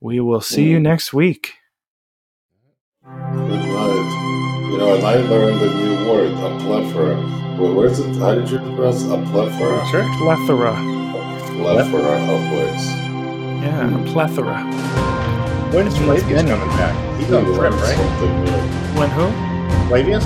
[0.02, 1.54] We will see you next week.
[3.06, 4.70] Good night.
[4.72, 7.16] You know, and I learned a new word, a plethora.
[7.58, 8.16] Where, where's it?
[8.16, 9.86] How did you pronounce a plethora?
[9.92, 10.04] Sure.
[10.18, 10.74] Plethora.
[11.62, 13.03] Plethora of words.
[13.64, 14.60] Yeah, a plethora.
[15.72, 16.92] When's Flavius coming back?
[17.18, 17.98] He's on a trip, right?
[19.00, 19.32] When who?
[19.88, 20.26] Flavius?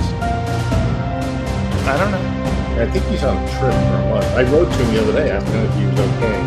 [1.86, 2.82] I don't know.
[2.82, 4.26] I think he's on a trip for a month.
[4.34, 6.38] I wrote to him the other day asking him if he was okay.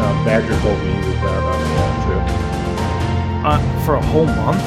[0.00, 1.68] Uh, Badger told me he was not on the
[2.08, 2.24] trip.
[3.44, 4.64] Uh, for a whole month?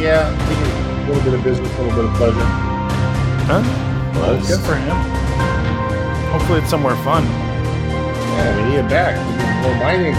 [0.00, 2.46] Yeah, a little bit of business, a little bit of pleasure.
[3.50, 3.62] Huh?
[4.14, 4.46] Nice.
[4.46, 4.96] Good for him.
[6.30, 7.45] Hopefully it's somewhere fun.
[8.36, 9.16] Yeah, we need him back.
[9.16, 10.16] We need more mining.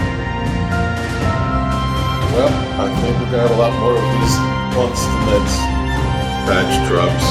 [2.34, 2.50] Well,
[2.82, 4.34] I think we're gonna have a lot more of these
[4.76, 5.56] once the next
[6.46, 7.26] batch drops.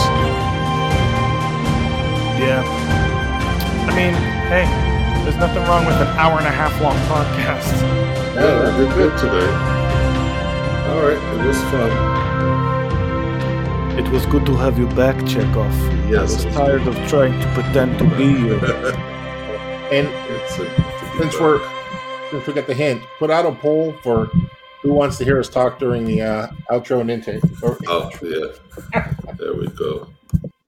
[2.39, 2.64] Yeah.
[3.88, 4.14] I mean,
[4.47, 4.65] hey,
[5.23, 7.72] there's nothing wrong with an hour and a half long podcast.
[8.35, 9.51] Yeah, we did good today.
[10.91, 11.91] All right, it was fun.
[13.97, 15.73] It was good to have you back, Chekhov.
[16.09, 16.43] Yes.
[16.43, 18.59] I was tired of trying to pretend to be you.
[19.91, 20.07] and
[20.49, 21.60] it's a, since we're
[22.30, 24.30] since we got the hint, put out a poll for
[24.82, 27.44] who wants to hear us talk during the uh, outro and intake.
[27.61, 30.07] Or, oh yeah, there we go.